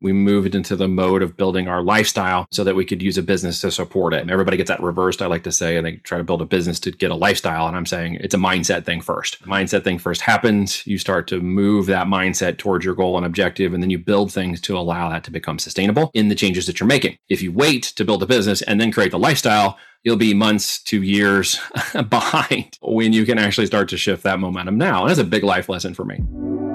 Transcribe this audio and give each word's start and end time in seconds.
we 0.00 0.12
moved 0.12 0.54
into 0.54 0.76
the 0.76 0.88
mode 0.88 1.22
of 1.22 1.36
building 1.36 1.68
our 1.68 1.82
lifestyle 1.82 2.46
so 2.50 2.64
that 2.64 2.74
we 2.74 2.84
could 2.84 3.02
use 3.02 3.18
a 3.18 3.22
business 3.22 3.60
to 3.60 3.70
support 3.70 4.14
it. 4.14 4.20
And 4.20 4.30
everybody 4.30 4.56
gets 4.56 4.68
that 4.68 4.82
reversed, 4.82 5.22
I 5.22 5.26
like 5.26 5.44
to 5.44 5.52
say, 5.52 5.76
and 5.76 5.86
they 5.86 5.96
try 5.96 6.18
to 6.18 6.24
build 6.24 6.42
a 6.42 6.46
business 6.46 6.80
to 6.80 6.90
get 6.90 7.10
a 7.10 7.14
lifestyle. 7.14 7.66
And 7.66 7.76
I'm 7.76 7.86
saying 7.86 8.14
it's 8.16 8.34
a 8.34 8.38
mindset 8.38 8.84
thing 8.84 9.00
first. 9.00 9.42
Mindset 9.44 9.84
thing 9.84 9.98
first 9.98 10.22
happens. 10.22 10.86
You 10.86 10.98
start 10.98 11.26
to 11.28 11.40
move 11.40 11.86
that 11.86 12.06
mindset 12.06 12.58
towards 12.58 12.84
your 12.84 12.94
goal 12.94 13.16
and 13.16 13.26
objective, 13.26 13.74
and 13.74 13.82
then 13.82 13.90
you 13.90 13.98
build 13.98 14.32
things 14.32 14.60
to 14.62 14.76
allow 14.76 15.08
that 15.10 15.24
to 15.24 15.30
become 15.30 15.58
sustainable 15.58 16.10
in 16.14 16.28
the 16.28 16.34
changes 16.34 16.66
that 16.66 16.80
you're 16.80 16.86
making. 16.86 17.18
If 17.28 17.42
you 17.42 17.52
wait 17.52 17.82
to 17.82 18.04
build 18.04 18.22
a 18.22 18.26
business 18.26 18.62
and 18.62 18.80
then 18.80 18.92
create 18.92 19.10
the 19.10 19.18
lifestyle, 19.18 19.78
you'll 20.02 20.16
be 20.16 20.34
months 20.34 20.82
to 20.84 21.02
years 21.02 21.60
behind 22.08 22.78
when 22.80 23.12
you 23.12 23.26
can 23.26 23.38
actually 23.38 23.66
start 23.66 23.88
to 23.90 23.96
shift 23.96 24.22
that 24.22 24.40
momentum 24.40 24.78
now. 24.78 25.02
And 25.02 25.10
that's 25.10 25.20
a 25.20 25.24
big 25.24 25.44
life 25.44 25.68
lesson 25.68 25.94
for 25.94 26.04
me. 26.04 26.69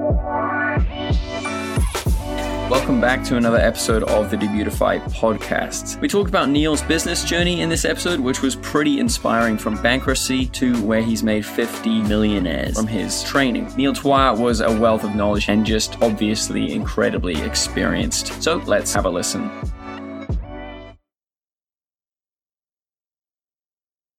Welcome 2.86 3.02
back 3.02 3.23
to 3.23 3.38
another 3.38 3.57
episode 3.57 4.04
of 4.04 4.29
the 4.29 4.38
Debutify 4.38 5.01
podcast. 5.11 6.00
We 6.01 6.07
talked 6.07 6.29
about 6.29 6.50
Neil's 6.50 6.83
business 6.83 7.23
journey 7.23 7.61
in 7.61 7.68
this 7.68 7.83
episode, 7.83 8.19
which 8.19 8.43
was 8.43 8.55
pretty 8.57 9.00
inspiring 9.00 9.57
from 9.57 9.82
bankruptcy 9.82 10.46
to 10.50 10.79
where 10.83 11.01
he's 11.01 11.24
made 11.24 11.43
50 11.43 12.04
millionaires 12.04 12.75
from 12.75 12.86
his 12.86 13.24
training. 13.24 13.74
Neil 13.75 13.91
Twa 13.91 14.36
was 14.36 14.61
a 14.61 14.71
wealth 14.79 15.04
of 15.04 15.15
knowledge 15.15 15.50
and 15.50 15.65
just 15.65 16.00
obviously 16.04 16.74
incredibly 16.74 17.41
experienced. 17.41 18.39
So 18.43 18.57
let's 18.68 18.93
have 18.93 19.05
a 19.05 19.10
listen. 19.10 19.49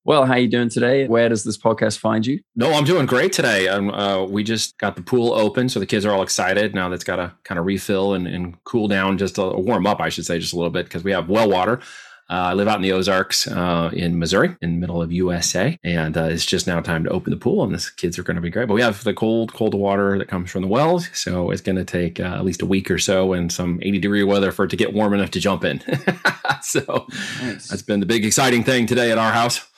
Well, 0.07 0.25
how 0.25 0.37
you 0.37 0.47
doing 0.47 0.69
today? 0.69 1.09
Where 1.09 1.29
does 1.29 1.43
this 1.43 1.59
podcast 1.59 1.99
find 1.99 2.25
you? 2.25 2.39
No, 2.55 2.73
I'm 2.73 2.85
doing 2.85 3.07
great 3.07 3.33
today. 3.33 3.67
Um, 3.67 3.91
uh, 3.91 4.23
we 4.23 4.45
just 4.45 4.79
got 4.79 4.95
the 4.95 5.03
pool 5.03 5.33
open, 5.33 5.69
so 5.69 5.81
the 5.81 5.87
kids 5.87 6.07
are 6.07 6.13
all 6.13 6.23
excited. 6.23 6.77
Now 6.77 6.89
that's 6.89 7.03
got 7.03 7.17
to 7.17 7.33
kind 7.43 7.59
of 7.59 7.67
refill 7.67 8.15
and, 8.15 8.25
and, 8.29 8.63
cool 8.63 8.87
down, 8.87 9.19
just 9.19 9.37
a, 9.37 9.43
warm 9.43 9.85
up, 9.85 10.01
I 10.01 10.09
should 10.09 10.25
say, 10.25 10.39
just 10.39 10.53
a 10.53 10.57
little 10.57 10.71
bit 10.71 10.85
because 10.85 11.03
we 11.03 11.11
have 11.11 11.29
well 11.29 11.51
water. 11.51 11.81
Uh, 12.31 12.35
I 12.35 12.53
live 12.55 12.69
out 12.69 12.77
in 12.77 12.83
the 12.83 12.93
Ozarks 12.93 13.49
uh, 13.49 13.91
in 13.93 14.17
Missouri, 14.17 14.57
in 14.63 14.75
the 14.75 14.81
middle 14.81 15.03
of 15.03 15.11
USA, 15.11 15.77
and 15.83 16.17
uh, 16.17 16.25
it's 16.25 16.47
just 16.47 16.69
now 16.69 16.81
time 16.81 17.03
to 17.03 17.11
open 17.11 17.33
the 17.33 17.37
pool, 17.37 17.65
and 17.65 17.75
the 17.75 17.91
kids 17.97 18.17
are 18.17 18.23
going 18.23 18.37
to 18.37 18.41
be 18.41 18.51
great. 18.51 18.69
But 18.69 18.75
we 18.75 18.83
have 18.83 19.03
the 19.03 19.15
cold, 19.15 19.55
cold 19.55 19.75
water 19.75 20.19
that 20.19 20.29
comes 20.29 20.53
from 20.53 20.63
the 20.63 20.69
wells, 20.69 21.09
so 21.15 21.51
it's 21.51 21.63
going 21.63 21.77
to 21.77 21.85
take 21.85 22.21
uh, 22.21 22.37
at 22.37 22.45
least 22.45 22.63
a 22.63 22.67
week 22.67 22.93
or 22.93 22.99
so 22.99 23.33
and 23.33 23.51
some 23.51 23.81
80 23.83 23.99
degree 23.99 24.23
weather 24.23 24.53
for 24.53 24.67
it 24.67 24.69
to 24.69 24.77
get 24.77 24.95
warm 24.95 25.15
enough 25.15 25.33
to 25.33 25.41
jump 25.41 25.65
in. 25.65 25.83
so 26.63 27.09
nice. 27.43 27.67
that's 27.67 27.83
been 27.83 27.99
the 27.99 28.07
big 28.07 28.25
exciting 28.25 28.63
thing 28.63 28.87
today 28.87 29.11
at 29.11 29.19
our 29.19 29.33
house. 29.33 29.69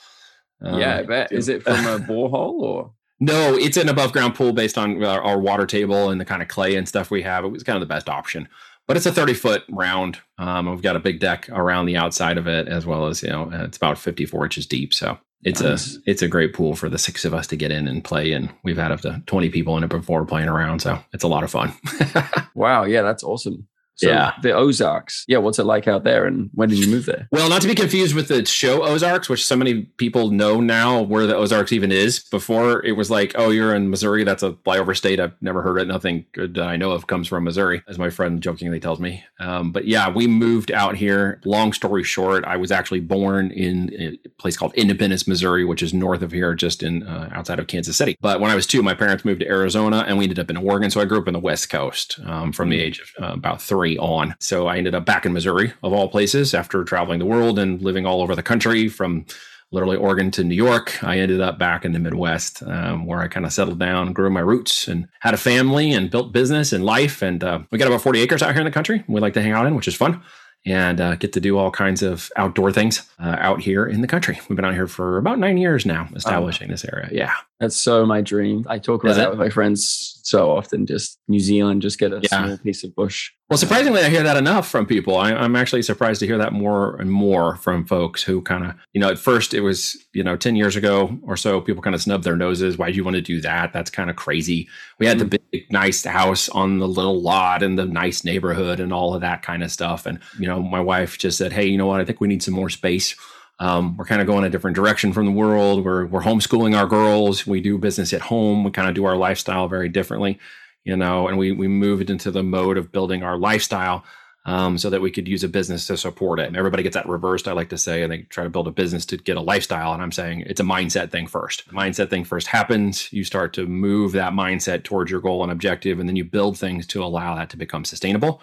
Um, 0.63 0.81
yeah, 0.81 0.99
I 0.99 1.03
bet. 1.03 1.33
Is 1.33 1.49
it 1.49 1.63
from 1.63 1.87
a 1.87 1.99
borehole 1.99 2.61
or? 2.61 2.93
No, 3.21 3.57
it's 3.57 3.77
an 3.77 3.89
above 3.89 4.13
ground 4.13 4.37
pool 4.37 4.53
based 4.53 4.79
on 4.79 5.03
our, 5.03 5.21
our, 5.21 5.41
water 5.41 5.67
table 5.67 6.11
and 6.11 6.21
the 6.21 6.25
kind 6.25 6.41
of 6.41 6.47
clay 6.47 6.77
and 6.77 6.89
stuff 6.89 7.11
we 7.11 7.23
have. 7.23 7.45
It 7.45 7.49
was 7.49 7.65
kind 7.65 7.75
of 7.75 7.81
the 7.81 7.93
best 7.93 8.09
option, 8.09 8.49
but 8.87 8.97
it's 8.97 9.07
a 9.07 9.13
30 9.13 9.35
foot 9.35 9.65
round. 9.69 10.21
Um, 10.39 10.71
we've 10.71 10.83
got 10.83 10.95
a 10.95 11.01
big 11.01 11.19
deck 11.19 11.49
around 11.49 11.87
the 11.87 11.97
outside 11.97 12.39
of 12.39 12.47
it, 12.47 12.69
as 12.69 12.87
well 12.87 13.07
as 13.07 13.25
you 13.25 13.31
know, 13.31 13.51
it's 13.53 13.77
about 13.77 13.99
54 13.99 14.45
inches 14.45 14.67
deep. 14.67 14.95
So 14.95 15.19
it's 15.43 15.61
nice. 15.61 15.97
a 15.97 16.01
it's 16.07 16.23
a 16.23 16.29
great 16.29 16.55
pool 16.55 16.77
for 16.77 16.89
the 16.89 16.99
six 16.99 17.25
of 17.25 17.35
us 17.35 17.49
to 17.49 17.57
get 17.57 17.73
in 17.73 17.89
and 17.89 18.05
play. 18.05 18.33
And 18.33 18.51
we've 18.63 18.79
had 18.79 18.93
up 18.93 19.01
to 19.01 19.21
20 19.27 19.51
people 19.51 19.77
in 19.77 19.83
it 19.83 19.91
before 19.91 20.25
playing 20.25 20.49
around, 20.49 20.81
so 20.81 21.01
it's 21.13 21.25
a 21.25 21.29
lot 21.29 21.43
of 21.43 21.51
fun. 21.51 21.73
wow, 22.55 22.85
yeah, 22.85 23.03
that's 23.03 23.25
awesome. 23.25 23.67
So 23.99 24.09
yeah. 24.09 24.33
the 24.43 24.53
Ozarks. 24.53 25.25
Yeah, 25.27 25.39
what's 25.39 25.59
it 25.59 25.65
like 25.65 25.89
out 25.89 26.05
there 26.05 26.25
and 26.25 26.51
when 26.55 26.69
did 26.69 26.79
you 26.79 26.89
move 26.89 27.07
there? 27.07 27.29
Well, 27.33 27.49
not 27.49 27.63
to 27.63 27.69
be 27.69 27.75
confused 27.75 28.15
with 28.15 28.29
the 28.29 28.45
show 28.47 28.85
Ozarks, 28.85 29.29
which 29.29 29.45
so 29.45 29.57
many 29.57 29.83
people 29.83 30.31
know 30.31 30.61
now 30.61 31.03
where 31.03 31.27
the 31.27 31.37
Ozarks 31.37 31.73
even 31.73 31.91
is. 31.91 32.21
Before 32.21 32.85
it 32.85 32.93
was 32.93 33.11
like, 33.11 33.33
oh, 33.35 33.51
you're 33.51 33.75
in 33.75 33.91
Missouri. 33.91 34.23
That's 34.23 34.43
a 34.43 34.53
flyover 34.53 34.97
state. 34.97 35.19
I've 35.19 35.35
never 35.41 35.63
heard 35.63 35.79
it. 35.79 35.89
Nothing 35.89 36.27
good 36.33 36.55
that 36.55 36.69
I 36.69 36.77
know 36.77 36.93
of 36.93 37.09
comes 37.09 37.27
from 37.27 37.45
Missouri, 37.45 37.83
as 37.89 37.99
my 37.99 38.11
friend 38.11 38.41
jokingly 38.41 38.79
tells 38.79 39.01
me. 39.01 39.25
Um, 39.41 39.73
but 39.73 39.87
yeah, 39.87 40.09
we 40.09 40.27
moved 40.27 40.71
out 40.71 40.97
here. 40.97 41.41
Long 41.45 41.73
story 41.73 42.05
short, 42.05 42.45
I 42.45 42.57
was 42.57 42.71
actually 42.71 43.01
born 43.01 43.51
in 43.51 43.93
a 43.95 44.29
place 44.39 44.57
called 44.57 44.75
Independence, 44.75 45.27
Missouri, 45.27 45.65
which 45.65 45.83
is 45.83 45.93
north 45.93 46.23
of 46.23 46.31
here, 46.31 46.55
just 46.55 46.85
in 46.85 47.03
uh, 47.03 47.31
outside 47.33 47.59
of 47.59 47.67
Kansas 47.67 47.97
City. 47.97 48.17
But 48.21 48.41
when 48.41 48.51
I 48.51 48.55
was 48.55 48.67
two, 48.67 48.83
my 48.83 48.95
parents 48.95 49.25
moved 49.25 49.41
to 49.41 49.49
Arizona 49.49 50.05
and 50.07 50.19
we 50.19 50.25
ended 50.25 50.39
up 50.39 50.51
in 50.51 50.57
Oregon. 50.57 50.91
So 50.91 51.01
I 51.01 51.05
grew 51.05 51.19
up 51.19 51.27
in 51.27 51.35
the 51.35 51.41
West 51.41 51.71
Coast 51.71 52.21
um, 52.25 52.53
from 52.53 52.69
the 52.69 52.81
age 52.81 53.01
of 53.01 53.09
uh, 53.23 53.33
about 53.33 53.61
three 53.61 53.88
on. 53.97 54.35
So 54.41 54.67
I 54.67 54.77
ended 54.77 54.95
up 54.95 55.07
back 55.07 55.25
in 55.25 55.33
Missouri, 55.33 55.73
of 55.83 55.93
all 55.93 56.09
places, 56.09 56.53
after 56.53 56.85
traveling 56.85 57.19
the 57.19 57.27
world 57.27 57.59
and 57.59 57.81
living 57.81 58.05
all 58.05 58.21
over 58.21 58.35
the 58.35 58.43
country 58.43 58.89
from 58.89 59.25
literally 59.71 59.97
Oregon 59.97 60.31
to 60.33 60.45
New 60.45 60.55
York. 60.55 61.03
I 61.05 61.19
ended 61.19 61.41
up 61.41 61.59
back 61.59 61.85
in 61.85 61.93
the 61.93 61.99
Midwest 61.99 62.63
um, 62.63 63.07
where 63.07 63.21
I 63.21 63.29
kind 63.29 63.47
of 63.47 63.53
settled 63.53 63.79
down, 63.79 64.13
grew 64.13 64.31
my 64.31 64.41
roots, 64.41 64.89
and 64.89 65.09
had 65.21 65.35
a 65.35 65.39
family 65.39 65.93
and 65.93 66.11
built 66.11 66.33
business 66.33 66.73
and 66.73 66.85
life. 66.85 67.23
And 67.23 67.45
uh, 67.45 67.61
we 67.71 67.79
got 67.79 67.89
about 67.89 68.03
40 68.03 68.21
acres 68.21 68.43
out 68.43 68.53
here 68.53 68.61
in 68.61 68.67
the 68.67 68.71
country 68.71 69.05
we 69.09 69.21
like 69.21 69.35
to 69.35 69.43
hang 69.43 69.53
out 69.53 69.67
in, 69.67 69.75
which 69.75 69.89
is 69.89 69.95
fun 69.95 70.23
and 70.67 71.01
uh, 71.01 71.17
get 71.17 71.33
to 71.33 71.41
do 71.41 71.57
all 71.57 71.71
kinds 71.71 72.03
of 72.03 72.31
outdoor 72.37 72.73
things 72.73 73.09
uh, 73.21 73.37
out 73.39 73.61
here 73.61 73.87
in 73.87 74.01
the 74.01 74.07
country. 74.07 74.39
We've 74.49 74.57
been 74.57 74.65
out 74.65 74.75
here 74.75 74.87
for 74.87 75.17
about 75.17 75.39
nine 75.39 75.57
years 75.57 75.87
now, 75.87 76.09
establishing 76.15 76.69
oh. 76.69 76.73
this 76.73 76.85
area. 76.85 77.09
Yeah. 77.13 77.33
That's 77.61 77.77
so 77.77 78.05
my 78.05 78.21
dream. 78.21 78.65
I 78.69 78.79
talk 78.79 79.05
about 79.05 79.17
that 79.17 79.31
with 79.31 79.39
my 79.39 79.51
friends 79.51 80.21
so 80.23 80.51
often. 80.51 80.87
Just 80.87 81.19
New 81.29 81.41
Zealand, 81.41 81.83
just 81.83 81.99
get 81.99 82.13
a 82.13 82.21
yeah. 82.23 82.29
small 82.29 82.59
piece 82.59 82.85
of 82.85 82.95
bush. 82.95 83.33
Well, 83.51 83.57
surprisingly, 83.57 84.03
I 84.03 84.11
hear 84.11 84.23
that 84.23 84.37
enough 84.37 84.69
from 84.69 84.85
people. 84.85 85.17
I, 85.17 85.31
am 85.31 85.57
actually 85.57 85.81
surprised 85.81 86.21
to 86.21 86.27
hear 86.27 86.37
that 86.37 86.53
more 86.53 86.97
and 86.97 87.11
more 87.11 87.57
from 87.57 87.87
folks 87.87 88.23
who 88.23 88.43
kind 88.43 88.63
of, 88.63 88.75
you 88.93 89.01
know, 89.01 89.09
at 89.09 89.19
first 89.19 89.55
it 89.55 89.61
was, 89.61 89.97
you 90.13 90.23
know, 90.23 90.37
10 90.37 90.55
years 90.55 90.77
ago 90.77 91.19
or 91.23 91.35
so, 91.35 91.59
people 91.63 91.83
kind 91.83 91.95
of 91.95 92.03
snubbed 92.03 92.25
their 92.25 92.37
noses. 92.37 92.77
Why 92.77 92.91
do 92.91 92.97
you 92.97 93.05
want 93.05 93.17
to 93.17 93.23
do 93.23 93.41
that? 93.41 93.73
That's 93.73 93.91
kind 93.91 94.11
of 94.11 94.17
crazy. 94.17 94.69
We 94.99 95.07
had 95.07 95.17
mm-hmm. 95.17 95.29
the 95.31 95.41
big, 95.51 95.73
nice 95.73 96.05
house 96.05 96.51
on 96.51 96.79
the 96.79 96.87
little 96.87 97.23
lot 97.23 97.63
and 97.63 97.79
the 97.79 97.87
nice 97.87 98.23
neighborhood 98.23 98.81
and 98.81 98.93
all 98.93 99.15
of 99.15 99.23
that 99.23 99.41
kind 99.41 99.63
of 99.63 99.73
stuff. 99.73 100.05
And, 100.05 100.21
you 100.39 100.47
know, 100.47 100.61
my 100.63 100.81
wife 100.81 101.17
just 101.17 101.39
said, 101.39 101.55
hey, 101.55 101.67
you 101.67 101.79
know 101.79 101.87
what? 101.87 102.03
I 102.03 102.05
think 102.05 102.21
we 102.21 102.29
need 102.29 102.43
some 102.43 102.55
more 102.55 102.69
space 102.69 103.15
um, 103.61 103.97
we're 103.97 104.05
kind 104.05 104.21
of 104.21 104.27
going 104.27 104.45
a 104.45 104.51
different 104.51 104.77
direction 104.77 105.13
from 105.13 105.27
the 105.27 105.33
world. 105.33 105.85
We're 105.85 106.07
we're 106.07 106.23
homeschooling 106.23 106.77
our 106.77 106.87
girls. 106.87 107.47
We 107.47 107.61
do 107.61 107.77
business 107.77 108.13
at 108.13 108.21
home. 108.21 108.63
We 108.63 108.71
kind 108.71 108.89
of 108.89 108.95
do 108.95 109.05
our 109.05 109.17
lifestyle 109.17 109.69
very 109.69 109.89
differently, 109.89 110.39
you 110.89 110.97
know. 110.97 111.29
And 111.29 111.39
we 111.39 111.53
we 111.53 111.69
moved 111.69 112.11
into 112.11 112.31
the 112.31 112.43
mode 112.43 112.79
of 112.79 112.91
building 112.91 113.23
our 113.23 113.37
lifestyle 113.37 114.05
um, 114.47 114.79
so 114.79 114.89
that 114.89 115.03
we 115.03 115.11
could 115.11 115.29
use 115.29 115.45
a 115.45 115.49
business 115.49 115.87
to 115.87 115.97
support 115.97 116.41
it. 116.41 116.47
And 116.47 116.57
everybody 116.57 116.83
gets 116.83 116.95
that 116.95 117.07
reversed, 117.07 117.47
I 117.47 117.53
like 117.53 117.69
to 117.69 117.79
say, 117.79 118.03
and 118.03 118.11
they 118.11 118.23
try 118.23 118.45
to 118.45 118.51
build 118.51 118.67
a 118.67 118.73
business 118.73 119.05
to 119.07 119.19
get 119.19 119.37
a 119.37 119.43
lifestyle. 119.43 119.93
And 119.93 120.03
I'm 120.03 120.13
saying 120.13 120.45
it's 120.47 120.61
a 120.61 120.65
mindset 120.65 121.11
thing 121.11 121.27
first. 121.27 121.67
The 121.67 121.75
mindset 121.75 122.09
thing 122.09 122.25
first 122.25 122.47
happens. 122.47 123.13
You 123.13 123.25
start 123.25 123.53
to 123.55 123.67
move 123.67 124.13
that 124.13 124.33
mindset 124.33 124.85
towards 124.85 125.11
your 125.11 125.21
goal 125.21 125.43
and 125.43 125.53
objective, 125.53 126.01
and 126.01 126.09
then 126.09 126.17
you 126.17 126.25
build 126.25 126.59
things 126.59 126.87
to 126.89 127.05
allow 127.05 127.37
that 127.37 127.51
to 127.51 127.59
become 127.59 127.85
sustainable 127.85 128.41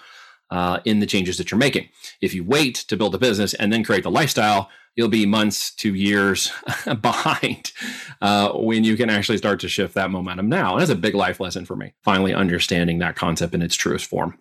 uh, 0.52 0.80
in 0.86 1.00
the 1.00 1.08
changes 1.08 1.38
that 1.40 1.50
you're 1.50 1.58
making. 1.58 1.90
If 2.22 2.36
you 2.36 2.44
wait 2.44 2.76
to 2.76 2.96
build 2.96 3.16
a 3.16 3.20
business 3.20 3.56
and 3.56 3.74
then 3.74 3.84
create 3.84 4.04
the 4.04 4.12
lifestyle, 4.12 4.70
you'll 4.96 5.10
be 5.10 5.26
months 5.26 5.74
to 5.76 5.94
years 5.94 6.52
behind 7.02 7.72
uh, 8.22 8.52
when 8.54 8.84
you 8.84 8.96
can 8.98 9.10
actually 9.10 9.38
start 9.38 9.60
to 9.60 9.68
shift 9.68 9.94
that 9.94 10.10
momentum 10.10 10.50
now. 10.50 10.74
And 10.74 10.82
that's 10.82 10.92
a 10.92 10.96
big 10.96 11.16
life 11.16 11.40
lesson 11.40 11.66
for 11.66 11.76
me, 11.76 11.94
finally 12.04 12.34
understanding 12.34 13.00
that 13.00 13.16
concept 13.16 13.54
in 13.54 13.62
its 13.62 13.76
truest 13.76 14.06
form. 14.06 14.38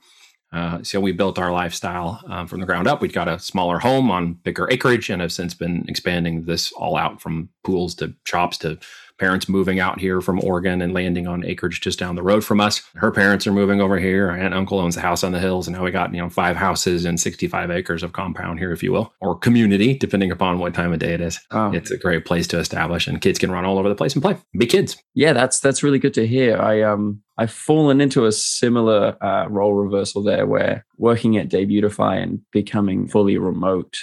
Uh, 0.52 0.80
so 0.84 1.00
we 1.00 1.10
built 1.10 1.36
our 1.36 1.50
lifestyle 1.50 2.20
um, 2.28 2.46
from 2.46 2.60
the 2.60 2.66
ground 2.66 2.86
up. 2.86 3.00
We'd 3.00 3.12
got 3.12 3.26
a 3.26 3.40
smaller 3.40 3.80
home 3.80 4.08
on 4.08 4.34
bigger 4.34 4.68
acreage 4.70 5.10
and 5.10 5.20
have 5.20 5.32
since 5.32 5.52
been 5.52 5.84
expanding 5.88 6.44
this 6.44 6.70
all 6.72 6.96
out 6.96 7.20
from 7.20 7.48
pools 7.64 7.96
to 7.96 8.14
shops 8.24 8.56
to 8.58 8.78
parents 9.18 9.48
moving 9.48 9.80
out 9.80 10.00
here 10.00 10.20
from 10.20 10.42
Oregon 10.42 10.82
and 10.82 10.92
landing 10.92 11.26
on 11.26 11.44
acreage 11.44 11.80
just 11.80 11.98
down 11.98 12.16
the 12.16 12.22
road 12.22 12.44
from 12.44 12.60
us. 12.60 12.82
Her 12.96 13.10
parents 13.10 13.46
are 13.46 13.52
moving 13.52 13.80
over 13.80 13.98
here. 13.98 14.28
Our 14.28 14.36
aunt 14.36 14.46
and 14.46 14.54
uncle 14.54 14.78
owns 14.78 14.96
a 14.96 15.00
house 15.00 15.24
on 15.24 15.32
the 15.32 15.40
hills, 15.40 15.66
and 15.66 15.76
now 15.76 15.84
we 15.84 15.90
got 15.90 16.12
you 16.14 16.20
know 16.20 16.30
five 16.30 16.56
houses 16.56 17.04
and 17.04 17.18
65 17.18 17.70
acres 17.70 18.02
of 18.02 18.12
compound 18.12 18.58
here, 18.58 18.72
if 18.72 18.82
you 18.82 18.92
will, 18.92 19.12
or 19.20 19.36
community, 19.36 19.96
depending 19.96 20.30
upon 20.30 20.58
what 20.58 20.74
time 20.74 20.92
of 20.92 20.98
day 20.98 21.14
it 21.14 21.20
is. 21.20 21.40
Oh. 21.50 21.72
It's 21.72 21.90
a 21.90 21.98
great 21.98 22.24
place 22.24 22.46
to 22.48 22.58
establish, 22.58 23.06
and 23.06 23.20
kids 23.20 23.38
can 23.38 23.50
run 23.50 23.64
all 23.64 23.78
over 23.78 23.88
the 23.88 23.94
place 23.94 24.14
and 24.14 24.22
play, 24.22 24.36
be 24.56 24.66
kids. 24.66 24.96
Yeah, 25.14 25.32
that's 25.32 25.60
that's 25.60 25.82
really 25.82 25.98
good 25.98 26.14
to 26.14 26.26
hear. 26.26 26.56
I 26.56 26.82
um 26.82 27.22
I've 27.36 27.52
fallen 27.52 28.00
into 28.00 28.26
a 28.26 28.32
similar 28.32 29.16
uh, 29.22 29.48
role 29.48 29.74
reversal 29.74 30.22
there, 30.22 30.46
where 30.46 30.86
working 30.98 31.36
at 31.36 31.48
Debutify 31.48 32.22
and 32.22 32.40
becoming 32.52 33.08
fully 33.08 33.38
remote 33.38 33.96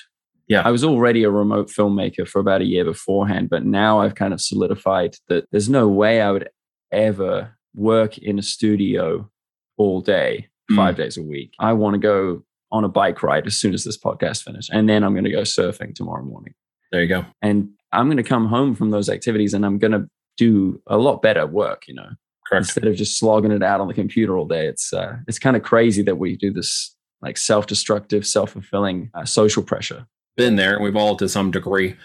yeah. 0.51 0.63
I 0.65 0.71
was 0.71 0.83
already 0.83 1.23
a 1.23 1.29
remote 1.29 1.69
filmmaker 1.69 2.27
for 2.27 2.39
about 2.39 2.59
a 2.59 2.65
year 2.65 2.83
beforehand, 2.83 3.49
but 3.49 3.65
now 3.65 4.01
I've 4.01 4.15
kind 4.15 4.33
of 4.33 4.41
solidified 4.41 5.15
that 5.29 5.45
there's 5.49 5.69
no 5.69 5.87
way 5.87 6.21
I 6.21 6.29
would 6.29 6.49
ever 6.91 7.57
work 7.73 8.17
in 8.17 8.37
a 8.37 8.41
studio 8.41 9.31
all 9.77 10.01
day, 10.01 10.49
mm. 10.69 10.75
five 10.75 10.97
days 10.97 11.15
a 11.15 11.23
week. 11.23 11.53
I 11.57 11.71
want 11.71 11.93
to 11.93 11.99
go 11.99 12.43
on 12.69 12.83
a 12.83 12.89
bike 12.89 13.23
ride 13.23 13.47
as 13.47 13.55
soon 13.55 13.73
as 13.73 13.85
this 13.85 13.97
podcast 13.97 14.43
finishes. 14.43 14.69
And 14.73 14.89
then 14.89 15.05
I'm 15.05 15.13
going 15.13 15.23
to 15.23 15.31
go 15.31 15.43
surfing 15.43 15.95
tomorrow 15.95 16.21
morning. 16.21 16.53
There 16.91 17.01
you 17.01 17.07
go. 17.07 17.25
And 17.41 17.69
I'm 17.93 18.07
going 18.07 18.17
to 18.17 18.23
come 18.23 18.47
home 18.47 18.75
from 18.75 18.91
those 18.91 19.07
activities 19.07 19.53
and 19.53 19.65
I'm 19.65 19.79
going 19.79 19.93
to 19.93 20.05
do 20.35 20.81
a 20.85 20.97
lot 20.97 21.21
better 21.21 21.47
work, 21.47 21.87
you 21.87 21.93
know. 21.93 22.09
Correct. 22.45 22.65
Instead 22.65 22.87
of 22.87 22.97
just 22.97 23.17
slogging 23.17 23.53
it 23.53 23.63
out 23.63 23.79
on 23.79 23.87
the 23.87 23.93
computer 23.93 24.37
all 24.37 24.47
day. 24.47 24.67
It's 24.67 24.91
uh, 24.91 25.15
it's 25.29 25.39
kind 25.39 25.55
of 25.55 25.63
crazy 25.63 26.01
that 26.01 26.17
we 26.17 26.35
do 26.35 26.51
this 26.51 26.93
like 27.21 27.37
self-destructive, 27.37 28.27
self-fulfilling 28.27 29.11
uh, 29.13 29.23
social 29.23 29.63
pressure 29.63 30.07
been 30.37 30.55
there, 30.55 30.75
and 30.75 30.83
we've 30.83 30.95
all 30.95 31.15
to 31.17 31.29
some 31.29 31.51
degree 31.51 31.95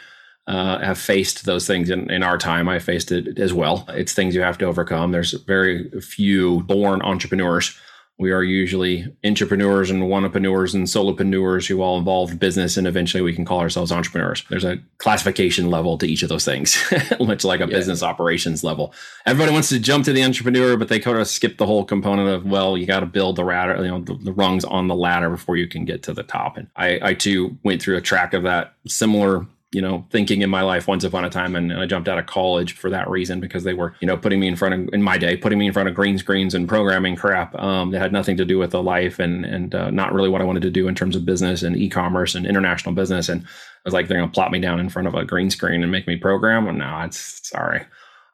uh, 0.46 0.78
have 0.78 0.98
faced 0.98 1.44
those 1.44 1.66
things 1.66 1.90
in, 1.90 2.10
in 2.10 2.22
our 2.22 2.38
time. 2.38 2.68
I 2.68 2.78
faced 2.78 3.10
it 3.10 3.38
as 3.38 3.52
well. 3.52 3.84
It's 3.88 4.12
things 4.12 4.34
you 4.34 4.42
have 4.42 4.58
to 4.58 4.66
overcome. 4.66 5.12
There's 5.12 5.32
very 5.32 5.90
few 6.00 6.62
born 6.62 7.02
entrepreneurs 7.02 7.78
we 8.18 8.32
are 8.32 8.42
usually 8.42 9.14
entrepreneurs 9.24 9.90
and 9.90 10.02
wantrepreneurs 10.04 10.74
and 10.74 10.86
solopreneurs 10.86 11.66
who 11.66 11.82
all 11.82 11.98
involve 11.98 12.38
business, 12.38 12.78
and 12.78 12.86
eventually 12.86 13.22
we 13.22 13.34
can 13.34 13.44
call 13.44 13.60
ourselves 13.60 13.92
entrepreneurs. 13.92 14.42
There's 14.48 14.64
a 14.64 14.78
classification 14.96 15.70
level 15.70 15.98
to 15.98 16.06
each 16.06 16.22
of 16.22 16.30
those 16.30 16.44
things, 16.44 16.82
much 17.20 17.44
like 17.44 17.60
a 17.60 17.64
yeah. 17.64 17.76
business 17.76 18.02
operations 18.02 18.64
level. 18.64 18.94
Everybody 19.26 19.52
wants 19.52 19.68
to 19.68 19.78
jump 19.78 20.06
to 20.06 20.14
the 20.14 20.24
entrepreneur, 20.24 20.78
but 20.78 20.88
they 20.88 20.98
kind 20.98 21.18
of 21.18 21.28
skip 21.28 21.58
the 21.58 21.66
whole 21.66 21.84
component 21.84 22.28
of 22.30 22.46
well, 22.46 22.78
you 22.78 22.86
got 22.86 23.00
to 23.00 23.06
build 23.06 23.36
the 23.36 23.44
ladder, 23.44 23.76
you 23.84 23.88
know, 23.88 24.00
the, 24.00 24.14
the, 24.14 24.32
rungs 24.32 24.64
on 24.64 24.88
the 24.88 24.94
ladder 24.94 25.28
before 25.28 25.56
you 25.56 25.68
can 25.68 25.84
get 25.84 26.02
to 26.04 26.14
the 26.14 26.22
top. 26.22 26.56
And 26.56 26.68
I, 26.76 26.98
I 27.02 27.14
too 27.14 27.58
went 27.64 27.82
through 27.82 27.96
a 27.96 28.02
track 28.02 28.32
of 28.32 28.44
that 28.44 28.74
similar 28.86 29.46
you 29.76 29.82
know, 29.82 30.06
thinking 30.08 30.40
in 30.40 30.48
my 30.48 30.62
life 30.62 30.88
once 30.88 31.04
upon 31.04 31.26
a 31.26 31.28
time. 31.28 31.54
And, 31.54 31.70
I 31.70 31.84
jumped 31.84 32.08
out 32.08 32.18
of 32.18 32.24
college 32.24 32.72
for 32.72 32.88
that 32.88 33.10
reason 33.10 33.40
because 33.40 33.64
they 33.64 33.74
were, 33.74 33.94
you 34.00 34.06
know, 34.06 34.16
putting 34.16 34.40
me 34.40 34.48
in 34.48 34.56
front 34.56 34.74
of, 34.74 34.94
in 34.94 35.02
my 35.02 35.18
day, 35.18 35.36
putting 35.36 35.58
me 35.58 35.66
in 35.66 35.74
front 35.74 35.86
of 35.86 35.94
green 35.94 36.16
screens 36.16 36.54
and 36.54 36.66
programming 36.66 37.14
crap 37.14 37.54
um, 37.56 37.90
that 37.90 38.00
had 38.00 38.10
nothing 38.10 38.38
to 38.38 38.46
do 38.46 38.56
with 38.56 38.70
the 38.70 38.82
life 38.82 39.18
and, 39.18 39.44
and 39.44 39.74
uh, 39.74 39.90
not 39.90 40.14
really 40.14 40.30
what 40.30 40.40
I 40.40 40.44
wanted 40.44 40.62
to 40.62 40.70
do 40.70 40.88
in 40.88 40.94
terms 40.94 41.14
of 41.14 41.26
business 41.26 41.62
and 41.62 41.76
e 41.76 41.90
commerce 41.90 42.34
and 42.34 42.46
international 42.46 42.94
business. 42.94 43.28
And 43.28 43.42
I 43.42 43.48
was 43.84 43.92
like, 43.92 44.08
they're 44.08 44.16
going 44.16 44.30
to 44.30 44.34
plop 44.34 44.50
me 44.50 44.60
down 44.60 44.80
in 44.80 44.88
front 44.88 45.08
of 45.08 45.14
a 45.14 45.26
green 45.26 45.50
screen 45.50 45.82
and 45.82 45.92
make 45.92 46.06
me 46.06 46.16
program. 46.16 46.66
And 46.68 46.78
no, 46.78 47.02
it's 47.02 47.46
sorry. 47.46 47.84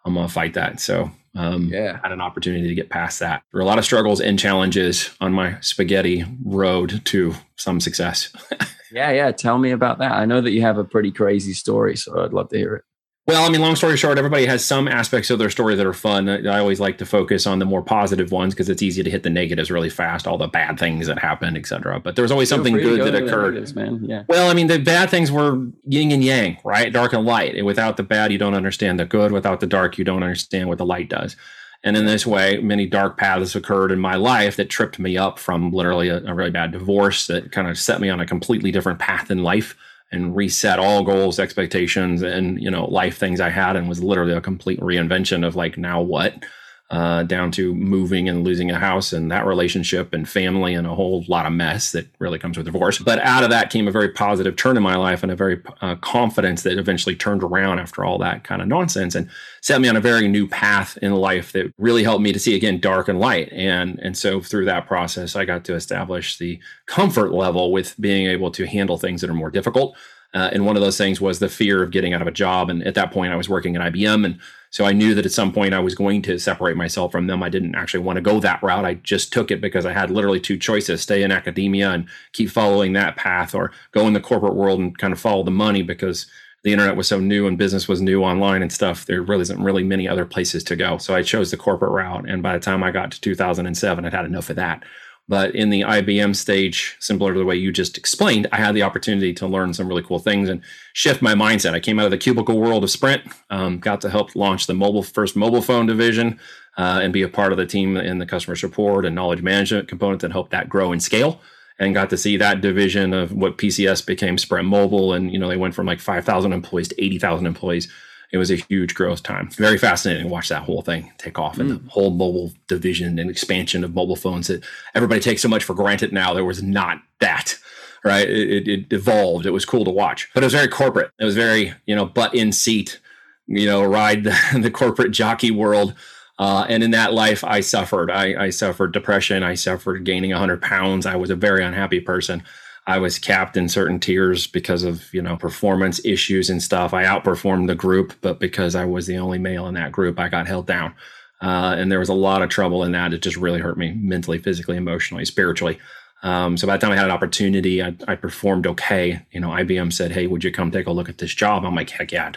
I'm 0.04 0.14
going 0.14 0.28
to 0.28 0.32
fight 0.32 0.54
that. 0.54 0.78
So, 0.78 1.10
um, 1.34 1.70
yeah, 1.72 1.98
had 2.04 2.12
an 2.12 2.20
opportunity 2.20 2.68
to 2.68 2.74
get 2.76 2.88
past 2.88 3.18
that. 3.18 3.42
There 3.50 3.58
were 3.58 3.62
a 3.62 3.66
lot 3.66 3.78
of 3.78 3.84
struggles 3.84 4.20
and 4.20 4.38
challenges 4.38 5.10
on 5.20 5.32
my 5.32 5.58
spaghetti 5.60 6.24
road 6.44 7.04
to 7.06 7.34
some 7.56 7.80
success. 7.80 8.32
Yeah, 8.92 9.10
yeah. 9.12 9.30
Tell 9.32 9.58
me 9.58 9.70
about 9.70 9.98
that. 9.98 10.12
I 10.12 10.24
know 10.24 10.40
that 10.40 10.50
you 10.52 10.62
have 10.62 10.78
a 10.78 10.84
pretty 10.84 11.10
crazy 11.12 11.52
story, 11.54 11.96
so 11.96 12.22
I'd 12.24 12.32
love 12.32 12.48
to 12.50 12.58
hear 12.58 12.74
it. 12.76 12.84
Well, 13.28 13.44
I 13.46 13.50
mean, 13.50 13.60
long 13.60 13.76
story 13.76 13.96
short, 13.96 14.18
everybody 14.18 14.46
has 14.46 14.64
some 14.64 14.88
aspects 14.88 15.30
of 15.30 15.38
their 15.38 15.48
story 15.48 15.76
that 15.76 15.86
are 15.86 15.92
fun. 15.92 16.28
I 16.28 16.58
always 16.58 16.80
like 16.80 16.98
to 16.98 17.06
focus 17.06 17.46
on 17.46 17.60
the 17.60 17.64
more 17.64 17.80
positive 17.80 18.32
ones 18.32 18.52
because 18.52 18.68
it's 18.68 18.82
easy 18.82 19.04
to 19.04 19.10
hit 19.10 19.22
the 19.22 19.30
negatives 19.30 19.70
really 19.70 19.90
fast, 19.90 20.26
all 20.26 20.38
the 20.38 20.48
bad 20.48 20.76
things 20.76 21.06
that 21.06 21.20
happened, 21.20 21.56
etc. 21.56 22.00
But 22.00 22.16
there 22.16 22.24
was 22.24 22.32
always 22.32 22.48
Feel 22.48 22.58
something 22.58 22.74
good 22.74 22.98
go 22.98 23.04
that 23.08 23.22
occurred. 23.22 23.76
man. 23.76 24.04
Yeah. 24.04 24.24
Well, 24.28 24.50
I 24.50 24.54
mean, 24.54 24.66
the 24.66 24.80
bad 24.80 25.08
things 25.08 25.30
were 25.30 25.56
yin 25.86 26.10
and 26.10 26.24
yang, 26.24 26.58
right? 26.64 26.92
Dark 26.92 27.12
and 27.12 27.24
light. 27.24 27.54
And 27.54 27.64
without 27.64 27.96
the 27.96 28.02
bad, 28.02 28.32
you 28.32 28.38
don't 28.38 28.54
understand 28.54 28.98
the 28.98 29.04
good. 29.04 29.30
Without 29.30 29.60
the 29.60 29.68
dark, 29.68 29.98
you 29.98 30.04
don't 30.04 30.24
understand 30.24 30.68
what 30.68 30.78
the 30.78 30.86
light 30.86 31.08
does. 31.08 31.36
And 31.84 31.96
in 31.96 32.06
this 32.06 32.24
way, 32.24 32.58
many 32.58 32.86
dark 32.86 33.16
paths 33.16 33.56
occurred 33.56 33.90
in 33.90 33.98
my 33.98 34.14
life 34.14 34.56
that 34.56 34.70
tripped 34.70 34.98
me 34.98 35.16
up 35.16 35.38
from 35.38 35.72
literally 35.72 36.08
a, 36.08 36.22
a 36.24 36.34
really 36.34 36.50
bad 36.50 36.70
divorce 36.70 37.26
that 37.26 37.50
kind 37.50 37.68
of 37.68 37.78
set 37.78 38.00
me 38.00 38.08
on 38.08 38.20
a 38.20 38.26
completely 38.26 38.70
different 38.70 39.00
path 39.00 39.30
in 39.30 39.42
life 39.42 39.76
and 40.12 40.36
reset 40.36 40.78
all 40.78 41.02
goals, 41.02 41.40
expectations, 41.40 42.22
and 42.22 42.62
you 42.62 42.70
know, 42.70 42.84
life 42.84 43.18
things 43.18 43.40
I 43.40 43.48
had, 43.48 43.76
and 43.76 43.88
was 43.88 44.02
literally 44.02 44.34
a 44.34 44.40
complete 44.40 44.78
reinvention 44.80 45.44
of 45.44 45.56
like, 45.56 45.78
now 45.78 46.00
what? 46.00 46.44
Uh, 46.92 47.22
down 47.22 47.50
to 47.50 47.74
moving 47.74 48.28
and 48.28 48.44
losing 48.44 48.70
a 48.70 48.78
house 48.78 49.14
and 49.14 49.32
that 49.32 49.46
relationship 49.46 50.12
and 50.12 50.28
family 50.28 50.74
and 50.74 50.86
a 50.86 50.94
whole 50.94 51.24
lot 51.26 51.46
of 51.46 51.52
mess 51.52 51.92
that 51.92 52.06
really 52.18 52.38
comes 52.38 52.58
with 52.58 52.66
divorce. 52.66 52.98
But 52.98 53.18
out 53.20 53.42
of 53.42 53.48
that 53.48 53.70
came 53.70 53.88
a 53.88 53.90
very 53.90 54.10
positive 54.10 54.56
turn 54.56 54.76
in 54.76 54.82
my 54.82 54.96
life 54.96 55.22
and 55.22 55.32
a 55.32 55.34
very 55.34 55.62
uh, 55.80 55.94
confidence 55.96 56.64
that 56.64 56.76
eventually 56.76 57.16
turned 57.16 57.42
around 57.42 57.78
after 57.78 58.04
all 58.04 58.18
that 58.18 58.44
kind 58.44 58.60
of 58.60 58.68
nonsense 58.68 59.14
and 59.14 59.30
set 59.62 59.80
me 59.80 59.88
on 59.88 59.96
a 59.96 60.02
very 60.02 60.28
new 60.28 60.46
path 60.46 60.98
in 61.00 61.14
life 61.14 61.52
that 61.52 61.72
really 61.78 62.04
helped 62.04 62.22
me 62.22 62.30
to 62.30 62.38
see 62.38 62.54
again 62.54 62.78
dark 62.78 63.08
and 63.08 63.18
light. 63.18 63.50
And 63.52 63.98
and 64.00 64.14
so 64.14 64.42
through 64.42 64.66
that 64.66 64.86
process, 64.86 65.34
I 65.34 65.46
got 65.46 65.64
to 65.64 65.74
establish 65.74 66.36
the 66.36 66.60
comfort 66.84 67.32
level 67.32 67.72
with 67.72 67.98
being 68.00 68.26
able 68.26 68.50
to 68.50 68.66
handle 68.66 68.98
things 68.98 69.22
that 69.22 69.30
are 69.30 69.34
more 69.34 69.50
difficult. 69.50 69.96
Uh, 70.34 70.50
and 70.52 70.66
one 70.66 70.76
of 70.76 70.82
those 70.82 70.98
things 70.98 71.20
was 71.20 71.38
the 71.38 71.48
fear 71.48 71.82
of 71.82 71.90
getting 71.90 72.12
out 72.14 72.22
of 72.22 72.28
a 72.28 72.32
job. 72.32 72.70
And 72.70 72.86
at 72.86 72.94
that 72.94 73.12
point, 73.12 73.32
I 73.32 73.36
was 73.36 73.48
working 73.48 73.76
at 73.76 73.92
IBM 73.92 74.24
and 74.24 74.40
so 74.72 74.86
I 74.86 74.92
knew 74.92 75.14
that 75.14 75.26
at 75.26 75.32
some 75.32 75.52
point 75.52 75.74
I 75.74 75.80
was 75.80 75.94
going 75.94 76.22
to 76.22 76.38
separate 76.38 76.78
myself 76.78 77.12
from 77.12 77.26
them. 77.26 77.42
I 77.42 77.50
didn't 77.50 77.74
actually 77.74 78.02
want 78.02 78.16
to 78.16 78.22
go 78.22 78.40
that 78.40 78.62
route. 78.62 78.86
I 78.86 78.94
just 78.94 79.30
took 79.30 79.50
it 79.50 79.60
because 79.60 79.84
I 79.84 79.92
had 79.92 80.10
literally 80.10 80.40
two 80.40 80.56
choices 80.56 81.02
stay 81.02 81.22
in 81.22 81.30
academia 81.30 81.90
and 81.90 82.08
keep 82.32 82.48
following 82.48 82.94
that 82.94 83.14
path, 83.16 83.54
or 83.54 83.70
go 83.92 84.06
in 84.06 84.14
the 84.14 84.20
corporate 84.20 84.54
world 84.54 84.80
and 84.80 84.96
kind 84.96 85.12
of 85.12 85.20
follow 85.20 85.42
the 85.42 85.50
money 85.50 85.82
because 85.82 86.26
the 86.62 86.72
internet 86.72 86.96
was 86.96 87.06
so 87.06 87.20
new 87.20 87.46
and 87.46 87.58
business 87.58 87.86
was 87.86 88.00
new 88.00 88.22
online 88.22 88.62
and 88.62 88.72
stuff. 88.72 89.04
There 89.04 89.20
really 89.20 89.42
isn't 89.42 89.62
really 89.62 89.84
many 89.84 90.08
other 90.08 90.24
places 90.24 90.64
to 90.64 90.76
go. 90.76 90.96
So 90.96 91.14
I 91.14 91.22
chose 91.22 91.50
the 91.50 91.56
corporate 91.58 91.92
route. 91.92 92.26
And 92.26 92.42
by 92.42 92.54
the 92.54 92.64
time 92.64 92.82
I 92.82 92.92
got 92.92 93.12
to 93.12 93.20
2007, 93.20 94.06
I'd 94.06 94.12
had 94.14 94.24
enough 94.24 94.48
of 94.48 94.56
that. 94.56 94.84
But 95.28 95.54
in 95.54 95.70
the 95.70 95.82
IBM 95.82 96.34
stage, 96.34 96.96
similar 96.98 97.32
to 97.32 97.38
the 97.38 97.44
way 97.44 97.56
you 97.56 97.72
just 97.72 97.96
explained, 97.96 98.48
I 98.52 98.56
had 98.56 98.74
the 98.74 98.82
opportunity 98.82 99.32
to 99.34 99.46
learn 99.46 99.72
some 99.72 99.86
really 99.86 100.02
cool 100.02 100.18
things 100.18 100.48
and 100.48 100.62
shift 100.94 101.22
my 101.22 101.34
mindset. 101.34 101.74
I 101.74 101.80
came 101.80 101.98
out 101.98 102.06
of 102.06 102.10
the 102.10 102.18
cubicle 102.18 102.60
world 102.60 102.82
of 102.82 102.90
Sprint, 102.90 103.22
um, 103.48 103.78
got 103.78 104.00
to 104.00 104.10
help 104.10 104.34
launch 104.34 104.66
the 104.66 104.74
mobile 104.74 105.02
first 105.02 105.36
mobile 105.36 105.62
phone 105.62 105.86
division, 105.86 106.40
uh, 106.76 107.00
and 107.02 107.12
be 107.12 107.22
a 107.22 107.28
part 107.28 107.52
of 107.52 107.58
the 107.58 107.66
team 107.66 107.96
in 107.96 108.18
the 108.18 108.26
customer 108.26 108.56
support 108.56 109.04
and 109.04 109.14
knowledge 109.14 109.42
management 109.42 109.88
component 109.88 110.20
that 110.22 110.32
helped 110.32 110.50
that 110.50 110.68
grow 110.68 110.92
and 110.92 111.02
scale. 111.02 111.40
And 111.78 111.94
got 111.94 112.10
to 112.10 112.18
see 112.18 112.36
that 112.36 112.60
division 112.60 113.12
of 113.14 113.32
what 113.32 113.58
PCS 113.58 114.06
became 114.06 114.38
Sprint 114.38 114.68
Mobile, 114.68 115.14
and 115.14 115.32
you 115.32 115.38
know 115.38 115.48
they 115.48 115.56
went 115.56 115.74
from 115.74 115.86
like 115.86 116.00
five 116.00 116.24
thousand 116.24 116.52
employees 116.52 116.88
to 116.88 117.02
eighty 117.02 117.18
thousand 117.18 117.46
employees 117.46 117.88
it 118.32 118.38
was 118.38 118.50
a 118.50 118.56
huge 118.56 118.94
growth 118.94 119.22
time. 119.22 119.50
Very 119.50 119.76
fascinating 119.76 120.24
to 120.24 120.32
watch 120.32 120.48
that 120.48 120.62
whole 120.62 120.80
thing 120.80 121.12
take 121.18 121.38
off 121.38 121.58
and 121.58 121.70
mm. 121.70 121.84
the 121.84 121.90
whole 121.90 122.10
mobile 122.10 122.52
division 122.66 123.18
and 123.18 123.30
expansion 123.30 123.84
of 123.84 123.94
mobile 123.94 124.16
phones 124.16 124.48
that 124.48 124.64
everybody 124.94 125.20
takes 125.20 125.42
so 125.42 125.48
much 125.48 125.62
for 125.62 125.74
granted 125.74 126.12
now. 126.12 126.32
There 126.32 126.44
was 126.44 126.62
not 126.62 126.98
that. 127.20 127.58
Right. 128.04 128.28
It, 128.28 128.66
it 128.66 128.92
evolved. 128.92 129.46
It 129.46 129.52
was 129.52 129.64
cool 129.64 129.84
to 129.84 129.90
watch, 129.90 130.28
but 130.34 130.42
it 130.42 130.46
was 130.46 130.54
very 130.54 130.66
corporate. 130.66 131.12
It 131.20 131.24
was 131.24 131.36
very, 131.36 131.72
you 131.86 131.94
know, 131.94 132.04
butt 132.04 132.34
in 132.34 132.50
seat, 132.50 133.00
you 133.46 133.66
know, 133.66 133.84
ride 133.84 134.24
the, 134.24 134.36
the 134.60 134.72
corporate 134.72 135.12
jockey 135.12 135.52
world. 135.52 135.94
Uh, 136.38 136.66
and 136.68 136.82
in 136.82 136.90
that 136.92 137.12
life, 137.12 137.44
I 137.44 137.60
suffered. 137.60 138.10
I, 138.10 138.46
I 138.46 138.50
suffered 138.50 138.92
depression. 138.92 139.44
I 139.44 139.54
suffered 139.54 140.04
gaining 140.04 140.30
100 140.30 140.60
pounds. 140.60 141.06
I 141.06 141.14
was 141.14 141.30
a 141.30 141.36
very 141.36 141.62
unhappy 141.62 142.00
person. 142.00 142.42
I 142.86 142.98
was 142.98 143.18
capped 143.18 143.56
in 143.56 143.68
certain 143.68 144.00
tiers 144.00 144.46
because 144.46 144.82
of, 144.82 145.12
you 145.14 145.22
know, 145.22 145.36
performance 145.36 146.04
issues 146.04 146.50
and 146.50 146.62
stuff. 146.62 146.92
I 146.92 147.04
outperformed 147.04 147.68
the 147.68 147.76
group, 147.76 148.12
but 148.20 148.40
because 148.40 148.74
I 148.74 148.84
was 148.84 149.06
the 149.06 149.18
only 149.18 149.38
male 149.38 149.68
in 149.68 149.74
that 149.74 149.92
group, 149.92 150.18
I 150.18 150.28
got 150.28 150.48
held 150.48 150.66
down. 150.66 150.94
Uh, 151.40 151.74
and 151.76 151.90
there 151.90 152.00
was 152.00 152.08
a 152.08 152.14
lot 152.14 152.42
of 152.42 152.48
trouble 152.48 152.82
in 152.82 152.92
that. 152.92 153.12
It 153.12 153.22
just 153.22 153.36
really 153.36 153.60
hurt 153.60 153.78
me 153.78 153.92
mentally, 153.92 154.38
physically, 154.38 154.76
emotionally, 154.76 155.24
spiritually. 155.24 155.78
Um, 156.22 156.56
so 156.56 156.66
by 156.66 156.76
the 156.76 156.80
time 156.80 156.92
I 156.92 156.96
had 156.96 157.06
an 157.06 157.10
opportunity, 157.10 157.82
I, 157.82 157.96
I, 158.06 158.14
performed 158.14 158.66
okay. 158.68 159.26
You 159.32 159.40
know, 159.40 159.48
IBM 159.48 159.92
said, 159.92 160.12
"Hey, 160.12 160.28
would 160.28 160.44
you 160.44 160.52
come 160.52 160.70
take 160.70 160.86
a 160.86 160.92
look 160.92 161.08
at 161.08 161.18
this 161.18 161.34
job?" 161.34 161.64
I'm 161.64 161.74
like, 161.74 161.90
"Heck 161.90 162.12
yeah!" 162.12 162.32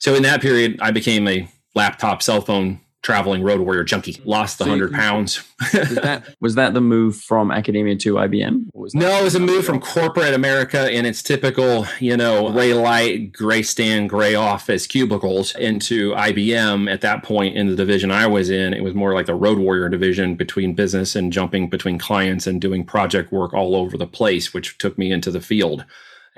So 0.00 0.16
in 0.16 0.24
that 0.24 0.40
period, 0.42 0.76
I 0.80 0.90
became 0.90 1.28
a 1.28 1.48
laptop, 1.76 2.20
cell 2.20 2.40
phone 2.40 2.80
traveling 3.02 3.42
road 3.42 3.60
warrior 3.60 3.84
junkie. 3.84 4.20
Lost 4.24 4.58
the 4.58 4.64
so 4.64 4.70
hundred 4.70 4.92
pounds. 4.92 5.42
was, 5.72 5.94
that, 5.94 6.34
was 6.40 6.54
that 6.56 6.74
the 6.74 6.80
move 6.80 7.16
from 7.16 7.50
academia 7.50 7.96
to 7.96 8.14
IBM? 8.14 8.66
no, 8.94 9.20
it 9.20 9.22
was 9.22 9.34
a 9.34 9.40
move 9.40 9.64
from 9.64 9.80
corporate 9.80 10.34
America 10.34 10.90
in 10.90 11.06
its 11.06 11.22
typical, 11.22 11.86
you 12.00 12.16
know, 12.16 12.50
gray 12.52 12.74
light, 12.74 13.32
gray 13.32 13.62
stand, 13.62 14.10
gray 14.10 14.34
office 14.34 14.86
cubicles 14.86 15.54
into 15.56 16.12
IBM. 16.12 16.90
At 16.90 17.00
that 17.02 17.22
point 17.22 17.56
in 17.56 17.68
the 17.68 17.76
division 17.76 18.10
I 18.10 18.26
was 18.26 18.50
in, 18.50 18.74
it 18.74 18.82
was 18.82 18.94
more 18.94 19.14
like 19.14 19.26
the 19.26 19.34
road 19.34 19.58
warrior 19.58 19.88
division 19.88 20.34
between 20.34 20.74
business 20.74 21.14
and 21.14 21.32
jumping 21.32 21.68
between 21.68 21.98
clients 21.98 22.46
and 22.46 22.60
doing 22.60 22.84
project 22.84 23.32
work 23.32 23.54
all 23.54 23.76
over 23.76 23.96
the 23.96 24.06
place, 24.06 24.52
which 24.52 24.76
took 24.78 24.98
me 24.98 25.12
into 25.12 25.30
the 25.30 25.40
field 25.40 25.84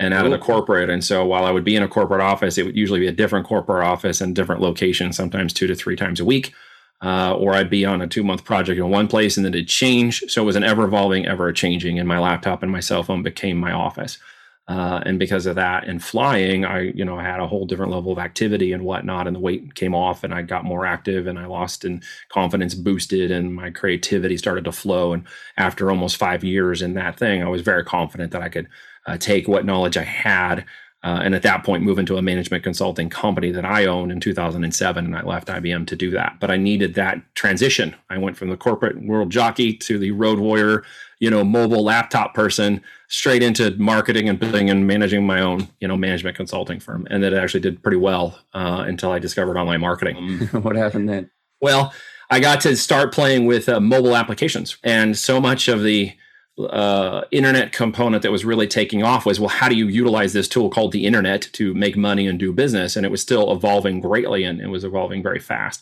and 0.01 0.15
out 0.15 0.25
of 0.25 0.31
the 0.31 0.39
corporate. 0.39 0.89
And 0.89 1.03
so 1.03 1.23
while 1.25 1.45
I 1.45 1.51
would 1.51 1.63
be 1.63 1.75
in 1.75 1.83
a 1.83 1.87
corporate 1.87 2.21
office, 2.21 2.57
it 2.57 2.65
would 2.65 2.75
usually 2.75 2.99
be 2.99 3.07
a 3.07 3.11
different 3.11 3.45
corporate 3.45 3.85
office 3.85 4.19
and 4.19 4.35
different 4.35 4.59
location, 4.59 5.13
sometimes 5.13 5.53
two 5.53 5.67
to 5.67 5.75
three 5.75 5.95
times 5.95 6.19
a 6.19 6.25
week. 6.25 6.53
Uh, 7.03 7.35
or 7.35 7.53
I'd 7.53 7.69
be 7.69 7.83
on 7.85 8.01
a 8.01 8.07
two 8.07 8.23
month 8.23 8.43
project 8.43 8.79
in 8.79 8.89
one 8.89 9.07
place 9.07 9.37
and 9.37 9.45
then 9.45 9.53
it'd 9.53 9.67
change. 9.67 10.23
So 10.27 10.41
it 10.41 10.45
was 10.45 10.55
an 10.55 10.63
ever 10.63 10.85
evolving, 10.85 11.25
ever 11.25 11.51
changing. 11.51 11.97
And 11.99 12.07
my 12.07 12.19
laptop 12.19 12.61
and 12.63 12.71
my 12.71 12.79
cell 12.79 13.03
phone 13.03 13.23
became 13.23 13.57
my 13.57 13.71
office. 13.71 14.17
Uh, 14.67 15.01
and 15.05 15.19
because 15.19 15.47
of 15.47 15.55
that 15.55 15.87
and 15.87 16.03
flying, 16.03 16.63
I, 16.65 16.91
you 16.95 17.03
know, 17.03 17.17
I 17.17 17.23
had 17.23 17.39
a 17.39 17.47
whole 17.47 17.65
different 17.65 17.91
level 17.91 18.11
of 18.11 18.19
activity 18.19 18.71
and 18.71 18.85
whatnot, 18.85 19.27
and 19.27 19.35
the 19.35 19.39
weight 19.39 19.75
came 19.75 19.93
off, 19.93 20.23
and 20.23 20.33
I 20.33 20.43
got 20.43 20.63
more 20.63 20.85
active, 20.85 21.27
and 21.27 21.37
I 21.37 21.45
lost 21.45 21.83
and 21.83 22.03
confidence 22.29 22.73
boosted, 22.73 23.31
and 23.31 23.53
my 23.53 23.71
creativity 23.71 24.37
started 24.37 24.63
to 24.65 24.71
flow. 24.71 25.11
And 25.11 25.25
after 25.57 25.89
almost 25.89 26.15
five 26.15 26.43
years 26.43 26.81
in 26.81 26.93
that 26.93 27.17
thing, 27.17 27.43
I 27.43 27.49
was 27.49 27.63
very 27.63 27.83
confident 27.83 28.31
that 28.31 28.43
I 28.43 28.49
could 28.49 28.69
uh, 29.07 29.17
take 29.17 29.47
what 29.47 29.65
knowledge 29.65 29.97
I 29.97 30.03
had 30.03 30.65
uh, 31.03 31.19
and 31.23 31.33
at 31.33 31.41
that 31.41 31.63
point 31.63 31.81
move 31.81 31.97
into 31.97 32.17
a 32.17 32.21
management 32.21 32.63
consulting 32.63 33.09
company 33.09 33.49
that 33.51 33.65
I 33.65 33.85
owned 33.85 34.11
in 34.11 34.19
2007 34.19 35.05
and 35.05 35.15
I 35.15 35.23
left 35.23 35.47
IBM 35.47 35.87
to 35.87 35.95
do 35.95 36.11
that. 36.11 36.37
But 36.39 36.51
I 36.51 36.57
needed 36.57 36.93
that 36.93 37.19
transition. 37.33 37.95
I 38.09 38.19
went 38.19 38.37
from 38.37 38.49
the 38.49 38.57
corporate 38.57 39.01
world 39.03 39.31
jockey 39.31 39.73
to 39.73 39.97
the 39.97 40.11
road 40.11 40.39
warrior 40.39 40.83
you 41.19 41.29
know 41.29 41.43
mobile 41.43 41.83
laptop 41.83 42.33
person 42.33 42.81
straight 43.07 43.43
into 43.43 43.71
marketing 43.77 44.27
and 44.27 44.39
building 44.39 44.69
and 44.69 44.87
managing 44.87 45.25
my 45.25 45.39
own 45.39 45.67
you 45.79 45.87
know 45.87 45.97
management 45.97 46.35
consulting 46.35 46.79
firm. 46.79 47.07
And 47.09 47.23
that 47.23 47.33
actually 47.33 47.61
did 47.61 47.81
pretty 47.81 47.97
well 47.97 48.39
uh, 48.53 48.83
until 48.87 49.11
I 49.11 49.19
discovered 49.19 49.57
online 49.57 49.81
marketing. 49.81 50.47
What 50.51 50.75
happened 50.75 51.09
then? 51.09 51.31
Well 51.61 51.93
I 52.29 52.39
got 52.39 52.61
to 52.61 52.77
start 52.77 53.11
playing 53.13 53.45
with 53.45 53.67
uh, 53.67 53.79
mobile 53.79 54.15
applications. 54.15 54.77
And 54.83 55.17
so 55.17 55.41
much 55.41 55.67
of 55.67 55.83
the 55.83 56.13
uh, 56.59 57.23
internet 57.31 57.71
component 57.71 58.23
that 58.23 58.31
was 58.31 58.45
really 58.45 58.67
taking 58.67 59.03
off 59.03 59.25
was 59.25 59.39
well 59.39 59.49
how 59.49 59.69
do 59.69 59.75
you 59.75 59.87
utilize 59.87 60.33
this 60.33 60.47
tool 60.47 60.69
called 60.69 60.91
the 60.91 61.05
internet 61.05 61.49
to 61.53 61.73
make 61.73 61.95
money 61.97 62.27
and 62.27 62.39
do 62.39 62.53
business 62.53 62.95
and 62.95 63.05
it 63.05 63.09
was 63.09 63.21
still 63.21 63.51
evolving 63.51 64.01
greatly 64.01 64.43
and 64.43 64.61
it 64.61 64.67
was 64.67 64.83
evolving 64.83 65.23
very 65.23 65.39
fast 65.39 65.81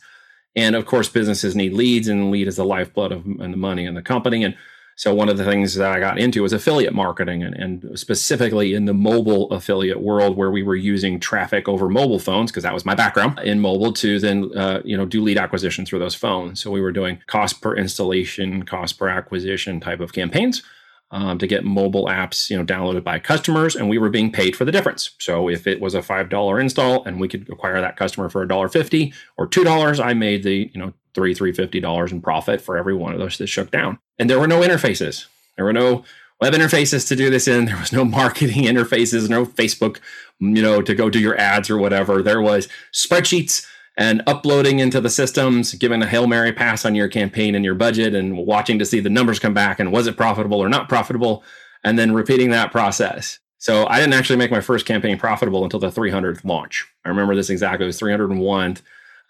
And 0.55 0.75
of 0.75 0.85
course, 0.85 1.09
businesses 1.09 1.55
need 1.55 1.73
leads, 1.73 2.07
and 2.07 2.31
lead 2.31 2.47
is 2.47 2.57
the 2.57 2.65
lifeblood 2.65 3.11
of 3.11 3.25
and 3.25 3.53
the 3.53 3.57
money 3.57 3.85
in 3.85 3.93
the 3.93 4.01
company. 4.01 4.43
And 4.43 4.55
so 4.99 5.13
one 5.13 5.29
of 5.29 5.37
the 5.37 5.45
things 5.45 5.75
that 5.75 5.89
I 5.89 6.01
got 6.01 6.19
into 6.19 6.41
was 6.41 6.51
affiliate 6.51 6.93
marketing 6.93 7.41
and, 7.41 7.55
and 7.55 7.97
specifically 7.97 8.73
in 8.73 8.83
the 8.83 8.93
mobile 8.93 9.49
affiliate 9.49 10.01
world 10.01 10.35
where 10.35 10.51
we 10.51 10.61
were 10.61 10.75
using 10.75 11.21
traffic 11.21 11.69
over 11.69 11.87
mobile 11.87 12.19
phones 12.19 12.51
because 12.51 12.63
that 12.63 12.73
was 12.73 12.83
my 12.83 12.95
background 12.95 13.39
in 13.39 13.61
mobile 13.61 13.93
to 13.93 14.19
then 14.19 14.51
uh, 14.57 14.81
you 14.83 14.97
know 14.97 15.05
do 15.05 15.21
lead 15.21 15.37
acquisition 15.37 15.85
through 15.85 15.99
those 15.99 16.15
phones. 16.15 16.61
So 16.61 16.69
we 16.69 16.81
were 16.81 16.91
doing 16.91 17.21
cost 17.27 17.61
per 17.61 17.77
installation, 17.77 18.63
cost 18.63 18.99
per 18.99 19.07
acquisition 19.07 19.79
type 19.79 20.01
of 20.01 20.11
campaigns 20.11 20.63
um, 21.11 21.37
to 21.39 21.47
get 21.47 21.63
mobile 21.63 22.05
apps, 22.05 22.49
you 22.49 22.57
know, 22.57 22.63
downloaded 22.63 23.03
by 23.03 23.19
customers, 23.19 23.75
and 23.75 23.89
we 23.89 23.97
were 23.97 24.09
being 24.09 24.31
paid 24.31 24.55
for 24.55 24.65
the 24.65 24.71
difference. 24.71 25.11
So 25.19 25.49
if 25.49 25.65
it 25.65 25.81
was 25.81 25.95
a 25.95 26.01
five 26.01 26.29
dollar 26.29 26.59
install 26.59 27.03
and 27.03 27.19
we 27.19 27.27
could 27.27 27.49
acquire 27.49 27.81
that 27.81 27.97
customer 27.97 28.29
for 28.29 28.43
a 28.43 28.47
dollar 28.47 28.69
fifty 28.69 29.13
or 29.37 29.47
two 29.47 29.63
dollars, 29.63 29.99
I 29.99 30.13
made 30.13 30.43
the 30.43 30.69
you 30.73 30.79
know 30.79 30.93
three 31.13 31.33
three 31.33 31.51
fifty 31.51 31.79
dollars 31.79 32.11
in 32.11 32.21
profit 32.21 32.61
for 32.61 32.77
every 32.77 32.93
one 32.93 33.13
of 33.13 33.19
those 33.19 33.37
that 33.37 33.47
shook 33.47 33.71
down. 33.71 33.97
And 34.17 34.29
there 34.29 34.39
were 34.39 34.47
no 34.47 34.61
interfaces. 34.61 35.25
There 35.55 35.65
were 35.65 35.73
no 35.73 36.03
web 36.39 36.53
interfaces 36.53 37.07
to 37.07 37.15
do 37.15 37.29
this 37.29 37.47
in. 37.47 37.65
There 37.69 37.77
was 37.77 37.91
no 37.91 38.05
marketing 38.05 38.63
interfaces, 38.63 39.29
no 39.29 39.45
Facebook, 39.45 39.99
you 40.39 40.61
know, 40.61 40.81
to 40.81 40.93
go 40.95 41.09
do 41.09 41.19
your 41.19 41.37
ads 41.37 41.69
or 41.69 41.77
whatever. 41.77 42.21
There 42.21 42.41
was 42.41 42.67
spreadsheets 42.93 43.65
and 43.99 44.23
uploading 44.27 44.79
into 44.79 45.01
the 45.01 45.09
systems, 45.09 45.73
giving 45.73 46.01
a 46.01 46.07
Hail 46.07 46.25
Mary 46.25 46.53
pass 46.53 46.85
on 46.85 46.95
your 46.95 47.09
campaign 47.09 47.53
and 47.53 47.65
your 47.65 47.75
budget 47.75 48.15
and 48.15 48.37
watching 48.37 48.79
to 48.79 48.85
see 48.85 49.01
the 49.01 49.09
numbers 49.09 49.39
come 49.39 49.53
back 49.53 49.77
and 49.77 49.91
was 49.91 50.07
it 50.07 50.15
profitable 50.15 50.63
or 50.63 50.69
not 50.69 50.87
profitable, 50.87 51.43
and 51.83 51.99
then 51.99 52.13
repeating 52.13 52.49
that 52.51 52.71
process. 52.71 53.39
So 53.57 53.85
I 53.87 53.99
didn't 53.99 54.13
actually 54.13 54.37
make 54.37 54.51
my 54.51 54.61
first 54.61 54.85
campaign 54.85 55.19
profitable 55.19 55.65
until 55.65 55.81
the 55.81 55.91
300th 55.91 56.45
launch. 56.45 56.87
I 57.03 57.09
remember 57.09 57.35
this 57.35 57.49
exactly. 57.49 57.83
It 57.83 57.87
was 57.87 57.99
301 57.99 58.77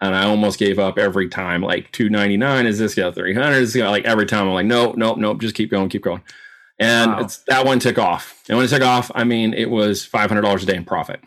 and 0.02 0.16
I 0.16 0.26
almost 0.26 0.60
gave 0.60 0.78
up 0.78 1.00
every 1.00 1.30
time. 1.30 1.64
Like 1.64 1.92
299 1.92 2.68
is 2.68 2.78
this 2.78 2.94
guy 2.94 3.10
300 3.10 3.56
is 3.56 3.74
this 3.74 3.80
gonna 3.80 3.90
like 3.90 4.06
every 4.06 4.28
time 4.28 4.48
I'm 4.48 4.54
like 4.54 4.68
nope 4.68 4.98
nope 4.98 5.18
nope 5.18 5.42
just 5.42 5.56
keep 5.56 5.72
going 5.72 5.90
keep 5.90 6.04
going. 6.04 6.22
And 6.78 7.12
wow. 7.12 7.28
that 7.48 7.66
one 7.66 7.80
took 7.80 7.98
off. 7.98 8.44
And 8.48 8.56
when 8.56 8.68
it 8.68 8.70
took 8.70 8.84
off, 8.84 9.10
I 9.16 9.24
mean 9.24 9.56
it 9.56 9.72
was 9.72 10.08
$500 10.08 10.62
a 10.62 10.66
day 10.68 10.76
in 10.76 10.86
profit. 10.86 11.22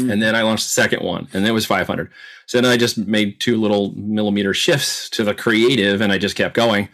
Mm. 0.00 0.12
And 0.12 0.22
then 0.22 0.34
I 0.34 0.42
launched 0.42 0.64
the 0.64 0.72
second 0.72 1.02
one, 1.02 1.28
and 1.32 1.46
it 1.46 1.52
was 1.52 1.66
500. 1.66 2.10
So 2.46 2.60
then 2.60 2.70
I 2.70 2.76
just 2.76 2.98
made 2.98 3.38
two 3.38 3.60
little 3.60 3.92
millimeter 3.94 4.52
shifts 4.52 5.08
to 5.10 5.24
the 5.24 5.34
creative, 5.34 6.00
and 6.00 6.12
I 6.12 6.18
just 6.18 6.36
kept 6.36 6.54
going. 6.54 6.88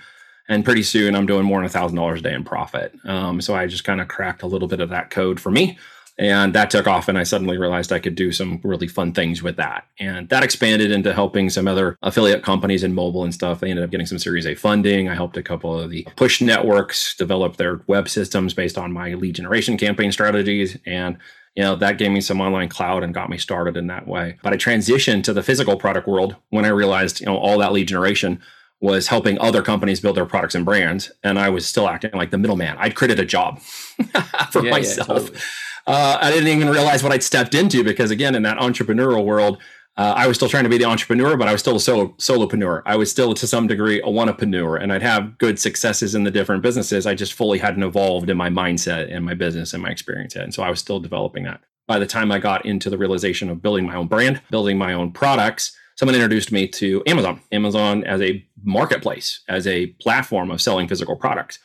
And 0.49 0.65
pretty 0.65 0.83
soon, 0.83 1.17
I'm 1.17 1.27
doing 1.27 1.45
more 1.45 1.59
than 1.59 1.67
a 1.67 1.71
thousand 1.71 1.97
dollars 1.97 2.21
a 2.21 2.23
day 2.23 2.35
in 2.35 2.45
profit. 2.45 2.95
Um, 3.05 3.41
so 3.41 3.55
I 3.55 3.67
just 3.67 3.85
kind 3.85 4.01
of 4.01 4.09
cracked 4.09 4.43
a 4.43 4.47
little 4.47 4.69
bit 4.69 4.81
of 4.81 4.91
that 4.91 5.11
code 5.11 5.41
for 5.41 5.51
me, 5.51 5.79
and 6.19 6.55
that 6.55 6.71
took 6.71 6.87
off. 6.87 7.09
And 7.09 7.19
I 7.19 7.25
suddenly 7.25 7.59
realized 7.59 7.93
I 7.93 7.99
could 7.99 8.15
do 8.15 8.31
some 8.31 8.61
really 8.63 8.87
fun 8.87 9.13
things 9.13 9.43
with 9.43 9.57
that, 9.57 9.87
and 9.99 10.29
that 10.29 10.45
expanded 10.45 10.93
into 10.93 11.13
helping 11.13 11.51
some 11.51 11.67
other 11.67 11.97
affiliate 12.03 12.45
companies 12.45 12.85
in 12.85 12.95
mobile 12.95 13.25
and 13.25 13.35
stuff. 13.35 13.61
They 13.61 13.71
ended 13.71 13.85
up 13.85 13.91
getting 13.91 14.07
some 14.07 14.19
Series 14.19 14.47
A 14.47 14.55
funding. 14.55 15.09
I 15.09 15.15
helped 15.15 15.37
a 15.37 15.43
couple 15.43 15.77
of 15.79 15.91
the 15.91 16.07
push 16.17 16.41
networks 16.41 17.17
develop 17.17 17.57
their 17.57 17.81
web 17.87 18.09
systems 18.09 18.55
based 18.55 18.79
on 18.79 18.93
my 18.93 19.15
lead 19.15 19.35
generation 19.35 19.77
campaign 19.77 20.13
strategies, 20.13 20.79
and 20.87 21.17
you 21.57 21.63
know 21.63 21.75
that 21.77 21.99
gave 21.99 22.11
me 22.11 22.21
some 22.21 22.41
online 22.41 22.69
cloud 22.69 23.03
and 23.03 23.15
got 23.15 23.31
me 23.31 23.39
started 23.39 23.77
in 23.77 23.87
that 23.89 24.07
way. 24.07 24.37
But 24.43 24.53
i 24.53 24.57
transitioned 24.57 25.25
to 25.25 25.33
the 25.33 25.43
physical 25.43 25.77
product 25.77 26.07
world 26.07 26.37
when 26.51 26.65
i 26.65 26.69
realized 26.69 27.21
you 27.21 27.27
know 27.27 27.37
all 27.37 27.59
that 27.59 27.73
lead 27.73 27.89
generation 27.89 28.41
was 28.81 29.09
helping 29.09 29.39
other 29.41 29.63
companies 29.63 30.01
build 30.01 30.17
their 30.17 30.27
products 30.27 30.55
and 30.55 30.65
brands 30.65 31.11
and 31.25 31.39
i 31.39 31.49
was 31.49 31.67
still 31.67 31.89
acting 31.89 32.13
like 32.13 32.31
the 32.31 32.39
middleman. 32.39 32.77
I'd 32.79 32.95
created 32.95 33.19
a 33.19 33.25
job 33.25 33.59
for 34.53 34.63
yeah, 34.65 34.71
myself. 34.71 35.09
yeah, 35.09 35.15
totally. 35.15 35.41
uh, 35.87 36.19
i 36.21 36.31
didn't 36.31 36.49
even 36.49 36.69
realize 36.69 37.03
what 37.03 37.11
i'd 37.13 37.23
stepped 37.23 37.55
into 37.55 37.83
because 37.83 38.11
again 38.11 38.35
in 38.35 38.43
that 38.43 38.59
entrepreneurial 38.59 39.25
world 39.25 39.59
uh, 39.97 40.13
I 40.15 40.27
was 40.27 40.37
still 40.37 40.49
trying 40.49 40.65
to 40.65 40.71
be 40.71 40.77
the 40.77 40.85
entrepreneur, 40.85 41.37
but 41.37 41.49
I 41.49 41.53
was 41.53 41.61
still 41.61 41.77
a 41.77 41.81
solo 41.81 42.09
solopreneur. 42.19 42.83
I 42.85 42.97
was 42.97 43.11
still 43.11 43.33
to 43.35 43.47
some 43.47 43.67
degree 43.67 44.01
a 44.01 44.07
wanapreneur, 44.07 44.81
and 44.81 44.93
I'd 44.93 45.03
have 45.03 45.39
good 45.39 45.59
successes 45.59 46.15
in 46.15 46.25
the 46.25 46.31
different 46.31 46.63
businesses. 46.63 47.07
I 47.07 47.15
just 47.15 47.33
fully 47.33 47.59
hadn't 47.59 47.83
evolved 47.83 48.29
in 48.29 48.37
my 48.37 48.51
mindset 48.51 49.15
and 49.15 49.25
my 49.25 49.35
business 49.35 49.73
and 49.73 49.83
my 49.83 49.89
experience 49.89 50.35
yet, 50.35 50.45
and 50.45 50.53
so 50.53 50.63
I 50.63 50.71
was 50.71 50.81
still 50.81 51.01
developing 51.01 51.45
that. 51.45 51.61
By 51.87 51.99
the 51.99 52.07
time 52.07 52.31
I 52.31 52.39
got 52.39 52.67
into 52.67 52.91
the 52.91 52.99
realization 52.99 53.49
of 53.49 53.63
building 53.63 53.87
my 53.87 53.95
own 53.95 54.07
brand, 54.07 54.43
building 54.51 54.77
my 54.77 54.93
own 54.93 55.13
products, 55.13 55.75
someone 55.95 56.15
introduced 56.15 56.53
me 56.53 56.69
to 56.69 57.03
Amazon. 57.07 57.41
Amazon 57.53 58.05
as 58.05 58.21
a 58.21 58.45
marketplace, 58.65 59.41
as 59.49 59.67
a 59.67 59.87
platform 60.01 60.51
of 60.51 60.61
selling 60.61 60.89
physical 60.89 61.17
products 61.17 61.59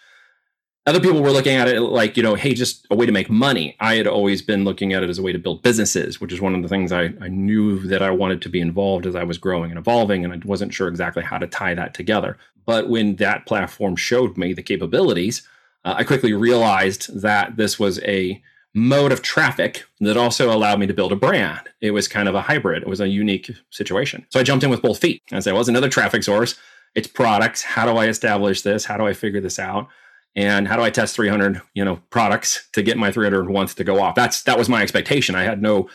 other 0.87 0.99
people 0.99 1.21
were 1.21 1.31
looking 1.31 1.55
at 1.55 1.67
it 1.67 1.81
like 1.81 2.17
you 2.17 2.23
know 2.23 2.35
hey 2.35 2.53
just 2.53 2.87
a 2.89 2.95
way 2.95 3.05
to 3.05 3.11
make 3.11 3.29
money. 3.29 3.75
I 3.79 3.95
had 3.95 4.07
always 4.07 4.41
been 4.41 4.63
looking 4.63 4.93
at 4.93 5.03
it 5.03 5.09
as 5.09 5.19
a 5.19 5.21
way 5.21 5.31
to 5.31 5.39
build 5.39 5.61
businesses 5.61 6.19
which 6.19 6.33
is 6.33 6.41
one 6.41 6.55
of 6.55 6.61
the 6.61 6.67
things 6.67 6.91
I, 6.91 7.13
I 7.21 7.27
knew 7.27 7.79
that 7.87 8.01
i 8.01 8.09
wanted 8.11 8.41
to 8.41 8.49
be 8.49 8.61
involved 8.61 9.05
as 9.05 9.15
i 9.15 9.23
was 9.23 9.37
growing 9.37 9.71
and 9.71 9.79
evolving 9.79 10.23
and 10.23 10.33
i 10.33 10.39
wasn't 10.45 10.73
sure 10.73 10.87
exactly 10.87 11.23
how 11.23 11.37
to 11.37 11.47
tie 11.47 11.73
that 11.75 11.93
together. 11.93 12.37
But 12.65 12.89
when 12.89 13.15
that 13.15 13.47
platform 13.47 13.95
showed 13.95 14.37
me 14.37 14.53
the 14.53 14.63
capabilities 14.63 15.47
uh, 15.85 15.95
i 15.97 16.03
quickly 16.03 16.33
realized 16.33 17.21
that 17.21 17.57
this 17.57 17.79
was 17.79 17.99
a 18.03 18.41
mode 18.73 19.11
of 19.11 19.21
traffic 19.21 19.83
that 19.99 20.15
also 20.15 20.49
allowed 20.49 20.79
me 20.79 20.87
to 20.87 20.93
build 20.93 21.11
a 21.11 21.15
brand. 21.17 21.67
It 21.81 21.91
was 21.91 22.07
kind 22.07 22.29
of 22.29 22.35
a 22.35 22.41
hybrid. 22.41 22.83
It 22.83 22.87
was 22.87 23.01
a 23.01 23.07
unique 23.09 23.51
situation. 23.69 24.25
So 24.29 24.39
i 24.39 24.43
jumped 24.43 24.63
in 24.63 24.69
with 24.69 24.81
both 24.81 24.99
feet 24.99 25.21
and 25.31 25.43
said 25.43 25.53
well 25.53 25.67
another 25.67 25.89
traffic 25.89 26.23
source. 26.23 26.55
It's 26.95 27.07
products. 27.07 27.61
How 27.61 27.85
do 27.85 27.97
i 27.97 28.07
establish 28.07 28.61
this? 28.61 28.85
How 28.85 28.97
do 28.97 29.05
i 29.05 29.13
figure 29.13 29.41
this 29.41 29.59
out 29.59 29.87
and 30.35 30.67
how 30.67 30.77
do 30.77 30.83
I 30.83 30.89
test 30.89 31.15
300 31.15 31.61
you 31.73 31.83
know 31.83 31.97
products 32.09 32.67
to 32.73 32.81
get 32.81 32.97
my 32.97 33.11
301th 33.11 33.75
to 33.75 33.83
go 33.83 34.01
off? 34.01 34.15
That's 34.15 34.43
that 34.43 34.57
was 34.57 34.69
my 34.69 34.81
expectation. 34.81 35.35
I 35.35 35.43
had 35.43 35.61
no 35.61 35.89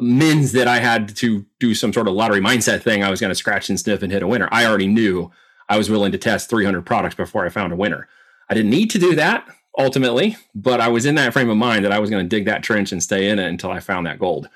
mins 0.00 0.52
that 0.52 0.68
I 0.68 0.78
had 0.78 1.14
to 1.16 1.46
do 1.60 1.74
some 1.74 1.92
sort 1.92 2.08
of 2.08 2.14
lottery 2.14 2.40
mindset 2.40 2.82
thing. 2.82 3.02
I 3.02 3.10
was 3.10 3.20
going 3.20 3.30
to 3.30 3.36
scratch 3.36 3.68
and 3.68 3.78
sniff 3.78 4.02
and 4.02 4.12
hit 4.12 4.22
a 4.22 4.26
winner. 4.26 4.48
I 4.50 4.66
already 4.66 4.88
knew 4.88 5.30
I 5.68 5.78
was 5.78 5.88
willing 5.88 6.12
to 6.12 6.18
test 6.18 6.50
300 6.50 6.84
products 6.84 7.14
before 7.14 7.46
I 7.46 7.48
found 7.48 7.72
a 7.72 7.76
winner. 7.76 8.08
I 8.50 8.54
didn't 8.54 8.70
need 8.70 8.90
to 8.90 8.98
do 8.98 9.14
that 9.14 9.46
ultimately, 9.78 10.36
but 10.54 10.80
I 10.80 10.88
was 10.88 11.06
in 11.06 11.14
that 11.14 11.32
frame 11.32 11.48
of 11.48 11.56
mind 11.56 11.84
that 11.84 11.92
I 11.92 11.98
was 11.98 12.10
going 12.10 12.24
to 12.24 12.28
dig 12.28 12.44
that 12.46 12.62
trench 12.62 12.92
and 12.92 13.02
stay 13.02 13.28
in 13.28 13.38
it 13.38 13.48
until 13.48 13.70
I 13.70 13.80
found 13.80 14.06
that 14.06 14.18
gold. 14.18 14.48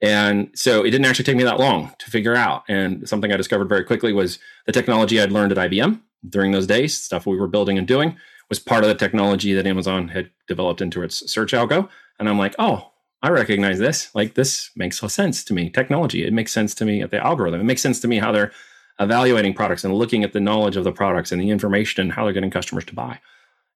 And 0.00 0.50
so 0.54 0.82
it 0.82 0.90
didn't 0.90 1.06
actually 1.06 1.24
take 1.24 1.36
me 1.36 1.44
that 1.44 1.58
long 1.58 1.94
to 1.98 2.10
figure 2.10 2.34
out. 2.34 2.64
And 2.68 3.08
something 3.08 3.32
I 3.32 3.36
discovered 3.36 3.68
very 3.68 3.84
quickly 3.84 4.12
was 4.12 4.38
the 4.66 4.72
technology 4.72 5.20
I'd 5.20 5.32
learned 5.32 5.52
at 5.52 5.70
IBM 5.70 6.00
during 6.28 6.52
those 6.52 6.66
days, 6.66 6.96
stuff 7.00 7.26
we 7.26 7.38
were 7.38 7.48
building 7.48 7.78
and 7.78 7.86
doing 7.86 8.16
was 8.48 8.58
part 8.58 8.84
of 8.84 8.88
the 8.88 8.94
technology 8.94 9.52
that 9.54 9.66
Amazon 9.66 10.08
had 10.08 10.30
developed 10.46 10.80
into 10.80 11.02
its 11.02 11.30
search 11.32 11.52
algo. 11.52 11.88
And 12.18 12.28
I'm 12.28 12.38
like, 12.38 12.54
oh, 12.58 12.92
I 13.22 13.30
recognize 13.30 13.78
this. 13.78 14.14
Like 14.14 14.34
this 14.34 14.70
makes 14.76 15.00
sense 15.00 15.44
to 15.44 15.54
me. 15.54 15.70
Technology, 15.70 16.26
it 16.26 16.32
makes 16.32 16.52
sense 16.52 16.74
to 16.76 16.84
me 16.84 17.02
at 17.02 17.10
the 17.10 17.24
algorithm. 17.24 17.60
It 17.60 17.64
makes 17.64 17.82
sense 17.82 18.00
to 18.00 18.08
me 18.08 18.18
how 18.18 18.32
they're 18.32 18.52
evaluating 19.00 19.54
products 19.54 19.84
and 19.84 19.94
looking 19.94 20.22
at 20.22 20.32
the 20.32 20.40
knowledge 20.40 20.76
of 20.76 20.84
the 20.84 20.92
products 20.92 21.32
and 21.32 21.40
the 21.40 21.50
information 21.50 22.02
and 22.02 22.12
how 22.12 22.24
they're 22.24 22.32
getting 22.32 22.50
customers 22.50 22.84
to 22.84 22.94
buy. 22.94 23.18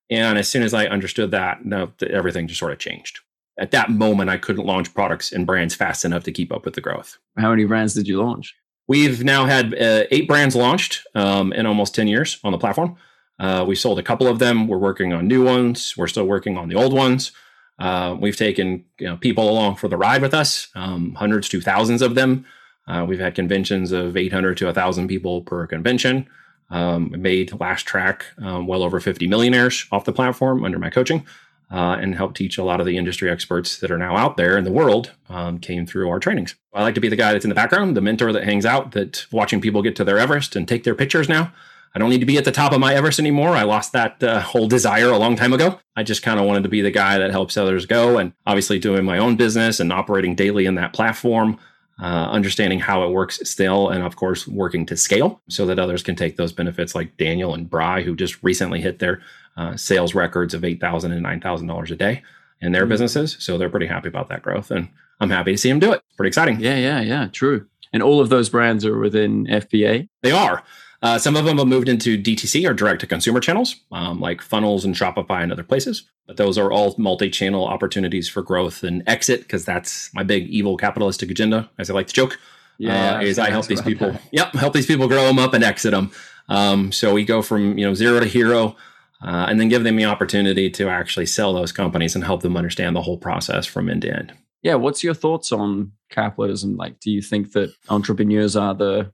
And 0.09 0.37
as 0.37 0.47
soon 0.47 0.63
as 0.63 0.73
I 0.73 0.85
understood 0.85 1.31
that, 1.31 1.65
no, 1.65 1.91
everything 2.07 2.47
just 2.47 2.59
sort 2.59 2.71
of 2.71 2.79
changed. 2.79 3.19
At 3.59 3.71
that 3.71 3.89
moment, 3.89 4.29
I 4.29 4.37
couldn't 4.37 4.65
launch 4.65 4.93
products 4.93 5.31
and 5.31 5.45
brands 5.45 5.75
fast 5.75 6.05
enough 6.05 6.23
to 6.23 6.31
keep 6.31 6.53
up 6.53 6.63
with 6.63 6.75
the 6.75 6.81
growth. 6.81 7.17
How 7.37 7.49
many 7.49 7.65
brands 7.65 7.93
did 7.93 8.07
you 8.07 8.21
launch? 8.21 8.55
We've 8.87 9.23
now 9.23 9.45
had 9.45 9.73
uh, 9.73 10.05
eight 10.09 10.27
brands 10.27 10.55
launched 10.55 11.05
um, 11.13 11.53
in 11.53 11.65
almost 11.65 11.93
10 11.93 12.07
years 12.07 12.39
on 12.43 12.51
the 12.51 12.57
platform. 12.57 12.95
Uh, 13.39 13.63
we 13.67 13.75
sold 13.75 13.97
a 13.99 14.03
couple 14.03 14.27
of 14.27 14.39
them. 14.39 14.67
We're 14.67 14.77
working 14.77 15.13
on 15.13 15.27
new 15.27 15.43
ones. 15.43 15.95
We're 15.97 16.07
still 16.07 16.25
working 16.25 16.57
on 16.57 16.67
the 16.67 16.75
old 16.75 16.93
ones. 16.93 17.31
Uh, 17.79 18.15
we've 18.19 18.35
taken 18.35 18.83
you 18.99 19.07
know, 19.07 19.17
people 19.17 19.49
along 19.49 19.77
for 19.77 19.87
the 19.87 19.95
ride 19.97 20.21
with 20.21 20.33
us, 20.33 20.67
um, 20.75 21.15
hundreds 21.15 21.47
to 21.49 21.61
thousands 21.61 22.01
of 22.01 22.15
them. 22.15 22.45
Uh, 22.87 23.05
we've 23.07 23.19
had 23.19 23.35
conventions 23.35 23.91
of 23.91 24.17
800 24.17 24.57
to 24.57 24.65
1,000 24.65 25.07
people 25.07 25.41
per 25.43 25.65
convention. 25.65 26.27
Um, 26.71 27.15
made 27.17 27.59
Last 27.59 27.87
Track 27.87 28.25
um, 28.39 28.67
well 28.67 28.83
over 28.83 28.99
50 28.99 29.27
millionaires 29.27 29.87
off 29.91 30.05
the 30.05 30.13
platform 30.13 30.63
under 30.63 30.77
my 30.77 30.89
coaching, 30.89 31.25
uh, 31.71 31.97
and 31.99 32.15
helped 32.15 32.37
teach 32.37 32.57
a 32.57 32.63
lot 32.63 32.79
of 32.79 32.85
the 32.85 32.97
industry 32.97 33.29
experts 33.29 33.77
that 33.79 33.89
are 33.89 33.97
now 33.97 34.15
out 34.15 34.37
there 34.37 34.57
in 34.57 34.65
the 34.65 34.71
world. 34.71 35.11
Um, 35.29 35.59
came 35.59 35.87
through 35.87 36.09
our 36.09 36.19
trainings. 36.19 36.55
I 36.73 36.83
like 36.83 36.95
to 36.95 37.01
be 37.01 37.09
the 37.09 37.15
guy 37.15 37.31
that's 37.31 37.45
in 37.45 37.49
the 37.49 37.55
background, 37.55 37.97
the 37.97 38.01
mentor 38.01 38.31
that 38.33 38.43
hangs 38.43 38.65
out, 38.65 38.91
that 38.91 39.25
watching 39.31 39.61
people 39.61 39.81
get 39.81 39.95
to 39.95 40.03
their 40.03 40.19
Everest 40.19 40.55
and 40.55 40.67
take 40.67 40.83
their 40.83 40.95
pictures 40.95 41.29
now. 41.29 41.51
I 41.95 41.99
don't 41.99 42.09
need 42.09 42.19
to 42.19 42.25
be 42.25 42.37
at 42.37 42.45
the 42.45 42.51
top 42.51 42.71
of 42.71 42.79
my 42.79 42.93
Everest 42.93 43.19
anymore. 43.19 43.49
I 43.49 43.63
lost 43.63 43.93
that 43.93 44.21
uh, 44.23 44.41
whole 44.41 44.67
desire 44.67 45.09
a 45.09 45.17
long 45.17 45.35
time 45.35 45.53
ago. 45.53 45.79
I 45.95 46.03
just 46.03 46.21
kind 46.21 46.39
of 46.39 46.45
wanted 46.45 46.63
to 46.63 46.69
be 46.69 46.81
the 46.81 46.91
guy 46.91 47.17
that 47.17 47.31
helps 47.31 47.57
others 47.57 47.85
go 47.85 48.17
and 48.17 48.33
obviously 48.45 48.79
doing 48.79 49.05
my 49.05 49.17
own 49.17 49.35
business 49.35 49.79
and 49.79 49.91
operating 49.91 50.35
daily 50.35 50.65
in 50.65 50.75
that 50.75 50.93
platform, 50.93 51.57
uh, 52.01 52.29
understanding 52.29 52.79
how 52.79 53.03
it 53.03 53.11
works 53.11 53.39
still, 53.49 53.89
and 53.89 54.03
of 54.03 54.15
course, 54.15 54.47
working 54.47 54.85
to 54.85 54.95
scale 54.95 55.41
so 55.49 55.65
that 55.65 55.79
others 55.79 56.03
can 56.03 56.15
take 56.15 56.37
those 56.37 56.53
benefits 56.53 56.93
like 56.93 57.17
Daniel 57.17 57.53
and 57.55 57.69
Bry, 57.69 58.03
who 58.03 58.15
just 58.15 58.41
recently 58.43 58.81
hit 58.81 58.99
their 58.99 59.21
uh, 59.57 59.75
sales 59.75 60.13
records 60.13 60.53
of 60.53 60.61
$8,000 60.61 61.11
and 61.11 61.25
$9,000 61.25 61.91
a 61.91 61.95
day 61.95 62.23
in 62.61 62.71
their 62.71 62.83
mm-hmm. 62.83 62.89
businesses. 62.89 63.35
So 63.39 63.57
they're 63.57 63.69
pretty 63.69 63.87
happy 63.87 64.07
about 64.07 64.29
that 64.29 64.43
growth. 64.43 64.71
And 64.71 64.89
I'm 65.19 65.29
happy 65.29 65.51
to 65.51 65.57
see 65.57 65.69
them 65.69 65.79
do 65.79 65.91
it. 65.91 66.01
Pretty 66.17 66.29
exciting. 66.29 66.59
Yeah, 66.59 66.77
yeah, 66.77 67.01
yeah. 67.01 67.27
True. 67.31 67.67
And 67.91 68.03
all 68.03 68.21
of 68.21 68.29
those 68.29 68.49
brands 68.49 68.85
are 68.85 68.97
within 68.97 69.47
FBA? 69.47 70.07
They 70.21 70.31
are. 70.31 70.63
Uh, 71.01 71.17
some 71.17 71.37
of 71.37 71.45
them 71.45 71.57
have 71.57 71.67
moved 71.67 71.87
into 71.87 72.21
DTC 72.21 72.69
or 72.69 72.73
direct 72.73 72.99
to 73.01 73.07
consumer 73.07 73.39
channels, 73.39 73.77
um, 73.91 74.19
like 74.19 74.41
funnels 74.41 74.83
and 74.83 74.95
Shopify 74.95 75.41
and 75.41 75.51
other 75.51 75.63
places. 75.63 76.03
But 76.27 76.37
those 76.37 76.57
are 76.57 76.71
all 76.71 76.93
multi 76.97 77.29
channel 77.29 77.65
opportunities 77.65 78.27
for 78.27 78.41
growth 78.41 78.83
and 78.83 79.01
exit, 79.07 79.41
because 79.41 79.65
that's 79.65 80.13
my 80.13 80.23
big 80.23 80.47
evil 80.47 80.77
capitalistic 80.77 81.31
agenda, 81.31 81.69
as 81.77 81.89
I 81.89 81.93
like 81.93 82.07
to 82.07 82.13
joke. 82.13 82.37
Yeah, 82.77 83.17
uh, 83.17 83.21
is 83.21 83.39
I 83.39 83.49
help 83.49 83.67
these 83.67 83.81
people. 83.81 84.11
That. 84.11 84.21
Yep, 84.31 84.53
help 84.53 84.73
these 84.73 84.85
people 84.85 85.07
grow 85.07 85.25
them 85.25 85.39
up 85.39 85.53
and 85.53 85.63
exit 85.63 85.91
them. 85.91 86.11
Um, 86.49 86.91
so 86.91 87.13
we 87.13 87.23
go 87.25 87.41
from 87.41 87.77
you 87.77 87.85
know 87.85 87.93
zero 87.93 88.19
to 88.19 88.25
hero, 88.25 88.75
uh, 89.21 89.47
and 89.49 89.59
then 89.59 89.69
give 89.69 89.83
them 89.83 89.95
the 89.95 90.05
opportunity 90.05 90.69
to 90.71 90.89
actually 90.89 91.25
sell 91.25 91.53
those 91.53 91.71
companies 91.71 92.15
and 92.15 92.23
help 92.23 92.41
them 92.41 92.57
understand 92.57 92.95
the 92.95 93.01
whole 93.01 93.17
process 93.17 93.65
from 93.65 93.89
end 93.89 94.01
to 94.03 94.15
end. 94.15 94.33
Yeah, 94.61 94.75
what's 94.75 95.03
your 95.03 95.13
thoughts 95.13 95.51
on 95.51 95.93
capitalism? 96.09 96.75
Like, 96.75 96.99
do 96.99 97.11
you 97.11 97.21
think 97.21 97.53
that 97.53 97.73
entrepreneurs 97.87 98.55
are 98.55 98.73
the 98.73 99.11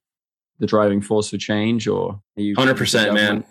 the 0.60 0.68
driving 0.68 1.02
force 1.02 1.30
for 1.30 1.38
change, 1.38 1.88
or 1.88 2.22
are 2.38 2.42
you 2.42 2.56
hundred 2.56 2.78
percent, 2.78 3.14
man? 3.14 3.46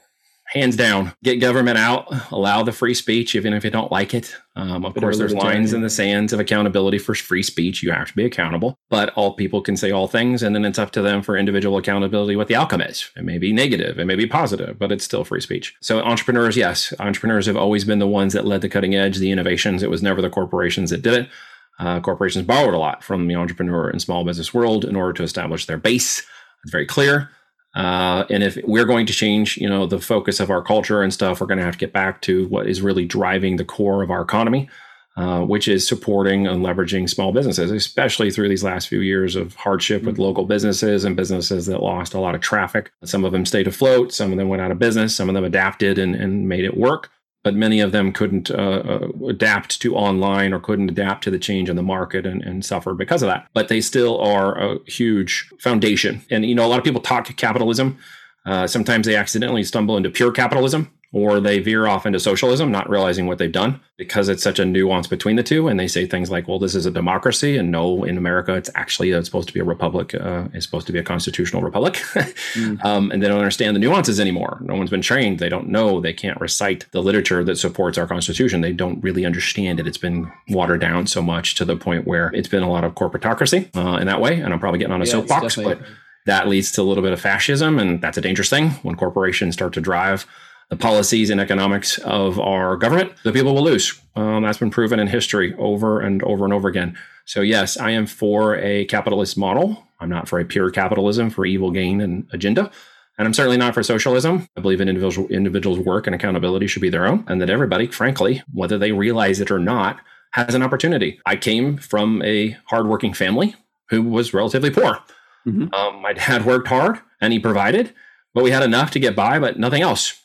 hands 0.47 0.77
down. 0.77 1.13
Get 1.23 1.37
government 1.37 1.79
out 1.79 2.07
allow 2.31 2.63
the 2.63 2.73
free 2.73 2.95
speech 2.95 3.35
even 3.35 3.53
if 3.53 3.65
you 3.65 3.71
don't 3.71 3.91
like 3.91 4.15
it. 4.15 4.37
Um, 4.57 4.85
of 4.85 4.95
course 4.95 5.19
there's 5.19 5.35
lines 5.35 5.73
in 5.73 5.81
the 5.81 5.91
sands 5.91 6.33
of 6.33 6.41
accountability 6.41 6.99
for 6.99 7.15
free 7.15 7.43
speech. 7.43 7.83
You 7.83 7.93
have 7.93 8.09
to 8.09 8.15
be 8.15 8.25
accountable 8.25 8.79
but 8.91 9.13
all 9.15 9.35
people 9.35 9.63
can 9.63 9.77
say 9.77 9.91
all 9.91 10.07
things 10.07 10.43
and 10.43 10.55
then 10.55 10.65
it's 10.65 10.79
up 10.79 10.91
to 10.93 11.03
them 11.03 11.23
for 11.23 11.37
individual 11.37 11.77
accountability 11.77 12.37
what 12.37 12.49
the 12.49 12.57
outcome 12.57 12.83
is. 12.83 13.11
It 13.17 13.25
may 13.25 13.39
be 13.39 13.53
negative 13.53 13.99
it 13.99 14.05
may 14.05 14.17
be 14.17 14.27
positive 14.27 14.79
but 14.79 14.93
it's 14.93 15.05
still 15.05 15.25
free 15.25 15.41
speech. 15.41 15.75
So 15.81 16.01
entrepreneurs 16.01 16.57
yes 16.57 16.93
entrepreneurs 17.01 17.47
have 17.47 17.57
always 17.57 17.85
been 17.85 17.99
the 17.99 18.07
ones 18.07 18.33
that 18.35 18.47
led 18.47 18.61
the 18.61 18.69
cutting 18.69 18.95
edge 18.95 19.19
the 19.19 19.31
innovations. 19.31 19.83
It 19.83 19.91
was 19.91 20.03
never 20.03 20.21
the 20.21 20.31
corporations 20.31 20.91
that 20.91 21.03
did 21.03 21.15
it. 21.15 21.29
Uh, 21.77 21.99
corporations 21.99 22.47
borrowed 22.47 22.75
a 22.75 22.79
lot 22.79 23.03
from 23.03 23.27
the 23.27 23.35
entrepreneur 23.35 23.89
and 23.89 24.01
small 24.01 24.25
business 24.25 24.55
world 24.55 24.85
in 24.85 24.95
order 24.95 25.13
to 25.13 25.25
establish 25.25 25.67
their 25.67 25.79
base 25.79 26.25
it's 26.65 26.73
very 26.73 26.87
clear 26.87 27.31
uh, 27.75 28.25
and 28.31 28.43
if 28.43 28.57
we're 28.65 28.85
going 28.85 29.07
to 29.07 29.13
change, 29.13 29.57
you 29.57 29.69
know, 29.69 29.87
the 29.87 29.99
focus 29.99 30.39
of 30.39 30.51
our 30.51 30.63
culture 30.63 31.03
and 31.03 31.13
stuff, 31.13 31.41
we're 31.41 31.47
going 31.47 31.59
to 31.59 31.65
have 31.65 31.75
to 31.75 31.79
get 31.79 31.93
back 31.93 32.23
to 32.23 32.47
what 32.49 32.69
is 32.69 32.81
really 32.81 33.05
driving 33.05 33.57
the 33.57 33.65
core 33.65 34.03
of 34.03 34.11
our 34.11 34.23
economy, 34.23 34.69
uh, 35.17 35.41
which 35.41 35.67
is 35.67 35.87
supporting 35.87 36.47
and 36.47 36.65
leveraging 36.65 37.11
small 37.11 37.33
businesses, 37.33 37.73
especially 37.73 38.31
through 38.31 38.49
these 38.49 38.63
last 38.63 38.89
few 38.89 39.01
years 39.01 39.35
of 39.35 39.57
hardship 39.57 39.99
mm-hmm. 39.99 40.11
with 40.11 40.19
local 40.19 40.45
businesses 40.45 41.05
and 41.05 41.17
businesses 41.17 41.67
that 41.67 41.83
lost 41.83 42.15
a 42.15 42.21
lot 42.21 42.37
of 42.37 42.41
traffic. 42.41 42.93
Some 43.05 43.25
of 43.25 43.33
them 43.33 43.45
stayed 43.45 43.67
afloat, 43.67 44.13
some 44.13 44.31
of 44.31 44.39
them 44.39 44.49
went 44.49 44.63
out 44.63 44.71
of 44.71 44.79
business, 44.79 45.15
some 45.15 45.29
of 45.29 45.35
them 45.35 45.45
adapted 45.45 45.99
and, 45.99 46.15
and 46.15 46.49
made 46.49 46.65
it 46.65 46.77
work 46.77 47.11
but 47.45 47.55
many 47.55 47.79
of 47.79 47.93
them 47.93 48.11
couldn't 48.11 48.51
uh, 48.51 48.55
uh, 48.55 49.09
adapt 49.29 49.81
to 49.83 49.95
online 49.95 50.53
or 50.53 50.59
couldn't 50.59 50.89
adapt 50.89 51.23
to 51.25 51.31
the 51.31 51.39
change 51.39 51.71
in 51.71 51.77
the 51.77 51.83
market 51.83 52.27
and, 52.27 52.43
and 52.43 52.65
suffer 52.65 52.95
because 52.95 53.23
of 53.23 53.29
that. 53.29 53.47
But 53.53 53.69
they 53.69 53.81
still 53.81 54.19
are 54.21 54.59
a 54.59 54.79
huge 54.87 55.49
foundation. 55.61 56.23
And, 56.31 56.45
you 56.45 56.55
know, 56.55 56.65
a 56.65 56.69
lot 56.69 56.79
of 56.79 56.85
people 56.85 57.03
talk 57.03 57.27
capitalism. 57.37 57.99
Uh, 58.47 58.67
sometimes 58.67 59.07
they 59.07 59.15
accidentally 59.15 59.63
stumble 59.63 59.97
into 59.97 60.11
pure 60.11 60.33
capitalism 60.33 60.91
or 61.15 61.39
they 61.39 61.61
veer 61.61 61.87
off 61.87 62.07
into 62.07 62.19
socialism, 62.19 62.73
not 62.73 62.91
realizing 62.91 63.27
what 63.27 63.39
they've 63.39 63.53
done 63.53 63.81
because 63.97 64.29
it's 64.29 64.43
such 64.43 64.59
a 64.59 64.65
nuance 64.65 65.07
between 65.07 65.37
the 65.37 65.45
two. 65.45 65.69
And 65.69 65.79
they 65.79 65.87
say 65.87 66.07
things 66.07 66.29
like, 66.29 66.49
well, 66.49 66.59
this 66.59 66.75
is 66.75 66.87
a 66.87 66.91
democracy. 66.91 67.57
And 67.57 67.71
no, 67.71 68.03
in 68.03 68.19
America, 68.19 68.53
it's 68.55 68.69
actually 68.75 69.13
it's 69.13 69.29
supposed 69.29 69.47
to 69.47 69.55
be 69.55 69.61
a 69.61 69.65
republic. 69.65 70.13
Uh, 70.13 70.49
it's 70.53 70.67
supposed 70.67 70.89
to 70.89 70.93
be 70.93 70.99
a 70.99 71.05
constitutional 71.05 71.63
republic. 71.63 71.95
mm. 72.55 72.85
um, 72.85 73.13
and 73.13 73.23
they 73.23 73.29
don't 73.29 73.39
understand 73.39 73.77
the 73.77 73.81
nuances 73.81 74.19
anymore. 74.19 74.59
No 74.61 74.75
one's 74.75 74.91
been 74.91 75.03
trained. 75.03 75.39
They 75.39 75.49
don't 75.49 75.69
know. 75.69 76.01
They 76.01 76.13
can't 76.13 76.41
recite 76.41 76.87
the 76.91 77.01
literature 77.01 77.45
that 77.45 77.59
supports 77.59 77.97
our 77.97 78.09
constitution. 78.09 78.61
They 78.61 78.73
don't 78.73 79.01
really 79.01 79.25
understand 79.25 79.79
it. 79.79 79.87
It's 79.87 79.97
been 79.97 80.33
watered 80.49 80.81
down 80.81 81.07
so 81.07 81.23
much 81.23 81.55
to 81.55 81.65
the 81.65 81.77
point 81.77 82.09
where 82.09 82.33
it's 82.35 82.49
been 82.49 82.65
a 82.65 82.71
lot 82.71 82.83
of 82.83 82.97
corporatocracy 82.97 83.71
uh, 83.77 83.99
in 83.99 84.09
that 84.09 84.21
way. 84.21 84.41
And 84.41 84.53
I'm 84.53 84.59
probably 84.59 84.81
getting 84.81 84.95
on 84.95 85.01
a 85.01 85.05
yeah, 85.05 85.13
soapbox, 85.13 85.55
but 85.55 85.81
that 86.27 86.49
leads 86.49 86.73
to 86.73 86.83
a 86.83 86.85
little 86.85 87.05
bit 87.05 87.13
of 87.13 87.21
fascism. 87.21 87.79
And 87.79 88.01
that's 88.01 88.19
a 88.19 88.21
dangerous 88.21 88.51
thing 88.51 88.71
when 88.83 88.97
corporations 88.97 89.55
start 89.55 89.75
to 89.75 89.81
drive 89.81 90.27
the 90.75 90.83
policies 90.83 91.31
and 91.31 91.41
economics 91.41 91.99
of 91.99 92.41
our 92.41 92.77
government, 92.77 93.13
the 93.23 93.31
people 93.31 93.55
will 93.55 93.63
lose. 93.63 94.01
Um, 94.17 94.43
that's 94.43 94.59
been 94.59 94.71
proven 94.71 94.99
in 94.99 95.07
history 95.07 95.55
over 95.57 96.01
and 96.01 96.21
over 96.25 96.45
and 96.45 96.53
over 96.53 96.69
again. 96.69 96.99
So, 97.27 97.43
yes, 97.43 97.77
I 97.77 97.93
am 97.93 98.07
for 98.07 98.57
a 98.57 98.85
capitalist 98.87 99.39
model. 99.39 99.87
I'm 100.01 100.09
not 100.09 100.29
for 100.29 100.41
a 100.41 100.45
pure 100.45 100.71
capitalism 100.71 101.31
for 101.31 101.47
evil 101.47 101.71
gain 101.71 102.01
and 102.01 102.27
agenda. 102.33 102.73
And 103.17 103.29
I'm 103.29 103.35
certainly 103.35 103.57
not 103.57 103.73
for 103.73 103.85
socialism. 103.85 104.49
I 104.57 104.61
believe 104.61 104.81
in 104.81 104.89
individual 104.89 105.29
individuals' 105.29 105.79
work 105.79 106.09
and 106.09 106.15
accountability 106.15 106.67
should 106.67 106.83
be 106.83 106.91
their 106.91 107.07
own, 107.07 107.23
and 107.29 107.41
that 107.41 107.51
everybody, 107.51 107.87
frankly, 107.87 108.43
whether 108.53 108.77
they 108.77 108.91
realize 108.91 109.41
it 109.41 109.53
or 109.53 109.61
not, 109.61 110.01
has 110.33 110.57
an 110.57 110.63
opportunity. 110.65 111.21
I 111.25 111.37
came 111.37 111.77
from 111.77 112.21
a 112.23 112.57
hardworking 112.67 113.15
family 113.15 113.55
who 113.91 114.03
was 114.03 114.35
relatively 114.35 114.71
poor. 114.71 114.99
Mm-hmm. 115.47 115.73
Um, 115.73 116.03
my 116.03 116.15
dad 116.15 116.45
worked 116.53 116.67
hard 116.67 116.99
and 117.21 117.33
he 117.33 117.39
provided, 117.39 117.95
but 118.35 118.43
we 118.43 118.51
had 118.51 118.65
enough 118.65 118.91
to 118.91 118.99
get 118.99 119.15
by, 119.15 119.39
but 119.39 119.57
nothing 119.57 119.83
else. 119.83 120.21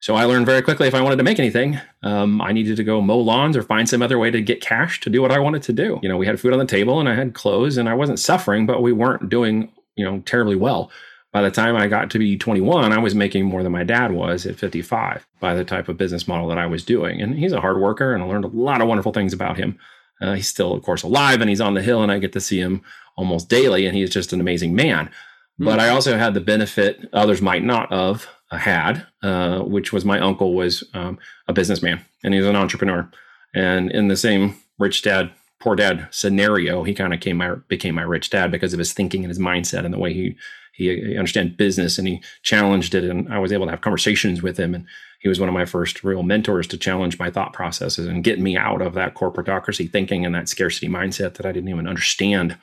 So 0.00 0.14
I 0.14 0.24
learned 0.24 0.46
very 0.46 0.62
quickly 0.62 0.86
if 0.86 0.94
I 0.94 1.00
wanted 1.00 1.16
to 1.16 1.24
make 1.24 1.40
anything, 1.40 1.78
um, 2.02 2.40
I 2.40 2.52
needed 2.52 2.76
to 2.76 2.84
go 2.84 3.00
mow 3.00 3.18
lawns 3.18 3.56
or 3.56 3.62
find 3.62 3.88
some 3.88 4.02
other 4.02 4.18
way 4.18 4.30
to 4.30 4.40
get 4.40 4.60
cash 4.60 5.00
to 5.00 5.10
do 5.10 5.20
what 5.20 5.32
I 5.32 5.40
wanted 5.40 5.62
to 5.64 5.72
do. 5.72 5.98
You 6.02 6.08
know, 6.08 6.16
we 6.16 6.26
had 6.26 6.40
food 6.40 6.52
on 6.52 6.58
the 6.60 6.66
table 6.66 7.00
and 7.00 7.08
I 7.08 7.14
had 7.14 7.34
clothes 7.34 7.76
and 7.76 7.88
I 7.88 7.94
wasn't 7.94 8.20
suffering, 8.20 8.64
but 8.64 8.80
we 8.80 8.92
weren't 8.92 9.28
doing, 9.28 9.72
you 9.96 10.04
know, 10.04 10.20
terribly 10.20 10.54
well. 10.54 10.90
By 11.32 11.42
the 11.42 11.50
time 11.50 11.76
I 11.76 11.88
got 11.88 12.10
to 12.10 12.18
be 12.18 12.38
21, 12.38 12.92
I 12.92 12.98
was 12.98 13.14
making 13.14 13.44
more 13.44 13.62
than 13.62 13.72
my 13.72 13.84
dad 13.84 14.12
was 14.12 14.46
at 14.46 14.56
55 14.56 15.26
by 15.40 15.54
the 15.54 15.64
type 15.64 15.88
of 15.88 15.98
business 15.98 16.26
model 16.28 16.48
that 16.48 16.58
I 16.58 16.66
was 16.66 16.84
doing. 16.84 17.20
And 17.20 17.34
he's 17.34 17.52
a 17.52 17.60
hard 17.60 17.80
worker 17.80 18.14
and 18.14 18.22
I 18.22 18.26
learned 18.26 18.44
a 18.44 18.48
lot 18.48 18.80
of 18.80 18.88
wonderful 18.88 19.12
things 19.12 19.32
about 19.32 19.56
him. 19.56 19.78
Uh, 20.20 20.34
he's 20.34 20.48
still, 20.48 20.72
of 20.72 20.82
course, 20.82 21.02
alive 21.02 21.40
and 21.40 21.50
he's 21.50 21.60
on 21.60 21.74
the 21.74 21.82
hill 21.82 22.02
and 22.02 22.10
I 22.10 22.18
get 22.18 22.32
to 22.32 22.40
see 22.40 22.60
him 22.60 22.82
almost 23.16 23.48
daily 23.48 23.84
and 23.84 23.96
he's 23.96 24.10
just 24.10 24.32
an 24.32 24.40
amazing 24.40 24.74
man. 24.74 25.06
Mm-hmm. 25.06 25.64
But 25.64 25.80
I 25.80 25.88
also 25.88 26.16
had 26.16 26.34
the 26.34 26.40
benefit 26.40 27.08
others 27.12 27.42
might 27.42 27.64
not 27.64 27.92
of 27.92 28.28
had, 28.56 29.06
uh, 29.22 29.60
which 29.60 29.92
was 29.92 30.04
my 30.04 30.18
uncle 30.18 30.54
was 30.54 30.82
um, 30.94 31.18
a 31.48 31.52
businessman 31.52 32.00
and 32.24 32.32
he 32.32 32.40
was 32.40 32.48
an 32.48 32.56
entrepreneur. 32.56 33.10
And 33.54 33.90
in 33.90 34.08
the 34.08 34.16
same 34.16 34.56
rich 34.78 35.02
dad, 35.02 35.30
poor 35.60 35.76
dad 35.76 36.08
scenario, 36.10 36.82
he 36.84 36.94
kind 36.94 37.12
of 37.12 37.20
came 37.20 37.36
my 37.36 37.56
became 37.68 37.94
my 37.94 38.02
rich 38.02 38.30
dad 38.30 38.50
because 38.50 38.72
of 38.72 38.78
his 38.78 38.92
thinking 38.92 39.22
and 39.22 39.30
his 39.30 39.38
mindset 39.38 39.84
and 39.84 39.92
the 39.92 39.98
way 39.98 40.14
he 40.14 40.36
he 40.78 41.16
understand 41.16 41.56
business 41.56 41.98
and 41.98 42.06
he 42.06 42.22
challenged 42.42 42.94
it. 42.94 43.04
And 43.04 43.30
I 43.32 43.38
was 43.38 43.52
able 43.52 43.66
to 43.66 43.72
have 43.72 43.80
conversations 43.80 44.42
with 44.42 44.56
him. 44.56 44.74
And 44.74 44.86
he 45.18 45.28
was 45.28 45.40
one 45.40 45.48
of 45.48 45.54
my 45.54 45.64
first 45.64 46.04
real 46.04 46.22
mentors 46.22 46.68
to 46.68 46.78
challenge 46.78 47.18
my 47.18 47.30
thought 47.30 47.52
processes 47.52 48.06
and 48.06 48.22
get 48.22 48.38
me 48.38 48.56
out 48.56 48.80
of 48.80 48.94
that 48.94 49.14
corporatocracy 49.14 49.90
thinking 49.90 50.24
and 50.24 50.34
that 50.36 50.48
scarcity 50.48 50.88
mindset 50.88 51.34
that 51.34 51.46
I 51.46 51.52
didn't 51.52 51.68
even 51.68 51.88
understand 51.88 52.56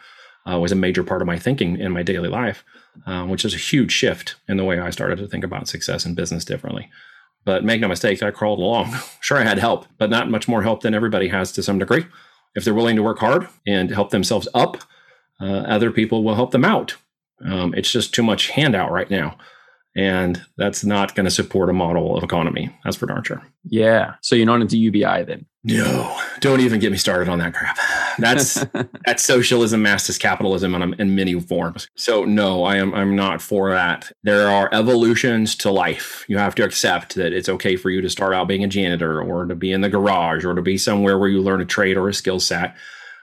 uh, 0.49 0.57
was 0.57 0.71
a 0.71 0.75
major 0.75 1.03
part 1.03 1.21
of 1.21 1.27
my 1.27 1.37
thinking 1.37 1.77
in 1.77 1.91
my 1.91 2.03
daily 2.03 2.29
life. 2.29 2.63
Um, 3.05 3.29
which 3.29 3.45
is 3.45 3.53
a 3.53 3.57
huge 3.57 3.91
shift 3.91 4.35
in 4.47 4.57
the 4.57 4.63
way 4.63 4.79
I 4.79 4.89
started 4.89 5.17
to 5.19 5.27
think 5.27 5.43
about 5.43 5.67
success 5.67 6.05
in 6.05 6.15
business 6.15 6.45
differently. 6.45 6.89
But 7.45 7.63
make 7.63 7.79
no 7.79 7.87
mistake, 7.87 8.23
I 8.23 8.31
crawled 8.31 8.59
along. 8.59 8.95
sure, 9.21 9.37
I 9.37 9.43
had 9.43 9.59
help, 9.59 9.85
but 9.97 10.09
not 10.09 10.29
much 10.29 10.47
more 10.47 10.63
help 10.63 10.81
than 10.81 10.95
everybody 10.95 11.27
has 11.27 11.51
to 11.53 11.63
some 11.63 11.77
degree. 11.77 12.05
If 12.55 12.63
they're 12.63 12.73
willing 12.73 12.95
to 12.95 13.03
work 13.03 13.19
hard 13.19 13.47
and 13.67 13.91
help 13.91 14.09
themselves 14.09 14.47
up, 14.53 14.77
uh, 15.39 15.45
other 15.45 15.91
people 15.91 16.23
will 16.23 16.35
help 16.35 16.51
them 16.51 16.65
out. 16.65 16.95
Um, 17.45 17.73
it's 17.75 17.91
just 17.91 18.13
too 18.13 18.23
much 18.23 18.49
handout 18.49 18.91
right 18.91 19.09
now. 19.09 19.37
And 19.95 20.43
that's 20.57 20.83
not 20.83 21.15
going 21.15 21.25
to 21.25 21.31
support 21.31 21.69
a 21.69 21.73
model 21.73 22.17
of 22.17 22.23
economy. 22.23 22.75
That's 22.83 22.97
for 22.97 23.05
darn 23.05 23.23
sure. 23.23 23.41
Yeah. 23.63 24.15
So 24.21 24.35
you're 24.35 24.45
not 24.45 24.61
into 24.61 24.77
UBI 24.77 25.23
then? 25.23 25.45
No, 25.67 26.15
don't 26.41 26.59
even 26.59 26.79
get 26.79 26.91
me 26.91 26.97
started 26.97 27.27
on 27.27 27.39
that 27.39 27.55
crap. 27.55 27.75
That's 28.19 28.63
that's 29.05 29.25
socialism, 29.25 29.81
mass 29.81 30.15
capitalism, 30.19 30.75
in, 30.75 30.93
in 31.01 31.15
many 31.15 31.39
forms. 31.41 31.87
So 31.95 32.23
no, 32.23 32.63
I 32.63 32.75
am 32.75 32.93
I'm 32.93 33.15
not 33.15 33.41
for 33.41 33.71
that. 33.71 34.11
There 34.21 34.47
are 34.47 34.69
evolutions 34.71 35.55
to 35.55 35.71
life. 35.71 36.23
You 36.27 36.37
have 36.37 36.53
to 36.55 36.63
accept 36.63 37.15
that 37.15 37.33
it's 37.33 37.49
okay 37.49 37.77
for 37.77 37.89
you 37.89 37.99
to 38.01 38.11
start 38.11 38.35
out 38.35 38.47
being 38.47 38.63
a 38.63 38.67
janitor, 38.67 39.19
or 39.19 39.47
to 39.47 39.55
be 39.55 39.71
in 39.71 39.81
the 39.81 39.89
garage, 39.89 40.45
or 40.45 40.53
to 40.53 40.61
be 40.61 40.77
somewhere 40.77 41.17
where 41.17 41.29
you 41.29 41.41
learn 41.41 41.61
a 41.61 41.65
trade 41.65 41.97
or 41.97 42.09
a 42.09 42.13
skill 42.13 42.39
set 42.39 42.75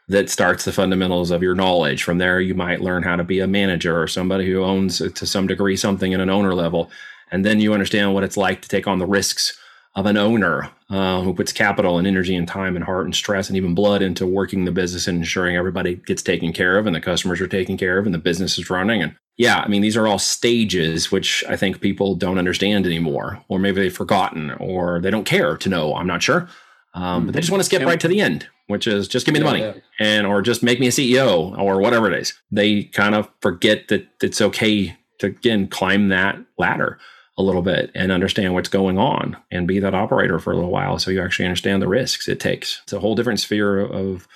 that 0.09 0.29
starts 0.29 0.65
the 0.65 0.73
fundamentals 0.73 1.31
of 1.31 1.45
your 1.45 1.55
knowledge. 1.55 2.03
From 2.03 2.19
there, 2.19 2.41
you 2.41 2.57
might 2.57 2.81
learn 2.81 3.05
how 3.05 3.15
to 3.15 3.23
be 3.23 3.39
a 3.39 3.47
manager 3.47 4.03
or 4.03 4.09
somebody 4.09 4.51
who 4.51 4.65
owns 4.65 4.99
to 4.99 5.27
some 5.27 5.47
degree 5.47 5.77
something 5.77 6.13
at 6.13 6.19
an 6.19 6.29
owner 6.29 6.57
level, 6.57 6.91
and 7.31 7.45
then 7.45 7.61
you 7.61 7.73
understand 7.73 8.15
what 8.15 8.25
it's 8.25 8.37
like 8.37 8.63
to 8.63 8.69
take 8.69 8.89
on 8.89 8.99
the 8.99 9.07
risks 9.07 9.57
of 9.95 10.07
an 10.07 10.17
owner 10.17 10.71
uh, 10.89 11.21
who 11.21 11.35
puts 11.35 11.53
capital 11.53 11.99
and 11.99 12.07
energy 12.07 12.35
and 12.35 12.49
time 12.49 12.77
and 12.77 12.85
heart 12.85 13.05
and 13.05 13.15
stress 13.15 13.49
and 13.49 13.57
even 13.57 13.75
blood 13.75 14.01
into 14.01 14.27
working 14.27 14.65
the 14.65 14.73
business 14.73 15.07
and 15.07 15.19
ensuring 15.19 15.55
everybody 15.57 15.97
gets 15.97 16.23
taken 16.23 16.53
care 16.53 16.79
of 16.79 16.87
and 16.87 16.97
the 16.97 17.01
customers 17.01 17.41
are 17.41 17.47
taken 17.47 17.77
care 17.77 17.99
of 17.99 18.07
and 18.07 18.15
the 18.15 18.19
business 18.19 18.59
is 18.59 18.71
running. 18.71 19.03
And 19.03 19.15
yeah, 19.37 19.61
I 19.61 19.69
mean, 19.69 19.83
these 19.83 19.97
are 19.97 20.07
all 20.07 20.19
stages 20.19 21.13
which 21.13 21.45
I 21.47 21.57
think 21.57 21.81
people 21.81 22.15
don't 22.15 22.39
understand 22.39 22.87
anymore, 22.87 23.43
or 23.49 23.59
maybe 23.59 23.83
they've 23.83 23.95
forgotten, 23.95 24.53
or 24.53 25.01
they 25.01 25.11
don't 25.11 25.25
care 25.25 25.57
to 25.59 25.69
know. 25.69 25.95
I'm 25.95 26.07
not 26.07 26.23
sure. 26.23 26.49
Um, 26.95 27.27
but 27.27 27.35
they 27.35 27.41
just 27.41 27.51
want 27.51 27.61
to 27.61 27.65
skip 27.65 27.83
right 27.83 28.01
to 28.01 28.09
the 28.09 28.21
end, 28.21 28.49
which 28.67 28.87
is 28.87 29.09
just 29.09 29.25
give 29.25 29.33
me 29.33 29.39
the 29.39 29.47
money 29.47 29.61
yeah. 29.61 29.75
and 29.99 30.27
or 30.27 30.43
just 30.43 30.63
make 30.63 30.79
me 30.79 30.89
a 30.89 30.91
CEO 30.91 31.59
or 31.59 31.81
whatever 31.81 32.11
it 32.11 32.19
is. 32.19 32.35
They 32.51 32.85
kind 32.85 33.15
of 33.15 33.31
forget 33.41 33.89
that 33.89 34.07
it's 34.23 34.43
okay 34.43 34.97
to 35.21 35.29
again 35.29 35.69
climb 35.69 36.09
that 36.09 36.39
ladder 36.59 36.99
a 37.43 37.45
little 37.45 37.63
bit 37.63 37.91
and 37.95 38.13
understand 38.13 38.55
what's 38.55 38.69
going 38.69 38.99
on 38.99 39.37
and 39.51 39.69
be 39.69 39.79
that 39.81 39.95
operator 39.95 40.39
for 40.39 40.53
a 40.53 40.57
little 40.57 40.71
while 40.71 40.99
so 40.99 41.11
you 41.11 41.23
actually 41.23 41.45
understand 41.45 41.83
the 41.83 41.89
risks 41.89 42.29
it 42.29 42.41
takes. 42.41 42.81
It's 42.85 42.93
a 42.93 43.01
whole 43.01 43.15
different 43.15 43.41
sphere 43.41 43.81
of 43.81 44.27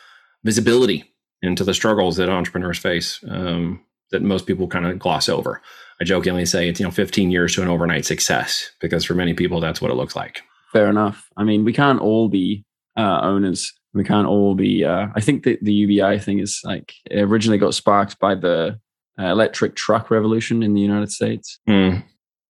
visibility 0.45 1.13
into 1.43 1.65
the 1.65 1.75
struggles 1.75 2.17
that 2.17 2.29
entrepreneurs 2.29 2.79
face 2.79 3.21
um, 3.29 3.81
that 4.11 4.23
most 4.23 4.47
people 4.47 4.69
kind 4.69 4.87
of 4.87 4.99
gloss 4.99 5.29
over. 5.29 5.63
I 6.01 6.05
jokingly 6.05 6.47
say 6.47 6.69
it's 6.69 6.81
you 6.81 6.85
know 6.85 6.93
15 6.93 7.31
years 7.31 7.55
to 7.55 7.63
an 7.63 7.69
overnight 7.69 8.05
success 8.05 8.71
because 8.81 9.05
for 9.05 9.15
many 9.15 9.35
people 9.35 9.61
that's 9.61 9.81
what 9.81 9.91
it 9.91 9.95
looks 9.95 10.17
like. 10.17 10.43
Fair 10.73 10.89
enough. 10.89 11.29
I 11.37 11.45
mean, 11.45 11.65
we 11.65 11.73
can't 11.73 12.01
all 12.01 12.29
be 12.29 12.65
uh, 12.97 13.21
owners. 13.23 13.73
We 13.95 14.05
can't 14.05 14.27
all 14.27 14.55
be. 14.55 14.85
Uh, 14.85 15.09
I 15.15 15.21
think 15.21 15.45
that 15.45 15.63
the 15.63 15.73
UBI 15.73 16.19
thing 16.19 16.41
is 16.41 16.61
like 16.65 16.93
originally 17.11 17.59
got 17.59 17.75
sparked 17.75 18.19
by 18.19 18.35
the 18.35 18.79
uh, 19.19 19.25
electric 19.25 19.75
truck 19.75 20.11
revolution 20.11 20.63
in 20.63 20.75
the 20.75 20.81
United 20.81 21.11
States. 21.11 21.59
Mm. 21.69 22.05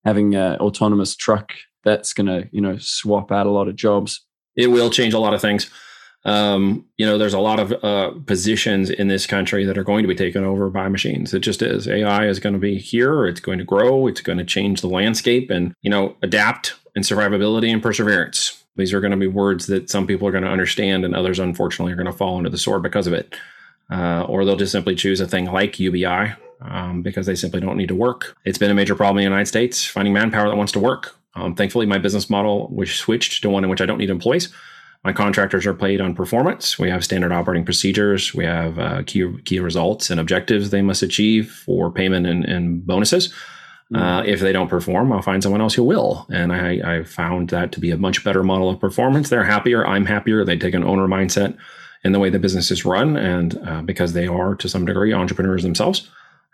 Having 0.07 0.35
an 0.37 0.57
autonomous 0.57 1.15
truck 1.15 1.53
that's 1.85 2.15
going 2.15 2.29
to, 2.29 2.49
you 2.53 2.61
know, 2.61 2.79
swap 2.79 3.31
out 3.31 3.47
a 3.47 3.51
lot 3.51 3.69
of 3.69 3.77
jobs. 3.77 4.25
It 4.57 4.69
will 4.69 4.89
change 4.89 5.13
a 5.13 5.19
lot 5.19 5.35
of 5.35 5.43
things. 5.43 5.69
Um, 6.25 6.87
you 6.97 7.07
know, 7.07 7.19
there's 7.19 7.35
a 7.35 7.41
lot 7.41 7.61
of 7.61 7.73
uh, 7.85 8.11
positions 8.27 8.89
in 8.89 9.09
this 9.09 9.27
country 9.27 9.65
that 9.65 9.77
are 9.77 9.85
going 9.85 10.03
to 10.03 10.09
be 10.09 10.15
taken 10.15 10.45
over 10.45 10.71
by 10.71 10.89
machines. 10.89 11.35
It 11.35 11.41
just 11.41 11.63
is. 11.63 11.87
AI 11.87 12.27
is 12.27 12.41
going 12.41 12.53
to 12.53 12.59
be 12.59 12.79
here. 12.79 13.27
It's 13.27 13.41
going 13.41 13.59
to 13.59 13.65
grow. 13.65 14.07
It's 14.07 14.21
going 14.21 14.39
to 14.39 14.45
change 14.45 14.81
the 14.81 14.89
landscape 14.89 15.51
and, 15.51 15.75
you 15.83 15.91
know, 15.91 16.17
adapt 16.23 16.75
and 16.97 17.05
survivability 17.05 17.73
and 17.73 17.83
perseverance. 17.83 18.65
These 18.75 18.93
are 18.93 19.01
going 19.01 19.13
to 19.13 19.17
be 19.17 19.27
words 19.27 19.67
that 19.67 19.89
some 19.89 20.07
people 20.07 20.27
are 20.27 20.33
going 20.33 20.45
to 20.45 20.51
understand 20.51 21.05
and 21.05 21.15
others, 21.15 21.39
unfortunately, 21.39 21.93
are 21.93 21.97
going 21.97 22.07
to 22.07 22.13
fall 22.13 22.37
under 22.37 22.51
the 22.51 22.59
sword 22.59 22.83
because 22.83 23.07
of 23.07 23.13
it. 23.13 23.37
Uh, 23.91 24.25
or 24.29 24.45
they'll 24.45 24.57
just 24.57 24.73
simply 24.73 24.95
choose 24.95 25.21
a 25.21 25.29
thing 25.29 25.47
like 25.47 25.79
UBI 25.79 26.35
um, 26.61 27.03
because 27.03 27.27
they 27.27 27.35
simply 27.35 27.61
don't 27.61 27.77
need 27.77 27.89
to 27.89 27.95
work. 27.95 28.37
It's 28.45 28.59
been 28.59 28.71
a 28.71 28.75
major 28.75 28.95
problem 28.95 29.19
in 29.19 29.25
the 29.25 29.31
United 29.31 29.47
States 29.47 29.85
finding 29.87 30.13
manpower 30.13 30.49
that 30.49 30.57
wants 30.57 30.73
to 30.73 30.81
work. 30.81 31.17
Um, 31.35 31.55
thankfully, 31.55 31.87
my 31.87 31.99
business 31.99 32.29
model 32.31 32.69
which 32.69 32.97
switched 32.97 33.43
to 33.43 33.51
one 33.51 33.63
in 33.63 33.71
which 33.71 33.81
I 33.81 33.87
don't 33.87 33.99
need 33.99 34.11
employees. 34.11 34.53
My 35.05 35.13
contractors 35.13 35.67
are 35.67 35.75
paid 35.75 36.01
on 36.01 36.15
performance. 36.15 36.79
We 36.81 36.91
have 36.91 37.05
standard 37.05 37.31
operating 37.31 37.65
procedures. 37.65 38.35
We 38.35 38.45
have 38.45 38.79
uh, 38.79 39.03
key 39.07 39.25
key 39.45 39.61
results 39.61 40.11
and 40.11 40.19
objectives 40.19 40.71
they 40.71 40.83
must 40.83 41.03
achieve 41.03 41.53
for 41.53 41.93
payment 41.93 42.27
and, 42.27 42.45
and 42.45 42.85
bonuses. 42.85 43.29
Mm-hmm. 43.93 44.03
Uh, 44.03 44.23
if 44.25 44.41
they 44.41 44.53
don't 44.53 44.67
perform, 44.67 45.13
I'll 45.13 45.23
find 45.23 45.45
someone 45.45 45.61
else 45.61 45.75
who 45.75 45.85
will. 45.85 46.27
And 46.33 46.53
I, 46.53 46.99
I 46.99 47.05
found 47.05 47.51
that 47.51 47.71
to 47.73 47.81
be 47.81 47.93
a 47.93 47.97
much 47.97 48.25
better 48.25 48.43
model 48.43 48.69
of 48.69 48.81
performance. 48.81 49.29
They're 49.29 49.45
happier. 49.45 49.87
I'm 49.87 50.07
happier. 50.07 50.45
They 50.45 50.57
take 50.57 50.75
an 50.75 50.83
owner 50.83 51.07
mindset 51.07 51.57
in 52.07 52.13
the 52.13 52.19
way 52.19 52.31
the 52.31 52.39
business 52.39 52.71
is 52.71 52.85
run, 52.85 53.17
and 53.17 53.59
uh, 53.67 53.83
because 53.83 54.13
they 54.13 54.27
are 54.27 54.55
to 54.55 54.69
some 54.69 54.87
degree 54.87 55.13
entrepreneurs 55.13 55.63
themselves. 55.63 56.09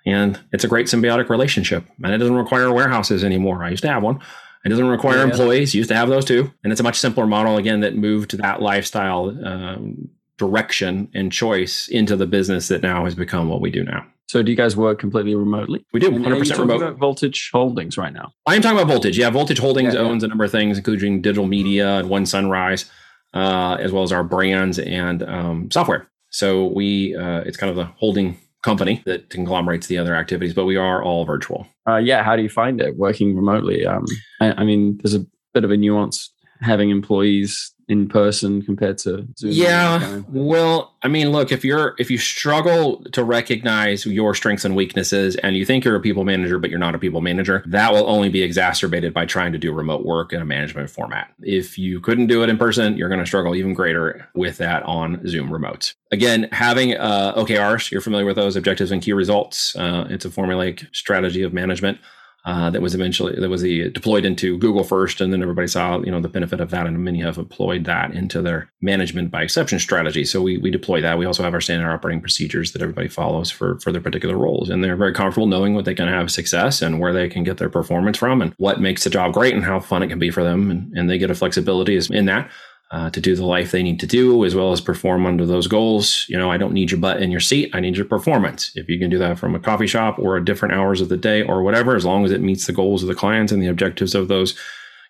And 0.05 0.41
it's 0.51 0.65
a 0.65 0.69
great 0.69 0.87
symbiotic 0.87 1.29
relationship. 1.29 1.85
And 2.03 2.13
it 2.13 2.19
doesn't 2.19 2.35
require 2.35 2.73
warehouses 2.73 3.23
anymore. 3.23 3.63
I 3.63 3.71
used 3.71 3.83
to 3.83 3.89
have 3.89 4.03
one. 4.03 4.19
It 4.65 4.71
doesn't 4.71 4.89
require 4.89 5.19
yeah. 5.19 5.25
employees. 5.25 5.75
Used 5.75 5.91
to 5.91 5.97
have 5.97 6.09
those 6.09 6.25
too. 6.25 6.53
And 6.65 6.73
it's 6.73 6.81
a 6.81 6.85
much 6.85 6.99
simpler 6.99 7.27
model, 7.27 7.57
again, 7.57 7.81
that 7.81 7.95
moved 7.95 8.31
to 8.31 8.37
that 8.39 8.63
lifestyle 8.63 9.29
um, 9.47 10.09
direction 10.39 11.09
and 11.15 11.31
choice 11.31 11.89
into 11.89 12.17
the 12.17 12.27
business 12.27 12.69
that 12.69 12.83
now 12.83 13.05
has 13.05 13.15
become 13.15 13.49
what 13.49 13.61
we 13.61 13.71
do 13.71 13.85
now. 13.85 14.05
So, 14.29 14.43
do 14.43 14.51
you 14.51 14.57
guys 14.57 14.77
work 14.77 14.99
completely 14.99 15.35
remotely? 15.35 15.85
We 15.93 16.01
do, 16.01 16.11
100% 16.11 16.59
remote. 16.59 16.97
Voltage 16.97 17.51
Holdings 17.53 17.99
right 17.99 18.15
now. 18.15 18.33
I 18.47 18.57
am 18.57 18.63
talking 18.63 18.79
about 18.79 18.91
Voltage. 18.91 19.19
Yeah, 19.19 19.29
Voltage 19.29 19.59
Holdings 19.59 19.93
yeah, 19.93 20.01
owns 20.01 20.23
yeah. 20.23 20.27
a 20.27 20.29
number 20.31 20.45
of 20.45 20.51
things, 20.51 20.79
including 20.79 21.21
digital 21.21 21.47
media 21.47 21.99
and 21.99 22.09
One 22.09 22.25
Sunrise, 22.25 22.91
uh, 23.35 23.77
as 23.81 23.93
well 23.93 24.03
as 24.03 24.13
our 24.13 24.25
brands 24.25 24.79
and 24.79 25.23
um, 25.23 25.71
software. 25.71 26.09
So, 26.31 26.67
we 26.67 27.15
uh, 27.15 27.41
it's 27.41 27.57
kind 27.57 27.71
of 27.71 27.77
the 27.77 27.87
holding 27.97 28.39
company 28.63 29.03
that 29.07 29.29
conglomerates 29.29 29.89
the 29.89 29.99
other 29.99 30.15
activities, 30.15 30.55
but 30.55 30.65
we 30.65 30.77
are 30.77 31.03
all 31.03 31.25
virtual. 31.25 31.67
Uh, 31.89 31.97
yeah. 31.97 32.23
How 32.23 32.37
do 32.37 32.43
you 32.43 32.49
find 32.49 32.81
it 32.81 32.97
working 32.97 33.37
remotely? 33.37 33.85
Um, 33.85 34.07
I, 34.41 34.53
I, 34.53 34.65
mean, 34.65 34.99
there's 35.03 35.15
a 35.15 35.27
bit 35.53 35.65
of 35.65 35.71
a 35.71 35.77
nuance 35.77 36.33
having 36.61 36.91
employees 36.91 37.75
in 37.93 38.09
person 38.09 38.63
compared 38.63 38.99
to 38.99 39.29
Zoom. 39.37 39.53
Yeah. 39.53 40.23
Well, 40.29 40.95
I 41.03 41.09
mean, 41.09 41.31
look, 41.31 41.53
if 41.53 41.65
you're 41.65 41.95
if 41.99 42.11
you 42.11 42.17
struggle 42.17 43.05
to 43.13 43.23
recognize 43.23 44.07
your 44.07 44.35
strengths 44.35 44.65
and 44.65 44.75
weaknesses 44.75 45.37
and 45.37 45.57
you 45.57 45.67
think 45.67 45.85
you're 45.85 45.95
a 45.95 46.01
people 46.01 46.25
manager 46.25 46.59
but 46.59 46.71
you're 46.71 46.79
not 46.79 46.95
a 46.95 46.99
people 46.99 47.21
manager, 47.21 47.63
that 47.67 47.93
will 47.93 48.09
only 48.09 48.31
be 48.31 48.43
exacerbated 48.43 49.13
by 49.13 49.27
trying 49.27 49.53
to 49.53 49.59
do 49.59 49.73
remote 49.73 50.05
work 50.05 50.33
in 50.33 50.41
a 50.41 50.45
management 50.45 50.89
format. 50.89 51.33
If 51.43 51.79
you 51.79 52.01
couldn't 52.01 52.29
do 52.29 52.43
it 52.43 52.49
in 52.49 52.57
person, 52.57 52.97
you're 52.97 53.09
going 53.11 53.21
to 53.21 53.27
struggle 53.27 53.55
even 53.55 53.75
greater 53.75 54.29
with 54.35 54.57
that 54.59 54.83
on 54.85 55.27
Zoom 55.29 55.51
remotes. 55.51 55.95
Again, 56.11 56.49
having 56.53 56.97
uh, 56.97 57.35
OKRs, 57.35 57.91
you're 57.91 58.01
familiar 58.01 58.27
with 58.27 58.37
those 58.37 58.57
objectives 58.57 58.91
and 58.91 59.03
key 59.03 59.13
results. 59.13 59.77
Uh, 59.77 60.07
it's 60.09 60.25
a 60.25 60.31
formulaic 60.31 60.87
strategy 60.95 61.43
of 61.43 61.53
management 61.53 61.99
uh, 62.45 62.71
that 62.71 62.83
was 62.83 62.95
eventually 62.95 63.39
that 63.39 63.49
was 63.49 63.63
the, 63.63 63.89
deployed 63.91 64.25
into 64.25 64.59
Google 64.59 64.83
first, 64.83 65.21
and 65.21 65.33
then 65.33 65.43
everybody 65.43 65.69
saw 65.69 66.01
you 66.01 66.11
know 66.11 66.21
the 66.21 66.29
benefit 66.29 66.61
of 66.61 66.71
that, 66.71 66.87
and 66.87 67.05
many 67.05 67.21
have 67.21 67.39
employed 67.39 67.85
that 67.85 68.13
into 68.13 68.43
their 68.43 68.69
management 68.81 69.31
by 69.31 69.43
exception 69.43 69.79
strategy. 69.79 70.25
So 70.25 70.43
we 70.43 70.59
we 70.59 70.71
deploy 70.71 71.01
that. 71.03 71.19
We 71.19 71.25
also 71.25 71.45
have 71.45 71.55
our 71.55 71.61
standard 71.61 71.91
operating 71.91 72.21
procedures 72.21 72.73
that 72.73 72.83
everybody 72.83 73.07
follows 73.07 73.51
for 73.51 73.79
for 73.79 73.93
their 73.93 74.01
particular 74.01 74.37
roles, 74.37 74.71
and 74.71 74.83
they're 74.83 74.97
very 74.97 75.15
comfortable 75.15 75.47
knowing 75.47 75.75
what 75.75 75.85
they 75.85 75.95
can 75.95 76.09
have 76.09 76.33
success 76.33 76.83
and 76.83 76.99
where 76.99 77.13
they 77.13 77.29
can 77.29 77.45
get 77.45 77.59
their 77.59 77.71
performance 77.71 78.19
from, 78.19 78.43
and 78.43 78.55
what 78.57 78.81
makes 78.81 79.05
the 79.05 79.11
job 79.11 79.33
great, 79.33 79.55
and 79.55 79.65
how 79.65 79.79
fun 79.79 80.03
it 80.03 80.09
can 80.09 80.19
be 80.19 80.31
for 80.31 80.43
them, 80.43 80.71
and, 80.71 80.93
and 80.99 81.09
they 81.09 81.19
get 81.19 81.31
a 81.31 81.35
flexibility 81.35 81.99
in 82.11 82.27
that 82.27 82.51
uh, 82.93 83.09
to 83.09 83.21
do 83.23 83.35
the 83.35 83.45
life 83.45 83.71
they 83.71 83.83
need 83.83 83.99
to 83.99 84.07
do 84.07 84.45
as 84.45 84.55
well 84.55 84.71
as 84.71 84.81
perform 84.81 85.25
under 85.25 85.47
those 85.47 85.67
goals. 85.67 86.27
You 86.29 86.37
know, 86.37 86.51
I 86.51 86.59
don't 86.59 86.75
need 86.75 86.91
your 86.91 87.01
butt 87.01 87.23
in 87.23 87.31
your 87.31 87.41
seat. 87.41 87.71
I 87.75 87.81
need 87.81 87.97
your 87.97 88.05
performance. 88.05 88.71
If 88.75 88.89
you 88.89 88.99
can 88.99 89.09
do 89.09 89.19
that 89.19 89.39
from 89.39 89.55
a 89.55 89.59
coffee 89.59 89.87
shop 89.87 90.19
or 90.19 90.37
at 90.37 90.45
different 90.45 90.75
hours 90.75 91.01
of 91.01 91.09
the 91.09 91.17
day 91.17 91.43
or 91.43 91.63
whatever, 91.63 91.97
as 91.97 92.05
long 92.05 92.25
as 92.27 92.31
it 92.31 92.43
meets 92.43 92.67
the 92.67 92.73
goals 92.73 93.03
of 93.03 93.09
the 93.09 93.15
clients 93.15 93.51
and 93.51 93.63
the 93.63 93.69
objectives 93.69 94.15
of 94.15 94.29
those, 94.29 94.55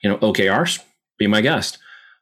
you 0.01 0.09
know, 0.09 0.17
OKRs, 0.19 0.81
be 1.19 1.27
my 1.27 1.41
guest. 1.41 1.79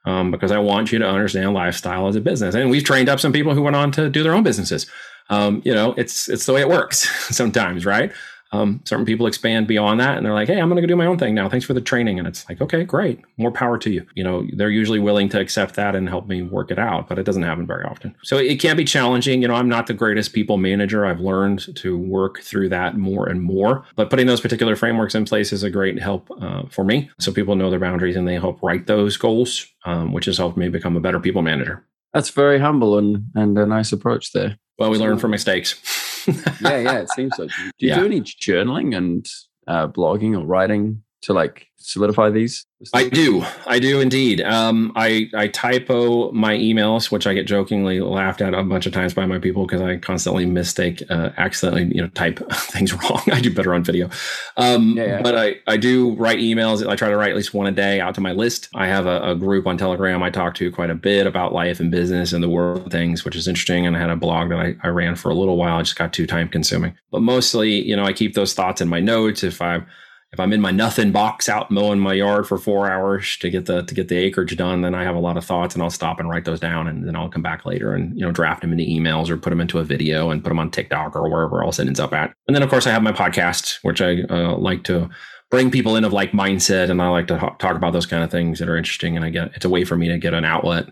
Um, 0.06 0.30
because 0.30 0.50
I 0.50 0.58
want 0.58 0.92
you 0.92 0.98
to 0.98 1.06
understand 1.06 1.52
lifestyle 1.52 2.08
as 2.08 2.16
a 2.16 2.22
business. 2.22 2.54
And 2.54 2.70
we've 2.70 2.82
trained 2.82 3.10
up 3.10 3.20
some 3.20 3.34
people 3.34 3.54
who 3.54 3.60
went 3.60 3.76
on 3.76 3.92
to 3.92 4.08
do 4.08 4.22
their 4.22 4.32
own 4.32 4.42
businesses. 4.42 4.86
Um, 5.28 5.60
you 5.62 5.74
know, 5.74 5.92
it's 5.98 6.26
it's 6.26 6.46
the 6.46 6.54
way 6.54 6.62
it 6.62 6.70
works 6.70 7.06
sometimes, 7.36 7.84
right? 7.84 8.10
Um, 8.52 8.80
certain 8.84 9.04
people 9.04 9.26
expand 9.26 9.66
beyond 9.66 10.00
that 10.00 10.16
and 10.16 10.26
they're 10.26 10.34
like, 10.34 10.48
hey, 10.48 10.60
I'm 10.60 10.68
going 10.68 10.76
to 10.76 10.82
go 10.82 10.88
do 10.88 10.96
my 10.96 11.06
own 11.06 11.18
thing 11.18 11.34
now. 11.34 11.48
Thanks 11.48 11.64
for 11.64 11.74
the 11.74 11.80
training. 11.80 12.18
And 12.18 12.26
it's 12.26 12.48
like, 12.48 12.60
okay, 12.60 12.84
great. 12.84 13.20
More 13.36 13.52
power 13.52 13.78
to 13.78 13.90
you. 13.90 14.06
You 14.14 14.24
know, 14.24 14.46
they're 14.54 14.70
usually 14.70 14.98
willing 14.98 15.28
to 15.30 15.40
accept 15.40 15.74
that 15.76 15.94
and 15.94 16.08
help 16.08 16.26
me 16.26 16.42
work 16.42 16.70
it 16.70 16.78
out, 16.78 17.08
but 17.08 17.18
it 17.18 17.24
doesn't 17.24 17.42
happen 17.42 17.66
very 17.66 17.84
often. 17.84 18.14
So 18.22 18.38
it 18.38 18.60
can 18.60 18.76
be 18.76 18.84
challenging. 18.84 19.42
You 19.42 19.48
know, 19.48 19.54
I'm 19.54 19.68
not 19.68 19.86
the 19.86 19.94
greatest 19.94 20.32
people 20.32 20.56
manager. 20.56 21.06
I've 21.06 21.20
learned 21.20 21.74
to 21.76 21.96
work 21.96 22.40
through 22.40 22.70
that 22.70 22.96
more 22.96 23.28
and 23.28 23.40
more, 23.40 23.84
but 23.94 24.10
putting 24.10 24.26
those 24.26 24.40
particular 24.40 24.74
frameworks 24.74 25.14
in 25.14 25.24
place 25.24 25.52
is 25.52 25.62
a 25.62 25.70
great 25.70 26.00
help 26.00 26.28
uh, 26.40 26.62
for 26.70 26.84
me. 26.84 27.10
So 27.20 27.32
people 27.32 27.54
know 27.54 27.70
their 27.70 27.78
boundaries 27.78 28.16
and 28.16 28.26
they 28.26 28.34
help 28.34 28.60
write 28.62 28.86
those 28.86 29.16
goals, 29.16 29.66
um, 29.84 30.12
which 30.12 30.24
has 30.26 30.38
helped 30.38 30.56
me 30.56 30.68
become 30.68 30.96
a 30.96 31.00
better 31.00 31.20
people 31.20 31.42
manager. 31.42 31.84
That's 32.12 32.30
very 32.30 32.58
humble 32.58 32.98
and, 32.98 33.26
and 33.36 33.56
a 33.56 33.66
nice 33.66 33.92
approach 33.92 34.32
there. 34.32 34.58
Well, 34.78 34.90
we 34.90 34.98
learn 34.98 35.18
from 35.18 35.30
mistakes. 35.30 35.80
yeah, 36.60 36.78
yeah, 36.78 36.98
it 36.98 37.10
seems 37.10 37.36
so. 37.36 37.46
Do 37.46 37.52
you 37.78 37.88
yeah. 37.88 37.98
do 37.98 38.04
any 38.04 38.20
journaling 38.20 38.96
and 38.96 39.26
uh, 39.66 39.88
blogging 39.88 40.38
or 40.38 40.44
writing 40.44 41.02
to 41.22 41.32
like 41.32 41.66
solidify 41.80 42.30
these? 42.30 42.66
I 42.94 43.08
do. 43.08 43.44
I 43.66 43.78
do 43.78 44.00
indeed. 44.00 44.40
Um, 44.40 44.92
I, 44.96 45.28
I 45.34 45.48
typo 45.48 46.32
my 46.32 46.54
emails, 46.54 47.10
which 47.10 47.26
I 47.26 47.34
get 47.34 47.46
jokingly 47.46 48.00
laughed 48.00 48.40
at 48.40 48.54
a 48.54 48.62
bunch 48.62 48.86
of 48.86 48.92
times 48.92 49.12
by 49.12 49.26
my 49.26 49.38
people 49.38 49.66
because 49.66 49.82
I 49.82 49.96
constantly 49.96 50.46
mistake, 50.46 51.02
uh, 51.10 51.30
accidentally, 51.36 51.94
you 51.94 52.00
know, 52.00 52.08
type 52.08 52.38
things 52.52 52.94
wrong. 52.94 53.22
I 53.30 53.40
do 53.40 53.52
better 53.52 53.74
on 53.74 53.84
video. 53.84 54.08
Um, 54.56 54.96
yeah, 54.96 55.04
yeah. 55.04 55.22
But 55.22 55.36
I, 55.36 55.56
I 55.66 55.76
do 55.76 56.14
write 56.14 56.38
emails. 56.38 56.86
I 56.86 56.96
try 56.96 57.10
to 57.10 57.16
write 57.16 57.30
at 57.30 57.36
least 57.36 57.52
one 57.52 57.66
a 57.66 57.72
day 57.72 58.00
out 58.00 58.14
to 58.14 58.22
my 58.22 58.32
list. 58.32 58.68
I 58.74 58.86
have 58.86 59.06
a, 59.06 59.20
a 59.30 59.34
group 59.34 59.66
on 59.66 59.76
Telegram 59.76 60.22
I 60.22 60.30
talk 60.30 60.54
to 60.56 60.70
quite 60.70 60.90
a 60.90 60.94
bit 60.94 61.26
about 61.26 61.52
life 61.52 61.80
and 61.80 61.90
business 61.90 62.32
and 62.32 62.42
the 62.42 62.48
world 62.48 62.86
of 62.86 62.92
things, 62.92 63.24
which 63.24 63.36
is 63.36 63.46
interesting. 63.46 63.86
And 63.86 63.94
I 63.94 64.00
had 64.00 64.10
a 64.10 64.16
blog 64.16 64.50
that 64.50 64.58
I, 64.58 64.76
I 64.82 64.88
ran 64.88 65.16
for 65.16 65.30
a 65.30 65.34
little 65.34 65.56
while. 65.56 65.76
I 65.76 65.82
just 65.82 65.96
got 65.96 66.14
too 66.14 66.26
time 66.26 66.48
consuming. 66.48 66.96
But 67.10 67.20
mostly, 67.20 67.82
you 67.82 67.94
know, 67.94 68.04
I 68.04 68.14
keep 68.14 68.34
those 68.34 68.54
thoughts 68.54 68.80
in 68.80 68.88
my 68.88 69.00
notes. 69.00 69.44
If 69.44 69.60
I'm 69.60 69.86
if 70.32 70.38
I'm 70.38 70.52
in 70.52 70.60
my 70.60 70.70
nothing 70.70 71.10
box 71.10 71.48
out 71.48 71.70
mowing 71.70 71.98
my 71.98 72.12
yard 72.12 72.46
for 72.46 72.56
four 72.56 72.88
hours 72.88 73.36
to 73.38 73.50
get 73.50 73.66
the 73.66 73.82
to 73.82 73.94
get 73.94 74.08
the 74.08 74.16
acreage 74.16 74.56
done, 74.56 74.82
then 74.82 74.94
I 74.94 75.02
have 75.02 75.16
a 75.16 75.20
lot 75.20 75.36
of 75.36 75.44
thoughts 75.44 75.74
and 75.74 75.82
I'll 75.82 75.90
stop 75.90 76.20
and 76.20 76.28
write 76.28 76.44
those 76.44 76.60
down 76.60 76.86
and 76.86 77.06
then 77.06 77.16
I'll 77.16 77.28
come 77.28 77.42
back 77.42 77.66
later 77.66 77.94
and 77.94 78.16
you 78.16 78.24
know 78.24 78.30
draft 78.30 78.62
them 78.62 78.72
into 78.72 78.84
emails 78.84 79.28
or 79.28 79.36
put 79.36 79.50
them 79.50 79.60
into 79.60 79.78
a 79.78 79.84
video 79.84 80.30
and 80.30 80.42
put 80.42 80.50
them 80.50 80.60
on 80.60 80.70
TikTok 80.70 81.16
or 81.16 81.28
wherever 81.28 81.64
else 81.64 81.78
it 81.78 81.88
ends 81.88 82.00
up 82.00 82.12
at. 82.12 82.32
And 82.46 82.54
then 82.54 82.62
of 82.62 82.70
course 82.70 82.86
I 82.86 82.92
have 82.92 83.02
my 83.02 83.12
podcast, 83.12 83.78
which 83.82 84.00
I 84.00 84.22
uh, 84.30 84.56
like 84.56 84.84
to 84.84 85.10
bring 85.50 85.70
people 85.70 85.96
in 85.96 86.04
of 86.04 86.12
like 86.12 86.30
mindset 86.30 86.90
and 86.90 87.02
I 87.02 87.08
like 87.08 87.26
to 87.26 87.36
talk 87.58 87.76
about 87.76 87.92
those 87.92 88.06
kind 88.06 88.22
of 88.22 88.30
things 88.30 88.60
that 88.60 88.68
are 88.68 88.76
interesting 88.76 89.16
and 89.16 89.24
I 89.24 89.30
get 89.30 89.50
it's 89.56 89.64
a 89.64 89.70
way 89.70 89.84
for 89.84 89.96
me 89.96 90.08
to 90.08 90.18
get 90.18 90.32
an 90.32 90.44
outlet 90.44 90.86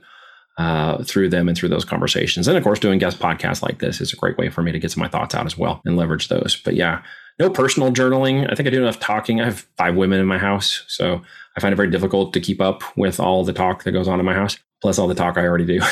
uh, 0.59 1.03
through 1.05 1.29
them 1.29 1.49
and 1.49 1.57
through 1.57 1.69
those 1.69 1.85
conversations. 1.85 2.49
And 2.49 2.59
of 2.59 2.65
course, 2.65 2.81
doing 2.81 2.99
guest 2.99 3.19
podcasts 3.19 3.63
like 3.63 3.79
this 3.79 4.01
is 4.01 4.13
a 4.13 4.17
great 4.17 4.37
way 4.37 4.51
for 4.51 4.63
me 4.63 4.73
to 4.73 4.79
get 4.79 4.91
some 4.91 5.03
of 5.03 5.11
my 5.11 5.19
thoughts 5.19 5.35
out 5.35 5.47
as 5.47 5.57
well 5.57 5.81
and 5.85 5.97
leverage 5.97 6.29
those. 6.29 6.61
But 6.65 6.75
yeah, 6.75 7.03
no 7.39 7.49
personal 7.49 7.93
journaling. 7.93 8.51
I 8.51 8.55
think 8.55 8.67
I 8.67 8.71
do 8.71 8.83
enough 8.83 8.99
talking. 8.99 9.41
I 9.41 9.45
have 9.45 9.67
five 9.77 9.95
women 9.95 10.21
in 10.21 10.27
my 10.27 10.39
house, 10.39 10.85
so 10.89 11.23
I 11.57 11.61
find 11.61 11.73
it 11.73 11.77
very 11.77 11.91
difficult 11.91 12.33
to 12.33 12.41
keep 12.41 12.61
up 12.61 12.83
with 12.97 13.21
all 13.21 13.45
the 13.45 13.53
talk 13.53 13.85
that 13.85 13.93
goes 13.93 14.09
on 14.09 14.19
in 14.19 14.27
my 14.27 14.35
house. 14.35 14.59
Plus 14.81 14.99
all 14.99 15.09
the 15.09 15.15
talk 15.15 15.39
I 15.39 15.47
already 15.47 15.65
do. 15.65 15.81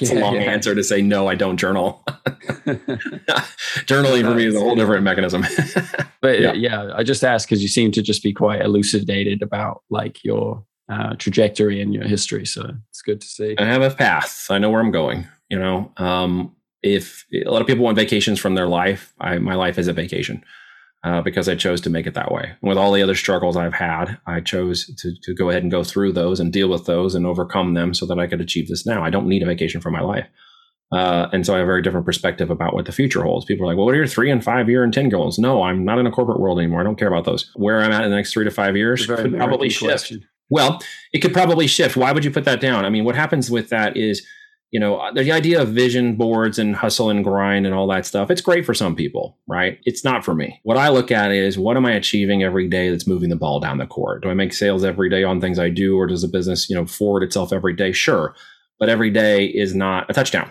It's 0.00 0.12
yeah, 0.12 0.18
a 0.18 0.20
long 0.20 0.34
yeah. 0.34 0.42
answer 0.42 0.74
to 0.74 0.84
say 0.84 1.02
no. 1.02 1.28
I 1.28 1.34
don't 1.34 1.56
journal. 1.56 2.04
Journaling 3.86 4.22
for 4.22 4.34
me 4.34 4.46
is 4.46 4.54
a 4.54 4.60
whole 4.60 4.76
different 4.76 5.02
mechanism. 5.02 5.44
but 6.20 6.40
yeah. 6.40 6.52
yeah, 6.52 6.92
I 6.94 7.02
just 7.02 7.24
asked 7.24 7.46
because 7.46 7.62
you 7.62 7.68
seem 7.68 7.90
to 7.92 8.02
just 8.02 8.22
be 8.22 8.32
quite 8.32 8.60
elucidated 8.60 9.42
about 9.42 9.82
like 9.90 10.22
your 10.24 10.64
uh, 10.88 11.14
trajectory 11.16 11.80
in 11.80 11.92
your 11.92 12.04
history. 12.04 12.46
So 12.46 12.70
it's 12.90 13.02
good 13.02 13.20
to 13.20 13.26
see. 13.26 13.54
I 13.58 13.64
have 13.64 13.82
a 13.82 13.90
path. 13.90 14.46
I 14.50 14.58
know 14.58 14.70
where 14.70 14.80
I'm 14.80 14.90
going. 14.90 15.26
You 15.48 15.58
know, 15.58 15.92
um, 15.96 16.54
if 16.82 17.24
a 17.32 17.50
lot 17.50 17.60
of 17.60 17.66
people 17.66 17.84
want 17.84 17.96
vacations 17.96 18.40
from 18.40 18.54
their 18.54 18.66
life, 18.66 19.14
I, 19.20 19.38
my 19.38 19.54
life 19.54 19.78
is 19.78 19.88
a 19.88 19.92
vacation 19.92 20.44
uh, 21.04 21.20
because 21.20 21.48
I 21.48 21.54
chose 21.54 21.80
to 21.82 21.90
make 21.90 22.06
it 22.06 22.14
that 22.14 22.32
way. 22.32 22.52
And 22.60 22.68
with 22.68 22.78
all 22.78 22.92
the 22.92 23.02
other 23.02 23.14
struggles 23.14 23.56
I've 23.56 23.74
had, 23.74 24.18
I 24.26 24.40
chose 24.40 24.86
to, 24.86 25.12
to 25.22 25.34
go 25.34 25.50
ahead 25.50 25.62
and 25.62 25.70
go 25.70 25.84
through 25.84 26.12
those 26.12 26.40
and 26.40 26.52
deal 26.52 26.68
with 26.68 26.86
those 26.86 27.14
and 27.14 27.26
overcome 27.26 27.74
them 27.74 27.94
so 27.94 28.06
that 28.06 28.18
I 28.18 28.26
could 28.26 28.40
achieve 28.40 28.68
this 28.68 28.86
now. 28.86 29.04
I 29.04 29.10
don't 29.10 29.28
need 29.28 29.42
a 29.42 29.46
vacation 29.46 29.80
from 29.80 29.92
my 29.92 30.00
life. 30.00 30.26
Uh, 30.92 31.28
and 31.32 31.46
so 31.46 31.54
I 31.54 31.58
have 31.58 31.64
a 31.64 31.66
very 31.66 31.80
different 31.80 32.04
perspective 32.04 32.50
about 32.50 32.74
what 32.74 32.84
the 32.84 32.92
future 32.92 33.22
holds. 33.22 33.46
People 33.46 33.64
are 33.64 33.68
like, 33.68 33.78
well, 33.78 33.86
what 33.86 33.94
are 33.94 33.98
your 33.98 34.06
three 34.06 34.30
and 34.30 34.44
five 34.44 34.68
year 34.68 34.84
and 34.84 34.92
10 34.92 35.08
goals? 35.08 35.38
No, 35.38 35.62
I'm 35.62 35.86
not 35.86 35.98
in 35.98 36.06
a 36.06 36.10
corporate 36.10 36.38
world 36.38 36.58
anymore. 36.58 36.80
I 36.80 36.84
don't 36.84 36.98
care 36.98 37.08
about 37.08 37.24
those. 37.24 37.50
Where 37.56 37.80
I'm 37.80 37.92
at 37.92 38.04
in 38.04 38.10
the 38.10 38.16
next 38.16 38.34
three 38.34 38.44
to 38.44 38.50
five 38.50 38.76
years 38.76 39.06
could 39.06 39.34
probably 39.34 39.70
shift. 39.70 39.90
Question. 39.90 40.28
Well, 40.52 40.80
it 41.12 41.20
could 41.20 41.32
probably 41.32 41.66
shift. 41.66 41.96
Why 41.96 42.12
would 42.12 42.24
you 42.24 42.30
put 42.30 42.44
that 42.44 42.60
down? 42.60 42.84
I 42.84 42.90
mean, 42.90 43.04
what 43.04 43.14
happens 43.14 43.50
with 43.50 43.70
that 43.70 43.96
is, 43.96 44.26
you 44.70 44.78
know, 44.78 44.98
uh, 44.98 45.12
the 45.12 45.32
idea 45.32 45.62
of 45.62 45.68
vision 45.68 46.16
boards 46.16 46.58
and 46.58 46.76
hustle 46.76 47.08
and 47.10 47.24
grind 47.24 47.64
and 47.64 47.74
all 47.74 47.86
that 47.88 48.06
stuff, 48.06 48.30
it's 48.30 48.40
great 48.40 48.66
for 48.66 48.74
some 48.74 48.94
people, 48.94 49.38
right? 49.48 49.78
It's 49.84 50.04
not 50.04 50.24
for 50.24 50.34
me. 50.34 50.60
What 50.62 50.76
I 50.76 50.90
look 50.90 51.10
at 51.10 51.32
is 51.32 51.58
what 51.58 51.76
am 51.78 51.86
I 51.86 51.92
achieving 51.92 52.42
every 52.42 52.68
day 52.68 52.90
that's 52.90 53.06
moving 53.06 53.30
the 53.30 53.36
ball 53.36 53.60
down 53.60 53.78
the 53.78 53.86
court? 53.86 54.22
Do 54.22 54.28
I 54.30 54.34
make 54.34 54.52
sales 54.52 54.84
every 54.84 55.08
day 55.08 55.24
on 55.24 55.40
things 55.40 55.58
I 55.58 55.70
do, 55.70 55.96
or 55.96 56.06
does 56.06 56.22
the 56.22 56.28
business, 56.28 56.68
you 56.68 56.76
know, 56.76 56.86
forward 56.86 57.22
itself 57.22 57.52
every 57.52 57.74
day? 57.74 57.92
Sure. 57.92 58.34
But 58.78 58.90
every 58.90 59.10
day 59.10 59.46
is 59.46 59.74
not 59.74 60.10
a 60.10 60.12
touchdown 60.12 60.50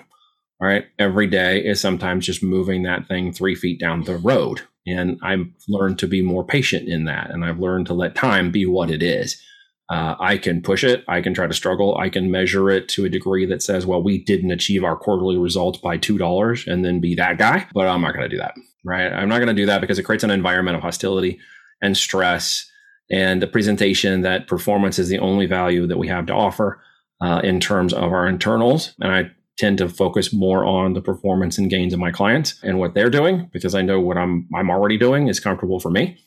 all 0.61 0.67
right. 0.67 0.85
Every 0.99 1.25
day 1.25 1.65
is 1.65 1.81
sometimes 1.81 2.25
just 2.25 2.43
moving 2.43 2.83
that 2.83 3.07
thing 3.07 3.33
three 3.33 3.55
feet 3.55 3.79
down 3.79 4.03
the 4.03 4.17
road. 4.17 4.61
And 4.85 5.19
I've 5.23 5.47
learned 5.67 5.97
to 5.99 6.07
be 6.07 6.21
more 6.21 6.45
patient 6.45 6.87
in 6.87 7.05
that. 7.05 7.31
And 7.31 7.43
I've 7.43 7.59
learned 7.59 7.87
to 7.87 7.95
let 7.95 8.15
time 8.15 8.51
be 8.51 8.67
what 8.67 8.91
it 8.91 9.01
is. 9.01 9.41
Uh, 9.91 10.15
I 10.19 10.37
can 10.37 10.61
push 10.61 10.83
it. 10.83 11.03
I 11.07 11.21
can 11.21 11.33
try 11.33 11.47
to 11.47 11.53
struggle. 11.53 11.97
I 11.97 12.09
can 12.09 12.31
measure 12.31 12.69
it 12.69 12.87
to 12.89 13.03
a 13.03 13.09
degree 13.09 13.45
that 13.45 13.61
says, 13.61 13.85
well, 13.85 14.01
we 14.01 14.23
didn't 14.23 14.51
achieve 14.51 14.85
our 14.85 14.95
quarterly 14.95 15.37
results 15.37 15.79
by 15.79 15.97
$2 15.97 16.71
and 16.71 16.85
then 16.85 17.01
be 17.01 17.13
that 17.15 17.37
guy. 17.37 17.67
But 17.73 17.87
I'm 17.87 18.01
not 18.01 18.13
going 18.13 18.29
to 18.29 18.33
do 18.33 18.37
that. 18.37 18.55
Right. 18.85 19.11
I'm 19.11 19.27
not 19.27 19.39
going 19.39 19.49
to 19.49 19.53
do 19.53 19.65
that 19.65 19.81
because 19.81 19.99
it 19.99 20.03
creates 20.03 20.23
an 20.23 20.31
environment 20.31 20.77
of 20.77 20.81
hostility 20.81 21.39
and 21.81 21.97
stress 21.97 22.71
and 23.11 23.41
the 23.41 23.47
presentation 23.47 24.21
that 24.21 24.47
performance 24.47 24.97
is 24.97 25.09
the 25.09 25.19
only 25.19 25.45
value 25.45 25.85
that 25.87 25.97
we 25.97 26.07
have 26.07 26.25
to 26.27 26.33
offer. 26.33 26.81
Uh, 27.21 27.39
in 27.43 27.59
terms 27.59 27.93
of 27.93 28.11
our 28.11 28.27
internals. 28.27 28.95
And 28.99 29.11
I 29.11 29.29
tend 29.55 29.77
to 29.77 29.87
focus 29.87 30.33
more 30.33 30.65
on 30.65 30.93
the 30.93 31.01
performance 31.01 31.59
and 31.59 31.69
gains 31.69 31.93
of 31.93 31.99
my 31.99 32.09
clients 32.09 32.59
and 32.63 32.79
what 32.79 32.95
they're 32.95 33.11
doing 33.11 33.47
because 33.53 33.75
I 33.75 33.83
know 33.83 33.99
what 33.99 34.17
I'm 34.17 34.47
I'm 34.55 34.71
already 34.71 34.97
doing 34.97 35.27
is 35.27 35.39
comfortable 35.39 35.79
for 35.79 35.91
me. 35.91 36.17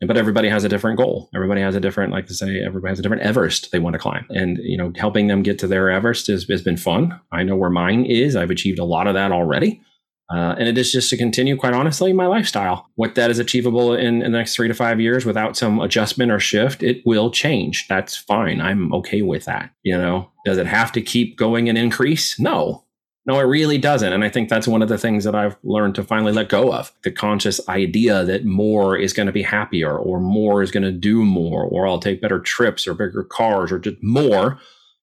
But 0.00 0.18
everybody 0.18 0.50
has 0.50 0.62
a 0.62 0.68
different 0.68 0.98
goal. 0.98 1.30
Everybody 1.34 1.62
has 1.62 1.74
a 1.74 1.80
different, 1.80 2.12
like 2.12 2.26
to 2.26 2.34
say, 2.34 2.60
everybody 2.60 2.90
has 2.90 2.98
a 2.98 3.02
different 3.02 3.22
Everest 3.22 3.72
they 3.72 3.78
want 3.78 3.94
to 3.94 3.98
climb. 3.98 4.26
And, 4.28 4.58
you 4.58 4.76
know, 4.76 4.92
helping 4.96 5.28
them 5.28 5.42
get 5.42 5.58
to 5.60 5.66
their 5.66 5.90
Everest 5.90 6.26
has, 6.26 6.44
has 6.50 6.60
been 6.60 6.76
fun. 6.76 7.18
I 7.32 7.42
know 7.44 7.56
where 7.56 7.70
mine 7.70 8.04
is. 8.04 8.36
I've 8.36 8.50
achieved 8.50 8.78
a 8.78 8.84
lot 8.84 9.06
of 9.06 9.14
that 9.14 9.32
already. 9.32 9.80
Uh, 10.28 10.56
and 10.58 10.68
it 10.68 10.76
is 10.76 10.90
just 10.90 11.08
to 11.10 11.16
continue, 11.16 11.56
quite 11.56 11.72
honestly, 11.72 12.12
my 12.12 12.26
lifestyle. 12.26 12.90
What 12.96 13.14
that 13.14 13.30
is 13.30 13.38
achievable 13.38 13.94
in, 13.94 14.22
in, 14.22 14.32
the 14.32 14.38
next 14.38 14.56
three 14.56 14.66
to 14.66 14.74
five 14.74 15.00
years 15.00 15.24
without 15.24 15.56
some 15.56 15.80
adjustment 15.80 16.32
or 16.32 16.40
shift, 16.40 16.82
it 16.82 17.00
will 17.06 17.30
change. 17.30 17.86
That's 17.88 18.16
fine. 18.16 18.60
I'm 18.60 18.92
okay 18.92 19.22
with 19.22 19.44
that. 19.44 19.70
You 19.84 19.96
know, 19.96 20.30
does 20.44 20.58
it 20.58 20.66
have 20.66 20.90
to 20.92 21.00
keep 21.00 21.36
going 21.36 21.68
and 21.68 21.78
increase? 21.78 22.40
No. 22.40 22.85
No, 23.26 23.40
it 23.40 23.44
really 23.44 23.76
doesn't. 23.76 24.12
And 24.12 24.22
I 24.22 24.28
think 24.28 24.48
that's 24.48 24.68
one 24.68 24.82
of 24.82 24.88
the 24.88 24.98
things 24.98 25.24
that 25.24 25.34
I've 25.34 25.56
learned 25.64 25.96
to 25.96 26.04
finally 26.04 26.32
let 26.32 26.48
go 26.48 26.72
of 26.72 26.92
the 27.02 27.10
conscious 27.10 27.60
idea 27.68 28.24
that 28.24 28.44
more 28.44 28.96
is 28.96 29.12
going 29.12 29.26
to 29.26 29.32
be 29.32 29.42
happier 29.42 29.98
or 29.98 30.20
more 30.20 30.62
is 30.62 30.70
going 30.70 30.84
to 30.84 30.92
do 30.92 31.24
more 31.24 31.64
or 31.64 31.88
I'll 31.88 31.98
take 31.98 32.22
better 32.22 32.38
trips 32.38 32.86
or 32.86 32.94
bigger 32.94 33.24
cars 33.24 33.72
or 33.72 33.80
just 33.80 33.96
more 34.00 34.60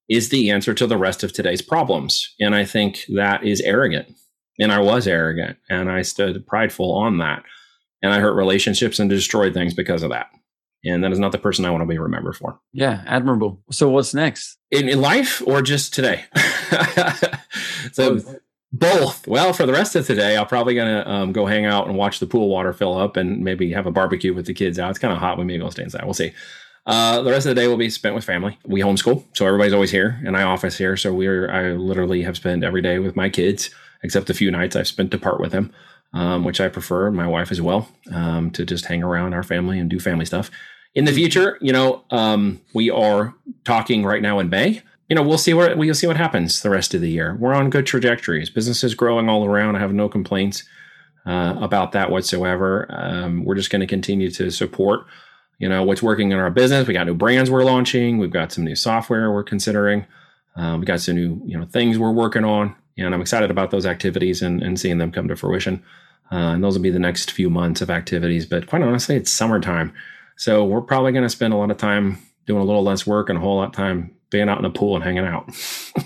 is 0.10 0.30
the 0.30 0.52
answer 0.52 0.74
to 0.74 0.88
the 0.88 0.98
rest 0.98 1.24
of 1.24 1.34
today's 1.34 1.62
problems. 1.62 2.34
And 2.40 2.56
I 2.56 2.64
think 2.64 3.06
that 3.14 3.44
is 3.46 3.60
arrogant 3.62 4.16
and 4.58 4.72
I 4.72 4.80
was 4.80 5.06
arrogant 5.06 5.58
and 5.70 5.92
I 5.92 6.02
stood 6.02 6.48
prideful 6.48 6.94
on 6.94 7.18
that. 7.18 7.44
And 8.02 8.14
I 8.14 8.20
hurt 8.20 8.36
relationships 8.36 9.00
and 9.00 9.10
destroyed 9.10 9.54
things 9.54 9.74
because 9.74 10.04
of 10.04 10.12
that. 10.12 10.28
And 10.86 11.04
that 11.04 11.12
is 11.14 11.20
not 11.20 11.32
the 11.32 11.38
person 11.38 11.64
I 11.66 11.70
want 11.70 11.82
to 11.82 11.88
be 11.88 11.98
remembered 11.98 12.36
for. 12.36 12.60
Yeah, 12.74 13.04
admirable. 13.08 13.62
So 13.72 13.90
what's 13.90 14.14
next? 14.14 14.58
In, 14.70 14.90
in 14.90 15.00
life 15.00 15.42
or 15.48 15.62
just 15.62 15.94
today? 15.94 16.26
so 17.94 18.16
both. 18.16 18.36
both. 18.72 19.28
Well, 19.28 19.54
for 19.54 19.66
the 19.66 19.72
rest 19.74 19.96
of 19.96 20.06
today, 20.06 20.36
I'm 20.36 20.48
probably 20.48 20.76
gonna 20.76 21.04
um, 21.08 21.32
go 21.32 21.46
hang 21.46 21.66
out 21.66 21.88
and 21.88 21.96
watch 21.96 22.20
the 22.20 22.26
pool 22.28 22.50
water 22.50 22.74
fill 22.74 22.98
up, 22.98 23.16
and 23.16 23.40
maybe 23.44 23.72
have 23.72 23.86
a 23.86 23.92
barbecue 23.92 24.34
with 24.34 24.46
the 24.46 24.54
kids 24.54 24.78
out. 24.78 24.90
It's 24.90 25.00
kind 25.00 25.14
of 25.14 25.20
hot. 25.20 25.38
We 25.38 25.46
may 25.46 25.58
go 25.58 25.70
stay 25.70 25.84
inside. 25.84 26.04
We'll 26.04 26.14
see. 26.14 26.34
Uh, 26.86 27.22
the 27.22 27.32
rest 27.32 27.46
of 27.46 27.56
the 27.56 27.62
day 27.62 27.68
will 27.70 27.78
be 27.78 27.90
spent 27.90 28.14
with 28.14 28.26
family. 28.26 28.60
We 28.66 28.82
homeschool, 28.82 29.24
so 29.34 29.46
everybody's 29.48 29.72
always 29.74 29.92
here, 29.92 30.20
and 30.26 30.36
I 30.36 30.44
office 30.44 30.78
here. 30.78 30.98
So 30.98 31.14
we're 31.14 31.50
I 31.50 31.72
literally 31.72 32.24
have 32.24 32.36
spent 32.36 32.64
every 32.66 32.82
day 32.82 33.00
with 33.00 33.16
my 33.16 33.30
kids 33.30 33.70
except 34.04 34.30
a 34.30 34.34
few 34.34 34.52
nights 34.52 34.76
I've 34.76 34.88
spent 34.90 35.14
apart 35.14 35.40
with 35.40 35.54
them. 35.54 35.72
um, 36.14 36.44
which 36.44 36.62
I 36.62 36.68
prefer, 36.70 37.10
my 37.10 37.26
wife 37.28 37.52
as 37.52 37.62
well, 37.62 37.90
um, 38.12 38.52
to 38.52 38.66
just 38.66 38.86
hang 38.86 39.02
around 39.02 39.34
our 39.34 39.44
family 39.44 39.80
and 39.80 39.90
do 39.90 40.00
family 40.00 40.26
stuff. 40.26 40.52
In 40.96 41.06
the 41.06 41.12
future, 41.12 41.58
you 41.60 41.74
know, 41.74 42.04
um, 42.12 42.62
we 42.74 42.90
are 42.90 43.34
talking 43.64 44.06
right 44.06 44.22
now 44.22 44.40
in 44.40 44.50
May. 44.50 44.82
You 45.10 45.16
know, 45.16 45.24
we'll 45.24 45.38
see 45.38 45.54
where 45.54 45.76
we'll 45.76 45.94
see 45.94 46.08
what 46.08 46.18
happens 46.18 46.62
the 46.62 46.70
rest 46.70 46.94
of 46.94 47.02
the 47.02 47.10
year. 47.10 47.36
We're 47.40 47.54
on 47.54 47.70
good 47.70 47.86
trajectories. 47.86 48.50
Business 48.50 48.84
is 48.84 48.96
growing 48.96 49.30
all 49.30 49.46
around. 49.46 49.76
I 49.76 49.80
have 49.80 49.94
no 49.94 50.08
complaints 50.08 50.64
uh, 51.26 51.56
about 51.60 51.92
that 51.92 52.10
whatsoever. 52.10 52.88
Um, 52.90 53.44
we're 53.44 53.56
just 53.56 53.70
going 53.70 53.82
to 53.82 53.88
continue 53.88 54.30
to 54.32 54.50
support, 54.52 55.06
you 55.60 55.68
know, 55.68 55.84
what's 55.84 56.04
working 56.04 56.32
in 56.32 56.40
our 56.40 56.52
business. 56.52 56.88
We 56.88 56.94
got 56.94 57.08
new 57.08 57.16
brands 57.16 57.50
we're 57.50 57.64
launching. 57.64 58.18
We've 58.18 58.32
got 58.32 58.52
some 58.52 58.64
new 58.64 58.76
software 58.76 59.32
we're 59.32 59.44
considering. 59.44 60.06
Um, 60.56 60.80
we 60.80 60.86
got 60.86 61.02
some 61.02 61.16
new, 61.16 61.42
you 61.46 61.58
know, 61.58 61.66
things 61.66 61.98
we're 61.98 62.12
working 62.12 62.46
on 62.46 62.76
and 62.98 63.14
I'm 63.14 63.22
excited 63.22 63.50
about 63.50 63.72
those 63.72 63.86
activities 63.86 64.42
and, 64.42 64.62
and 64.62 64.80
seeing 64.80 64.98
them 64.98 65.12
come 65.12 65.28
to 65.28 65.36
fruition. 65.36 65.84
Uh, 66.32 66.54
and 66.54 66.64
those 66.64 66.76
will 66.76 66.84
be 66.84 66.90
the 66.90 67.00
next 67.00 67.32
few 67.32 67.50
months 67.50 67.82
of 67.82 67.90
activities. 67.90 68.46
But 68.46 68.68
quite 68.68 68.82
honestly, 68.82 69.16
it's 69.16 69.32
summertime, 69.32 69.94
so 70.38 70.64
we're 70.66 70.82
probably 70.82 71.12
going 71.12 71.24
to 71.24 71.30
spend 71.30 71.54
a 71.54 71.58
lot 71.58 71.72
of 71.72 71.78
time 71.78 72.18
doing 72.46 72.62
a 72.62 72.66
little 72.66 72.84
less 72.84 73.08
work 73.08 73.30
and 73.30 73.38
a 73.38 73.42
whole 73.42 73.58
lot 73.58 73.70
of 73.70 73.72
time 73.74 74.16
being 74.30 74.50
out 74.50 74.58
in 74.58 74.64
the 74.64 74.70
pool 74.70 74.96
and 74.96 75.04
hanging 75.04 75.26
out. 75.26 75.50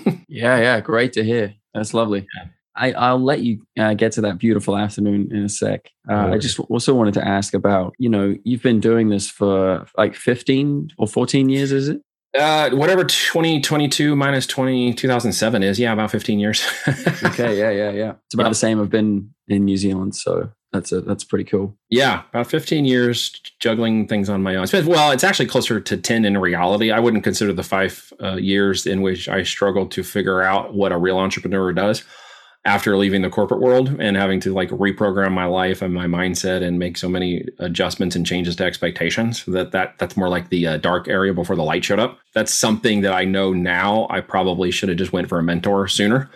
yeah, 0.28 0.58
yeah, 0.58 0.80
great 0.80 1.12
to 1.14 1.24
hear. 1.24 1.54
That's 1.74 1.94
lovely. 1.94 2.26
Yeah. 2.36 2.48
I, 2.78 3.12
will 3.12 3.24
let 3.24 3.40
you 3.40 3.62
uh, 3.78 3.94
get 3.94 4.12
to 4.12 4.20
that 4.20 4.38
beautiful 4.38 4.76
afternoon 4.76 5.30
in 5.32 5.44
a 5.44 5.48
sec. 5.48 5.90
Uh, 6.08 6.28
I 6.32 6.38
just 6.38 6.60
also 6.60 6.94
wanted 6.94 7.14
to 7.14 7.26
ask 7.26 7.54
about, 7.54 7.94
you 7.98 8.08
know, 8.08 8.36
you've 8.44 8.62
been 8.62 8.78
doing 8.78 9.08
this 9.08 9.28
for 9.28 9.84
like 9.96 10.14
15 10.14 10.90
or 10.96 11.08
14 11.08 11.48
years, 11.48 11.72
is 11.72 11.88
it? 11.88 12.00
Uh, 12.38 12.70
whatever 12.70 13.04
2022 13.04 14.14
minus 14.14 14.46
20, 14.46 14.94
2007 14.94 15.62
is. 15.62 15.80
Yeah, 15.80 15.92
about 15.92 16.10
15 16.10 16.38
years. 16.38 16.64
okay. 17.24 17.58
Yeah. 17.58 17.70
Yeah. 17.70 17.90
Yeah. 17.90 18.12
It's 18.26 18.34
about 18.34 18.44
yeah. 18.44 18.50
the 18.50 18.54
same. 18.54 18.80
I've 18.80 18.90
been 18.90 19.34
in 19.48 19.64
New 19.64 19.76
Zealand. 19.76 20.14
So 20.14 20.50
that's 20.72 20.92
a, 20.92 21.00
that's 21.00 21.24
pretty 21.24 21.44
cool. 21.44 21.76
Yeah. 21.88 22.22
About 22.30 22.48
15 22.48 22.84
years 22.84 23.30
juggling 23.58 24.06
things 24.06 24.28
on 24.28 24.42
my 24.42 24.56
own. 24.56 24.66
Well, 24.72 25.10
it's 25.12 25.24
actually 25.24 25.46
closer 25.46 25.80
to 25.80 25.96
10 25.96 26.24
in 26.24 26.36
reality. 26.38 26.90
I 26.90 27.00
wouldn't 27.00 27.24
consider 27.24 27.52
the 27.52 27.62
five 27.62 28.12
uh, 28.22 28.36
years 28.36 28.86
in 28.86 29.00
which 29.00 29.28
I 29.28 29.42
struggled 29.44 29.90
to 29.92 30.02
figure 30.02 30.42
out 30.42 30.74
what 30.74 30.92
a 30.92 30.98
real 30.98 31.18
entrepreneur 31.18 31.72
does 31.72 32.04
after 32.64 32.96
leaving 32.98 33.22
the 33.22 33.30
corporate 33.30 33.60
world 33.60 33.96
and 33.98 34.16
having 34.16 34.40
to 34.40 34.52
like 34.52 34.68
reprogram 34.70 35.32
my 35.32 35.46
life 35.46 35.80
and 35.80 35.94
my 35.94 36.06
mindset 36.06 36.62
and 36.62 36.78
make 36.78 36.98
so 36.98 37.08
many 37.08 37.44
adjustments 37.60 38.14
and 38.16 38.26
changes 38.26 38.56
to 38.56 38.64
expectations 38.64 39.44
that 39.46 39.72
that 39.72 39.96
that's 39.98 40.16
more 40.16 40.28
like 40.28 40.50
the 40.50 40.66
uh, 40.66 40.76
dark 40.76 41.08
area 41.08 41.32
before 41.32 41.56
the 41.56 41.62
light 41.62 41.84
showed 41.84 42.00
up 42.00 42.18
that's 42.34 42.52
something 42.52 43.00
that 43.00 43.12
i 43.12 43.24
know 43.24 43.52
now 43.52 44.06
i 44.10 44.20
probably 44.20 44.70
should 44.70 44.88
have 44.88 44.98
just 44.98 45.12
went 45.12 45.28
for 45.28 45.38
a 45.38 45.42
mentor 45.42 45.86
sooner 45.86 46.28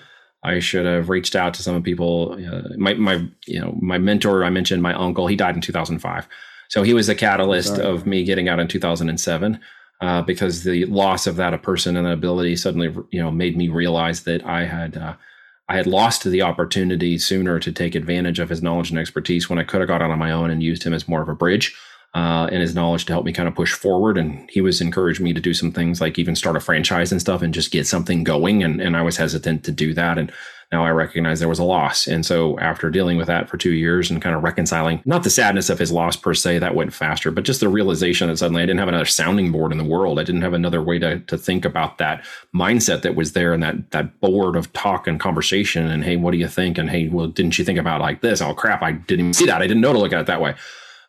i 0.43 0.59
should 0.59 0.87
have 0.87 1.09
reached 1.09 1.35
out 1.35 1.55
to 1.55 1.63
some 1.63 1.83
people 1.83 2.37
uh, 2.51 2.63
my 2.77 2.95
my 2.95 3.27
you 3.47 3.61
know 3.61 3.77
my 3.81 3.99
mentor 3.99 4.45
i 4.45 4.51
mentioned 4.51 4.83
my 4.83 4.95
uncle 4.95 5.27
he 5.27 5.37
died 5.37 5.55
in 5.55 5.61
2005 5.61 6.29
so 6.69 6.83
he 6.83 6.95
was 6.95 7.07
the 7.07 7.15
catalyst 7.15 7.77
Sorry. 7.77 7.87
of 7.87 8.07
me 8.07 8.25
getting 8.25 8.49
out 8.49 8.61
in 8.61 8.69
2007 8.69 9.61
uh, 10.01 10.23
because 10.23 10.65
the 10.65 10.85
loss 10.87 11.27
of 11.27 11.37
that 11.37 11.55
a 11.55 11.59
person 11.59 11.97
and 11.97 12.07
ability 12.07 12.57
suddenly 12.57 12.95
you 13.11 13.21
know 13.21 13.31
made 13.31 13.57
me 13.57 13.69
realize 13.69 14.25
that 14.25 14.45
i 14.47 14.65
had 14.65 14.97
uh, 14.97 15.15
I 15.69 15.77
had 15.77 15.87
lost 15.87 16.25
the 16.25 16.43
opportunity 16.43 17.17
sooner 17.17 17.59
to 17.59 17.73
take 17.73 17.95
advantage 17.95 18.39
of 18.39 18.51
his 18.51 18.63
knowledge 18.63 18.91
and 18.91 18.99
expertise 18.99 19.49
when 19.49 19.59
I 19.59 19.65
could 19.65 19.81
have 19.81 19.89
got 19.89 20.03
out 20.03 20.11
on 20.11 20.19
my 20.19 20.31
own 20.31 20.51
and 20.51 20.63
used 20.63 20.83
him 20.83 20.93
as 20.93 21.09
more 21.09 21.23
of 21.23 21.31
a 21.31 21.35
bridge 21.35 21.75
uh, 22.15 22.49
and 22.53 22.61
his 22.61 22.75
knowledge 22.75 23.07
to 23.07 23.13
help 23.13 23.25
me 23.25 23.33
kind 23.33 23.49
of 23.49 23.55
push 23.55 23.73
forward. 23.73 24.19
And 24.19 24.49
he 24.51 24.61
was 24.61 24.81
encouraging 24.81 25.25
me 25.25 25.33
to 25.33 25.41
do 25.41 25.55
some 25.55 25.73
things 25.73 26.01
like 26.01 26.19
even 26.19 26.37
start 26.37 26.57
a 26.57 26.61
franchise 26.61 27.11
and 27.11 27.21
stuff 27.21 27.43
and 27.43 27.55
just 27.55 27.71
get 27.71 27.87
something 27.87 28.23
going. 28.23 28.63
And, 28.63 28.81
and 28.81 28.97
I 28.97 29.03
was 29.03 29.17
hesitant 29.17 29.65
to 29.65 29.73
do 29.73 29.95
that. 29.95 30.19
And 30.19 30.31
now 30.71 30.85
I 30.85 30.91
recognize 30.91 31.39
there 31.39 31.49
was 31.49 31.59
a 31.59 31.65
loss. 31.65 32.07
And 32.07 32.25
so 32.25 32.59
after 32.59 32.91
dealing 32.91 33.19
with 33.19 33.27
that 33.27 33.49
for 33.49 33.59
two 33.59 33.73
years 33.73 34.11
and 34.11 34.23
kind 34.23 34.35
of 34.35 34.43
reconciling, 34.43 35.03
not 35.05 35.23
the 35.23 35.31
sadness 35.31 35.69
of 35.69 35.79
his 35.79 35.93
loss 35.93 36.17
per 36.17 36.33
se, 36.33 36.61
that 36.61 36.75
went 36.75 36.95
faster, 36.95 37.31
but 37.31 37.45
just 37.45 37.61
the 37.61 37.69
realization 37.69 38.29
that 38.29 38.39
suddenly 38.39 38.63
I 38.63 38.67
didn't 38.67 38.81
have 38.81 38.89
another 38.89 39.05
sounding 39.05 39.53
board 39.53 39.73
in 39.73 39.79
the 39.79 39.85
world. 39.85 40.19
I 40.19 40.25
didn't 40.25 40.43
have 40.43 40.55
another 40.55 40.83
way 40.83 40.99
to, 40.99 41.21
to 41.21 41.37
think 41.37 41.67
about 41.67 41.99
that 41.99 42.25
mindset 42.55 43.03
that 43.03 43.17
was 43.17 43.33
there 43.33 43.53
and 43.53 43.63
that, 43.63 43.91
that 43.91 44.19
board 44.21 44.57
of 44.57 44.73
talk 44.73 45.07
and 45.07 45.21
conversation. 45.21 45.87
And 45.87 46.05
hey, 46.05 46.17
what 46.17 46.31
do 46.33 46.39
you 46.39 46.49
think? 46.49 46.79
And 46.79 46.89
hey, 46.89 47.09
well, 47.09 47.27
didn't 47.27 47.59
you 47.59 47.65
think 47.67 47.79
about 47.79 48.01
like 48.01 48.23
this? 48.23 48.41
Oh 48.41 48.55
crap. 48.55 48.83
I 48.83 48.93
didn't 48.93 49.21
even 49.21 49.35
see 49.35 49.47
that. 49.47 49.61
I 49.61 49.67
didn't 49.67 49.83
know 49.83 49.93
to 49.93 49.99
look 49.99 50.13
at 50.15 50.21
it 50.21 50.27
that 50.27 50.41
way. 50.41 50.55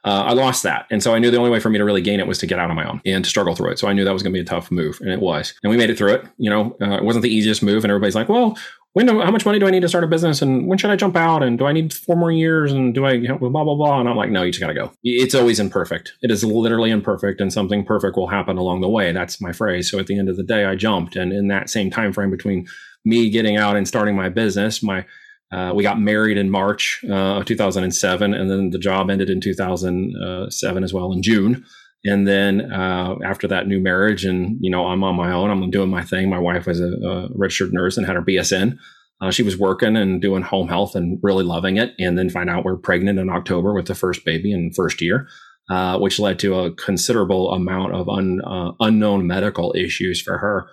Uh, 0.06 0.24
I 0.28 0.34
lost 0.34 0.63
that. 0.63 0.86
And 0.92 1.02
so 1.02 1.16
I 1.16 1.20
knew 1.20 1.32
the 1.32 1.38
only 1.38 1.50
way 1.50 1.62
for 1.62 1.70
me 1.70 1.78
to 1.78 1.86
really 1.86 2.02
gain 2.02 2.20
it 2.20 2.28
was 2.28 2.38
to 2.39 2.46
get 2.46 2.60
out 2.60 2.70
on 2.70 2.76
my 2.76 2.88
own 2.88 3.02
and 3.06 3.24
to 3.24 3.30
struggle 3.30 3.56
through 3.56 3.72
it. 3.72 3.80
So 3.80 3.88
I 3.88 3.94
knew 3.94 4.04
that 4.04 4.12
was 4.12 4.22
going 4.22 4.34
to 4.34 4.38
be 4.38 4.42
a 4.42 4.46
tough 4.46 4.70
move. 4.70 5.00
And 5.00 5.10
it 5.10 5.22
was. 5.22 5.54
And 5.63 5.72
we 5.72 5.78
made 5.78 5.89
it 5.89 5.98
through 5.98 6.13
it. 6.13 6.26
You 6.38 6.50
know, 6.50 6.76
uh, 6.82 6.98
it 6.98 7.04
wasn't 7.04 7.24
the 7.24 7.34
easiest 7.34 7.63
move. 7.63 7.86
And 7.86 7.92
everybody's 7.92 8.16
like, 8.16 8.28
well, 8.28 8.58
when 8.92 9.06
do, 9.06 9.22
how 9.22 9.32
much 9.32 9.46
money 9.46 9.60
do 9.60 9.66
I 9.66 9.72
need 9.72 9.80
to 9.80 9.88
start 9.88 10.04
a 10.04 10.08
business? 10.08 10.42
And 10.42 10.68
when 10.68 10.78
should 10.78 10.92
I 10.92 10.98
jump 10.98 11.16
out? 11.16 11.42
And 11.42 11.58
do 11.58 11.66
I 11.66 11.72
need 11.72 11.94
four 11.94 12.18
more 12.18 12.34
years? 12.34 12.74
And 12.74 12.94
do 12.94 13.06
I, 13.06 13.18
blah, 13.18 13.50
blah, 13.50 13.76
blah. 13.76 14.00
And 14.02 14.10
I'm 14.10 14.18
like, 14.18 14.30
no, 14.30 14.44
you 14.44 14.52
just 14.52 14.60
got 14.60 14.68
to 14.68 14.74
go. 14.74 14.92
It's 15.04 15.34
always 15.34 15.60
imperfect. 15.60 16.13
It 16.22 16.32
is 16.32 16.44
literally 16.44 16.92
imperfect. 16.92 17.39
And 17.39 17.52
something 17.52 17.86
perfect 17.86 18.18
will 18.18 18.28
happen 18.28 18.58
along 18.58 18.82
the 18.82 18.89
way. 18.89 19.13
That's 19.13 19.39
my 19.39 19.54
phrase. 19.54 19.89
So 19.89 20.00
at 20.00 20.08
the 20.08 20.20
end 20.20 20.28
of 20.28 20.36
the 20.36 20.44
day, 20.44 20.66
I 20.66 20.76
jumped. 20.76 21.16
And 21.16 21.32
in 21.32 21.48
that 21.48 21.70
same 21.70 21.89
time 21.89 22.12
frame 22.12 22.30
between 22.30 22.68
me 23.06 23.30
getting 23.30 23.56
out 23.56 23.78
and 23.78 23.88
starting 23.88 24.18
my 24.18 24.28
business, 24.28 24.84
my, 24.84 25.06
uh, 25.54 25.72
we 25.74 25.84
got 25.84 26.02
married 26.02 26.38
in 26.38 26.50
March 26.50 27.06
uh, 27.08 27.38
of 27.38 27.46
2007, 27.46 28.34
and 28.34 28.50
then 28.50 28.72
the 28.72 28.80
job 28.80 29.12
ended 29.12 29.30
in 29.30 29.39
2007 29.39 30.84
as 30.84 30.94
well 30.94 31.12
in 31.12 31.22
June. 31.22 31.63
And 32.06 32.28
then 32.28 32.72
uh, 32.72 33.16
after 33.24 33.48
that 33.48 33.68
new 33.68 33.80
marriage, 33.80 34.26
and 34.26 34.58
you 34.62 34.72
know, 34.72 34.88
I'm 34.88 35.04
on 35.04 35.16
my 35.16 35.32
own. 35.32 35.52
I'm 35.52 35.70
doing 35.70 35.89
my 35.89 36.04
thing. 36.04 36.28
My 36.30 36.39
wife 36.39 36.66
was 36.66 36.82
a, 36.82 36.88
a 36.88 37.30
registered 37.36 37.72
nurse 37.72 37.98
and 37.98 38.06
had 38.06 38.16
her 38.16 38.24
BSN. 38.24 38.78
Uh, 39.22 39.30
she 39.30 39.44
was 39.44 39.58
working 39.58 39.96
and 39.96 40.22
doing 40.22 40.42
home 40.42 40.68
health 40.68 40.96
and 40.96 41.20
really 41.22 41.44
loving 41.44 41.78
it. 41.78 41.94
And 42.00 42.18
then 42.18 42.32
find 42.32 42.50
out 42.50 42.66
we're 42.66 42.76
pregnant 42.76 43.20
in 43.20 43.30
October 43.30 43.74
with 43.74 43.86
the 43.86 43.96
first 43.96 44.26
baby 44.26 44.52
in 44.52 44.74
first 44.74 45.02
year, 45.02 45.28
uh, 45.70 46.00
which 46.00 46.20
led 46.20 46.39
to 46.39 46.56
a 46.56 46.74
considerable 46.74 47.54
amount 47.54 47.94
of 47.94 48.10
un, 48.10 48.42
uh, 48.42 48.72
unknown 48.80 49.28
medical 49.28 49.74
issues 49.78 50.20
for 50.20 50.39
her 50.39 50.68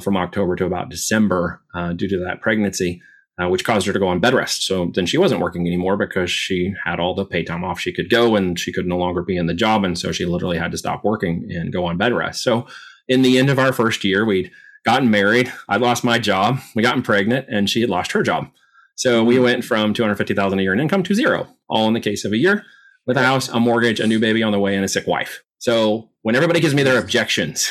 from 0.00 0.18
October 0.18 0.54
to 0.54 0.66
about 0.66 0.90
December 0.90 1.62
due 1.96 2.06
to 2.06 2.18
that 2.18 2.42
pregnancy 2.42 3.00
uh, 3.40 3.48
which 3.48 3.64
caused 3.64 3.86
her 3.86 3.92
to 3.92 3.98
go 3.98 4.08
on 4.08 4.20
bed 4.20 4.34
rest. 4.34 4.66
So 4.66 4.90
then 4.94 5.06
she 5.06 5.18
wasn't 5.18 5.40
working 5.40 5.66
anymore 5.66 5.96
because 5.96 6.30
she 6.30 6.74
had 6.84 7.00
all 7.00 7.14
the 7.14 7.24
pay 7.24 7.42
time 7.42 7.64
off 7.64 7.80
she 7.80 7.92
could 7.92 8.10
go 8.10 8.36
and 8.36 8.58
she 8.58 8.72
could 8.72 8.86
no 8.86 8.98
longer 8.98 9.22
be 9.22 9.36
in 9.36 9.46
the 9.46 9.54
job. 9.54 9.84
And 9.84 9.98
so 9.98 10.12
she 10.12 10.26
literally 10.26 10.58
had 10.58 10.70
to 10.72 10.78
stop 10.78 11.04
working 11.04 11.50
and 11.50 11.72
go 11.72 11.84
on 11.84 11.96
bed 11.96 12.12
rest. 12.12 12.42
So 12.42 12.66
in 13.08 13.22
the 13.22 13.38
end 13.38 13.50
of 13.50 13.58
our 13.58 13.72
first 13.72 14.04
year, 14.04 14.24
we'd 14.24 14.50
gotten 14.84 15.10
married. 15.10 15.52
I 15.68 15.76
lost 15.76 16.04
my 16.04 16.18
job. 16.18 16.58
We 16.74 16.82
gotten 16.82 17.02
pregnant 17.02 17.46
and 17.48 17.70
she 17.70 17.80
had 17.80 17.90
lost 17.90 18.12
her 18.12 18.22
job. 18.22 18.48
So 18.96 19.24
we 19.24 19.38
went 19.38 19.64
from 19.64 19.94
250,000 19.94 20.58
a 20.58 20.62
year 20.62 20.72
in 20.72 20.80
income 20.80 21.02
to 21.04 21.14
zero, 21.14 21.48
all 21.68 21.88
in 21.88 21.94
the 21.94 22.00
case 22.00 22.24
of 22.24 22.32
a 22.32 22.36
year 22.36 22.64
with 23.06 23.16
a 23.16 23.22
house, 23.22 23.48
a 23.48 23.58
mortgage, 23.58 24.00
a 24.00 24.06
new 24.06 24.20
baby 24.20 24.42
on 24.42 24.52
the 24.52 24.60
way, 24.60 24.76
and 24.76 24.84
a 24.84 24.88
sick 24.88 25.06
wife. 25.06 25.42
So 25.58 26.10
when 26.22 26.36
everybody 26.36 26.60
gives 26.60 26.74
me 26.74 26.82
their 26.82 26.98
objections 26.98 27.70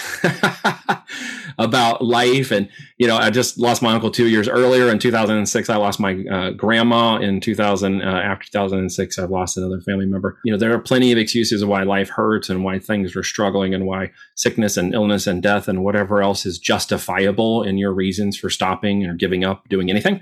about 1.57 2.03
life, 2.03 2.51
and 2.51 2.69
you 2.97 3.07
know, 3.07 3.17
I 3.17 3.29
just 3.29 3.57
lost 3.57 3.81
my 3.81 3.93
uncle 3.93 4.11
two 4.11 4.27
years 4.27 4.47
earlier 4.47 4.89
in 4.89 4.99
2006. 4.99 5.69
I 5.69 5.77
lost 5.77 5.99
my 5.99 6.23
uh, 6.31 6.51
grandma 6.51 7.17
in 7.17 7.39
2000. 7.39 8.01
Uh, 8.01 8.05
after 8.05 8.45
2006, 8.45 9.17
I've 9.17 9.29
lost 9.29 9.57
another 9.57 9.81
family 9.81 10.05
member. 10.05 10.37
You 10.43 10.51
know, 10.51 10.57
there 10.57 10.73
are 10.73 10.79
plenty 10.79 11.11
of 11.11 11.17
excuses 11.17 11.61
of 11.61 11.69
why 11.69 11.83
life 11.83 12.09
hurts 12.09 12.49
and 12.49 12.63
why 12.63 12.79
things 12.79 13.15
are 13.15 13.23
struggling 13.23 13.73
and 13.73 13.85
why 13.85 14.11
sickness 14.35 14.77
and 14.77 14.93
illness 14.93 15.27
and 15.27 15.41
death 15.41 15.67
and 15.67 15.83
whatever 15.83 16.21
else 16.21 16.45
is 16.45 16.59
justifiable 16.59 17.63
in 17.63 17.77
your 17.77 17.93
reasons 17.93 18.37
for 18.37 18.49
stopping 18.49 19.05
or 19.05 19.15
giving 19.15 19.43
up 19.43 19.67
doing 19.69 19.89
anything 19.89 20.21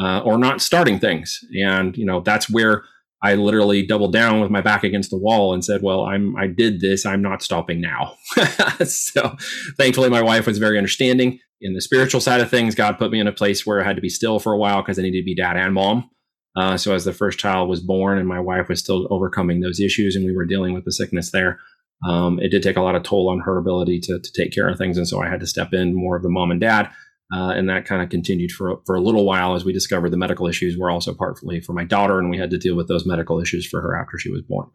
uh, 0.00 0.20
or 0.20 0.38
not 0.38 0.60
starting 0.60 0.98
things. 0.98 1.40
And 1.62 1.96
you 1.96 2.04
know, 2.04 2.20
that's 2.20 2.50
where 2.50 2.84
I 3.26 3.34
literally 3.34 3.84
doubled 3.84 4.12
down 4.12 4.40
with 4.40 4.52
my 4.52 4.60
back 4.60 4.84
against 4.84 5.10
the 5.10 5.18
wall 5.18 5.52
and 5.52 5.64
said, 5.64 5.82
"Well, 5.82 6.04
I'm 6.04 6.36
I 6.36 6.46
did 6.46 6.80
this. 6.80 7.04
I'm 7.04 7.22
not 7.22 7.42
stopping 7.42 7.80
now." 7.80 8.14
so, 8.84 9.36
thankfully, 9.76 10.08
my 10.08 10.22
wife 10.22 10.46
was 10.46 10.58
very 10.58 10.78
understanding. 10.78 11.40
In 11.60 11.74
the 11.74 11.80
spiritual 11.80 12.20
side 12.20 12.40
of 12.40 12.50
things, 12.50 12.76
God 12.76 12.98
put 12.98 13.10
me 13.10 13.18
in 13.18 13.26
a 13.26 13.32
place 13.32 13.66
where 13.66 13.80
I 13.80 13.84
had 13.84 13.96
to 13.96 14.02
be 14.02 14.08
still 14.08 14.38
for 14.38 14.52
a 14.52 14.58
while 14.58 14.80
because 14.80 14.98
I 14.98 15.02
needed 15.02 15.22
to 15.22 15.24
be 15.24 15.34
dad 15.34 15.56
and 15.56 15.74
mom. 15.74 16.08
Uh, 16.54 16.76
so, 16.76 16.94
as 16.94 17.04
the 17.04 17.12
first 17.12 17.38
child 17.38 17.68
was 17.68 17.80
born, 17.80 18.16
and 18.16 18.28
my 18.28 18.38
wife 18.38 18.68
was 18.68 18.78
still 18.78 19.08
overcoming 19.10 19.60
those 19.60 19.80
issues, 19.80 20.14
and 20.14 20.24
we 20.24 20.36
were 20.36 20.46
dealing 20.46 20.72
with 20.72 20.84
the 20.84 20.92
sickness 20.92 21.32
there, 21.32 21.58
um, 22.08 22.38
it 22.38 22.50
did 22.50 22.62
take 22.62 22.76
a 22.76 22.82
lot 22.82 22.94
of 22.94 23.02
toll 23.02 23.28
on 23.28 23.40
her 23.40 23.58
ability 23.58 23.98
to 24.00 24.20
to 24.20 24.32
take 24.32 24.52
care 24.52 24.68
of 24.68 24.78
things, 24.78 24.98
and 24.98 25.08
so 25.08 25.20
I 25.20 25.28
had 25.28 25.40
to 25.40 25.48
step 25.48 25.72
in 25.72 25.94
more 25.94 26.16
of 26.16 26.22
the 26.22 26.30
mom 26.30 26.52
and 26.52 26.60
dad. 26.60 26.90
Uh, 27.34 27.50
and 27.50 27.68
that 27.68 27.84
kind 27.84 28.02
of 28.02 28.08
continued 28.08 28.52
for 28.52 28.80
for 28.86 28.94
a 28.94 29.00
little 29.00 29.24
while 29.24 29.54
as 29.54 29.64
we 29.64 29.72
discovered 29.72 30.10
the 30.10 30.16
medical 30.16 30.46
issues 30.46 30.78
were 30.78 30.90
also 30.90 31.12
partly 31.12 31.60
for 31.60 31.72
my 31.72 31.84
daughter, 31.84 32.18
and 32.18 32.30
we 32.30 32.38
had 32.38 32.50
to 32.50 32.58
deal 32.58 32.76
with 32.76 32.86
those 32.88 33.06
medical 33.06 33.40
issues 33.40 33.66
for 33.66 33.80
her 33.80 33.98
after 33.98 34.16
she 34.16 34.30
was 34.30 34.42
born. 34.42 34.68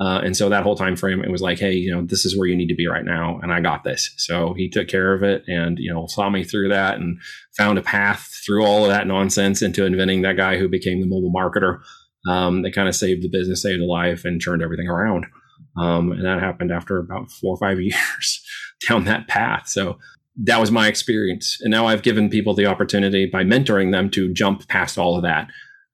Uh, 0.00 0.20
and 0.24 0.36
so 0.36 0.48
that 0.48 0.64
whole 0.64 0.74
time 0.74 0.96
frame, 0.96 1.22
it 1.22 1.30
was 1.30 1.42
like, 1.42 1.60
hey, 1.60 1.72
you 1.72 1.94
know, 1.94 2.02
this 2.02 2.24
is 2.24 2.36
where 2.36 2.48
you 2.48 2.56
need 2.56 2.66
to 2.66 2.74
be 2.74 2.88
right 2.88 3.04
now, 3.04 3.38
and 3.40 3.52
I 3.52 3.60
got 3.60 3.84
this. 3.84 4.12
So 4.16 4.52
he 4.54 4.68
took 4.68 4.88
care 4.88 5.14
of 5.14 5.22
it, 5.22 5.44
and 5.46 5.78
you 5.78 5.92
know, 5.92 6.06
saw 6.08 6.28
me 6.28 6.42
through 6.42 6.70
that, 6.70 6.96
and 6.96 7.20
found 7.56 7.78
a 7.78 7.82
path 7.82 8.28
through 8.44 8.64
all 8.64 8.84
of 8.84 8.90
that 8.90 9.06
nonsense 9.06 9.62
into 9.62 9.86
inventing 9.86 10.22
that 10.22 10.36
guy 10.36 10.58
who 10.58 10.68
became 10.68 11.00
the 11.00 11.06
mobile 11.06 11.32
marketer. 11.32 11.80
Um, 12.28 12.62
that 12.62 12.72
kind 12.72 12.88
of 12.88 12.94
saved 12.94 13.22
the 13.22 13.28
business, 13.28 13.62
saved 13.62 13.80
the 13.80 13.84
life, 13.84 14.24
and 14.24 14.40
turned 14.40 14.62
everything 14.62 14.86
around. 14.86 15.26
Um, 15.76 16.12
and 16.12 16.24
that 16.24 16.40
happened 16.40 16.70
after 16.70 16.98
about 16.98 17.30
four 17.30 17.54
or 17.54 17.58
five 17.58 17.80
years 17.80 18.44
down 18.88 19.04
that 19.04 19.28
path. 19.28 19.68
So 19.68 19.98
that 20.36 20.60
was 20.60 20.70
my 20.70 20.88
experience. 20.88 21.58
And 21.60 21.70
now 21.70 21.86
I've 21.86 22.02
given 22.02 22.30
people 22.30 22.54
the 22.54 22.66
opportunity 22.66 23.26
by 23.26 23.44
mentoring 23.44 23.92
them 23.92 24.10
to 24.10 24.32
jump 24.32 24.66
past 24.68 24.98
all 24.98 25.16
of 25.16 25.22
that 25.22 25.48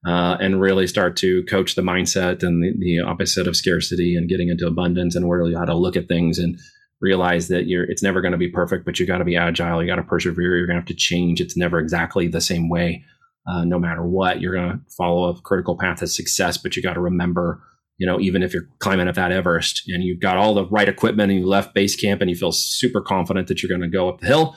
uh, 0.07 0.37
and 0.41 0.61
really 0.61 0.87
start 0.87 1.17
to 1.17 1.43
coach 1.45 1.75
the 1.75 1.83
mindset 1.83 2.43
and 2.43 2.63
the, 2.63 2.73
the, 2.79 3.01
opposite 3.01 3.49
of 3.49 3.57
scarcity 3.57 4.15
and 4.15 4.29
getting 4.29 4.49
into 4.49 4.67
abundance 4.67 5.17
and 5.17 5.29
really 5.29 5.55
how 5.55 5.65
to 5.65 5.75
look 5.75 5.97
at 5.97 6.07
things 6.07 6.39
and 6.39 6.59
realize 7.01 7.49
that 7.49 7.67
you're 7.67 7.85
it's 7.85 8.03
never 8.03 8.21
going 8.21 8.33
to 8.33 8.39
be 8.39 8.49
perfect, 8.49 8.85
but 8.85 8.99
you 8.99 9.07
got 9.07 9.19
to 9.19 9.25
be 9.25 9.37
agile. 9.37 9.83
You 9.83 9.89
got 9.89 9.97
to 9.97 10.03
persevere. 10.03 10.57
You're 10.57 10.67
going 10.67 10.77
to 10.77 10.81
have 10.81 10.89
to 10.89 10.95
change. 10.95 11.41
It's 11.41 11.57
never 11.57 11.79
exactly 11.79 12.29
the 12.29 12.41
same 12.41 12.69
way. 12.69 13.05
Uh, 13.47 13.65
no 13.65 13.79
matter 13.79 14.05
what, 14.05 14.41
you're 14.41 14.55
going 14.55 14.71
to 14.71 14.81
follow 14.97 15.29
a 15.29 15.41
critical 15.41 15.77
path 15.77 16.03
of 16.03 16.11
success, 16.11 16.59
but 16.59 16.77
you 16.77 16.83
got 16.83 16.95
to 16.95 17.01
remember 17.01 17.63
you 17.99 18.07
know, 18.07 18.21
even 18.21 18.43
if 18.43 18.55
you're 18.55 18.69
climbing 18.79 19.09
up 19.09 19.17
that 19.17 19.33
Everest 19.33 19.83
and 19.89 20.03
you've 20.03 20.21
got 20.21 20.37
all 20.37 20.55
the 20.55 20.67
right 20.67 20.89
equipment 20.89 21.31
and 21.31 21.41
you 21.41 21.47
left 21.47 21.75
base 21.75 21.97
camp 21.97 22.21
and 22.21 22.31
you 22.31 22.37
feel 22.37 22.53
super 22.53 23.01
confident 23.01 23.49
that 23.49 23.63
you're 23.63 23.69
going 23.69 23.81
to 23.81 23.95
go 23.95 24.09
up 24.09 24.21
the 24.21 24.27
hill, 24.27 24.57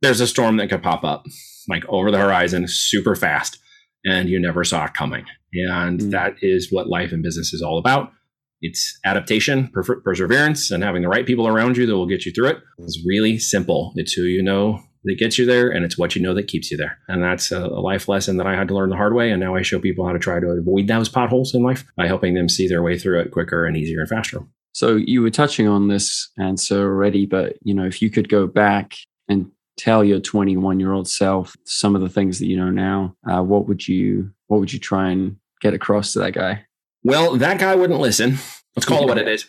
there's 0.00 0.20
a 0.20 0.26
storm 0.26 0.56
that 0.56 0.68
could 0.68 0.82
pop 0.82 1.04
up 1.04 1.26
like 1.68 1.84
over 1.88 2.10
the 2.10 2.18
horizon 2.18 2.66
super 2.68 3.16
fast 3.16 3.58
and 4.04 4.28
you 4.28 4.40
never 4.40 4.64
saw 4.64 4.84
it 4.86 4.94
coming. 4.94 5.24
And 5.52 6.00
mm. 6.00 6.10
that 6.12 6.36
is 6.40 6.72
what 6.72 6.88
life 6.88 7.12
and 7.12 7.22
business 7.22 7.52
is 7.52 7.62
all 7.62 7.78
about. 7.78 8.12
It's 8.60 8.98
adaptation, 9.04 9.68
per- 9.68 10.00
perseverance, 10.00 10.70
and 10.70 10.82
having 10.82 11.02
the 11.02 11.08
right 11.08 11.26
people 11.26 11.46
around 11.46 11.76
you 11.76 11.86
that 11.86 11.96
will 11.96 12.08
get 12.08 12.26
you 12.26 12.32
through 12.32 12.48
it. 12.48 12.58
It's 12.78 13.04
really 13.06 13.38
simple. 13.38 13.92
It's 13.96 14.12
who 14.12 14.22
you 14.22 14.42
know 14.42 14.80
that 15.04 15.18
gets 15.18 15.38
you 15.38 15.46
there 15.46 15.70
and 15.70 15.84
it's 15.84 15.98
what 15.98 16.14
you 16.14 16.22
know 16.22 16.34
that 16.34 16.48
keeps 16.48 16.70
you 16.70 16.76
there. 16.76 16.98
And 17.08 17.22
that's 17.22 17.52
a, 17.52 17.64
a, 17.64 17.80
life 17.88 18.08
lesson 18.08 18.36
that 18.36 18.46
i 18.46 18.54
had 18.54 18.68
to 18.68 18.74
learn 18.74 18.90
the 18.90 18.96
hard 18.96 19.14
way 19.14 19.30
and 19.30 19.40
now 19.40 19.54
i 19.54 19.62
show 19.62 19.78
people 19.78 20.04
how 20.04 20.12
to 20.12 20.18
try 20.18 20.38
to 20.40 20.48
avoid 20.48 20.88
those 20.88 21.08
potholes 21.08 21.54
in 21.54 21.62
life 21.62 21.84
by 21.96 22.06
helping 22.06 22.34
them 22.34 22.48
see 22.48 22.68
their 22.68 22.82
way 22.82 22.98
through 22.98 23.20
it 23.20 23.30
quicker 23.30 23.64
and 23.64 23.76
easier 23.76 24.00
and 24.00 24.08
faster. 24.08 24.40
So 24.72 24.96
you 24.96 25.22
were 25.22 25.30
touching 25.30 25.66
on 25.66 25.88
this 25.88 26.28
answer 26.38 26.82
already 26.82 27.24
but 27.24 27.56
you 27.62 27.74
know 27.74 27.84
if 27.84 28.02
you 28.02 28.10
could 28.10 28.28
go 28.28 28.46
back 28.46 28.94
and 29.28 29.50
tell 29.76 30.04
your 30.04 30.20
21 30.20 30.80
year 30.80 30.92
old 30.92 31.08
self 31.08 31.56
some 31.64 31.94
of 31.94 32.02
the 32.02 32.08
things 32.08 32.38
that 32.40 32.46
you 32.46 32.56
know 32.56 32.70
now 32.70 33.16
uh, 33.30 33.42
what 33.42 33.66
would 33.68 33.86
you 33.88 34.30
what 34.48 34.60
would 34.60 34.72
you 34.72 34.78
try 34.78 35.10
and 35.10 35.36
get 35.60 35.72
across 35.74 36.12
to 36.12 36.18
that 36.18 36.32
guy? 36.32 36.64
Well 37.04 37.36
that 37.36 37.58
guy 37.58 37.74
wouldn't 37.74 38.00
listen. 38.00 38.38
Let's 38.76 38.86
call 38.86 39.04
it 39.04 39.08
what 39.08 39.18
it 39.18 39.28
is 39.28 39.46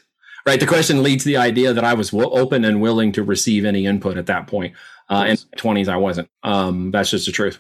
right 0.50 0.60
the 0.60 0.66
question 0.66 1.04
leads 1.04 1.24
to 1.24 1.30
the 1.30 1.38
idea 1.38 1.74
that 1.74 1.84
i 1.84 1.94
was 1.94 2.14
open 2.14 2.66
and 2.66 2.82
willing 2.82 3.12
to 3.12 3.24
receive 3.24 3.66
any 3.66 3.86
input 3.86 4.18
at 4.18 4.26
that 4.26 4.48
point 4.48 4.74
uh, 5.10 5.26
in 5.28 5.38
my 5.38 5.58
20s, 5.58 5.88
I 5.88 5.98
wasn't. 5.98 6.30
Um, 6.44 6.92
that's 6.92 7.10
just 7.10 7.26
the 7.26 7.32
truth. 7.32 7.60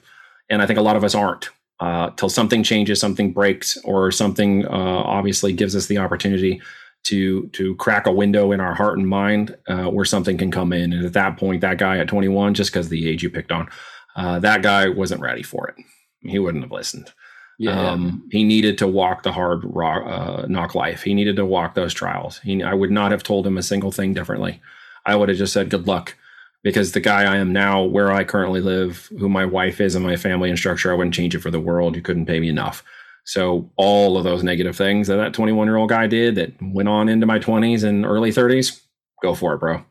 And 0.50 0.62
I 0.62 0.66
think 0.66 0.80
a 0.80 0.84
lot 0.84 0.96
of 0.96 1.04
us 1.04 1.16
aren't. 1.16 1.50
Uh, 1.80 2.10
till 2.12 2.30
something 2.30 2.62
changes, 2.62 3.00
something 3.00 3.32
breaks, 3.32 3.78
or 3.86 4.12
something 4.12 4.66
uh, 4.66 4.70
obviously 4.70 5.54
gives 5.54 5.76
us 5.76 5.86
the 5.88 5.98
opportunity 5.98 6.62
to 7.06 7.48
to 7.48 7.74
crack 7.76 8.06
a 8.06 8.12
window 8.12 8.52
in 8.52 8.60
our 8.60 8.76
heart 8.76 8.98
and 8.98 9.08
mind 9.08 9.56
uh, 9.70 9.86
where 9.86 10.04
something 10.04 10.38
can 10.38 10.52
come 10.52 10.74
in. 10.74 10.92
And 10.92 11.06
at 11.06 11.14
that 11.14 11.38
point, 11.38 11.62
that 11.62 11.78
guy 11.78 11.98
at 11.98 12.10
21, 12.10 12.54
just 12.54 12.72
because 12.72 12.90
the 12.90 13.08
age 13.08 13.24
you 13.24 13.30
picked 13.30 13.54
on, 13.54 13.70
uh, 14.18 14.40
that 14.40 14.62
guy 14.62 14.90
wasn't 14.90 15.22
ready 15.22 15.42
for 15.42 15.70
it. 15.70 15.76
He 16.20 16.38
wouldn't 16.38 16.66
have 16.66 16.72
listened. 16.72 17.14
Yeah. 17.60 17.92
Um, 17.92 18.28
he 18.32 18.44
needed 18.44 18.78
to 18.80 18.88
walk 18.88 19.24
the 19.24 19.34
hard 19.34 19.62
rock, 19.64 20.04
uh, 20.08 20.46
knock 20.48 20.74
life. 20.74 21.04
He 21.04 21.14
needed 21.14 21.36
to 21.36 21.46
walk 21.46 21.76
those 21.76 21.94
trials. 21.94 22.40
He, 22.40 22.64
I 22.64 22.74
would 22.74 22.90
not 22.90 23.12
have 23.12 23.22
told 23.22 23.46
him 23.46 23.58
a 23.58 23.64
single 23.64 23.92
thing 23.92 24.14
differently. 24.14 24.62
I 25.06 25.16
would 25.16 25.30
have 25.30 25.38
just 25.38 25.54
said, 25.54 25.70
"Good 25.70 25.86
luck." 25.86 26.16
because 26.64 26.92
the 26.92 27.00
guy 27.00 27.24
I 27.24 27.38
am 27.38 27.54
now, 27.54 27.84
where 27.84 28.12
I 28.12 28.24
currently 28.24 28.62
live, 28.62 29.10
who 29.18 29.30
my 29.30 29.46
wife 29.46 29.80
is 29.80 29.96
and 29.96 30.06
my 30.06 30.16
family 30.16 30.50
and 30.50 30.58
structure, 30.58 30.92
I 30.92 30.96
wouldn't 30.96 31.14
change 31.14 31.36
it 31.36 31.40
for 31.40 31.52
the 31.52 31.60
world. 31.60 31.96
You 31.96 32.02
couldn't 32.02 32.26
pay 32.26 32.40
me 32.40 32.50
enough. 32.50 32.84
So 33.26 33.70
all 33.76 34.18
of 34.18 34.24
those 34.24 34.44
negative 34.44 34.76
things 34.76 35.08
that 35.08 35.18
that 35.18 35.34
21 35.34 35.68
year 35.68 35.78
old 35.78 35.90
guy 35.90 36.08
did 36.08 36.36
that 36.36 36.54
went 36.62 36.90
on 36.90 37.10
into 37.10 37.26
my 37.26 37.40
20s 37.40 37.84
and 37.84 38.06
early 38.06 38.32
30s, 38.32 38.82
go 39.22 39.36
for 39.36 39.54
it, 39.54 39.60
bro. 39.60 39.84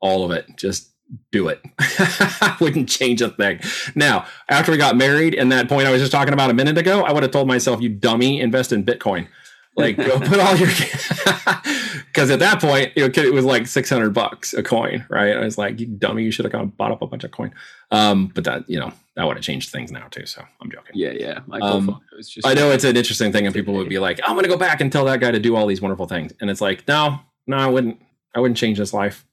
All 0.00 0.24
of 0.24 0.30
it. 0.30 0.46
Just 0.56 0.90
do 1.30 1.48
it. 1.48 1.60
I 1.78 2.56
wouldn't 2.60 2.88
change 2.88 3.22
a 3.22 3.30
thing. 3.30 3.60
Now, 3.94 4.26
after 4.48 4.72
we 4.72 4.78
got 4.78 4.96
married 4.96 5.34
and 5.34 5.52
that 5.52 5.68
point 5.68 5.86
I 5.86 5.90
was 5.90 6.00
just 6.00 6.12
talking 6.12 6.34
about 6.34 6.50
a 6.50 6.54
minute 6.54 6.78
ago, 6.78 7.04
I 7.04 7.12
would 7.12 7.22
have 7.22 7.32
told 7.32 7.46
myself, 7.46 7.80
you 7.80 7.88
dummy, 7.88 8.40
invest 8.40 8.72
in 8.72 8.84
Bitcoin 8.84 9.28
Like, 9.76 9.96
go 9.98 10.18
put 10.20 10.40
all 10.40 10.56
your 10.56 10.68
because 12.06 12.30
at 12.30 12.38
that 12.38 12.60
point, 12.60 12.92
it 12.96 13.34
was 13.34 13.44
like 13.44 13.66
six 13.66 13.90
hundred 13.90 14.14
bucks 14.14 14.54
a 14.54 14.62
coin, 14.62 15.04
right? 15.10 15.36
I 15.36 15.40
was 15.40 15.58
like, 15.58 15.78
you 15.78 15.86
dummy, 15.86 16.24
you 16.24 16.30
should 16.30 16.46
have 16.46 16.52
gone 16.52 16.68
bought 16.68 16.92
up 16.92 17.02
a 17.02 17.06
bunch 17.06 17.24
of 17.24 17.30
coin. 17.30 17.52
Um, 17.90 18.28
but 18.34 18.44
that 18.44 18.68
you 18.70 18.80
know 18.80 18.90
that 19.16 19.26
would 19.26 19.36
have 19.36 19.44
changed 19.44 19.70
things 19.70 19.92
now 19.92 20.08
too. 20.08 20.24
So 20.24 20.42
I'm 20.62 20.70
joking. 20.70 20.92
Yeah, 20.94 21.10
yeah. 21.10 21.40
Um, 21.60 22.00
I 22.44 22.54
know 22.54 22.70
it's 22.70 22.84
an 22.84 22.96
interesting 22.96 23.32
thing, 23.32 23.44
and 23.44 23.54
people 23.54 23.74
would 23.74 23.90
be 23.90 23.98
like, 23.98 24.18
I'm 24.24 24.32
going 24.32 24.44
to 24.44 24.48
go 24.48 24.56
back 24.56 24.80
and 24.80 24.90
tell 24.90 25.04
that 25.04 25.20
guy 25.20 25.30
to 25.30 25.38
do 25.38 25.54
all 25.56 25.66
these 25.66 25.82
wonderful 25.82 26.06
things, 26.06 26.32
and 26.40 26.48
it's 26.48 26.62
like, 26.62 26.88
no, 26.88 27.20
no, 27.46 27.58
I 27.58 27.66
wouldn't. 27.66 28.00
I 28.34 28.40
wouldn't 28.40 28.58
change 28.58 28.78
his 28.78 28.94
life. 28.94 29.26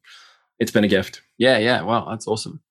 It's 0.60 0.72
been 0.72 0.84
a 0.84 0.90
gift. 0.90 1.22
Yeah, 1.38 1.58
yeah. 1.58 1.82
Wow, 1.82 2.08
that's 2.10 2.28
awesome. 2.28 2.62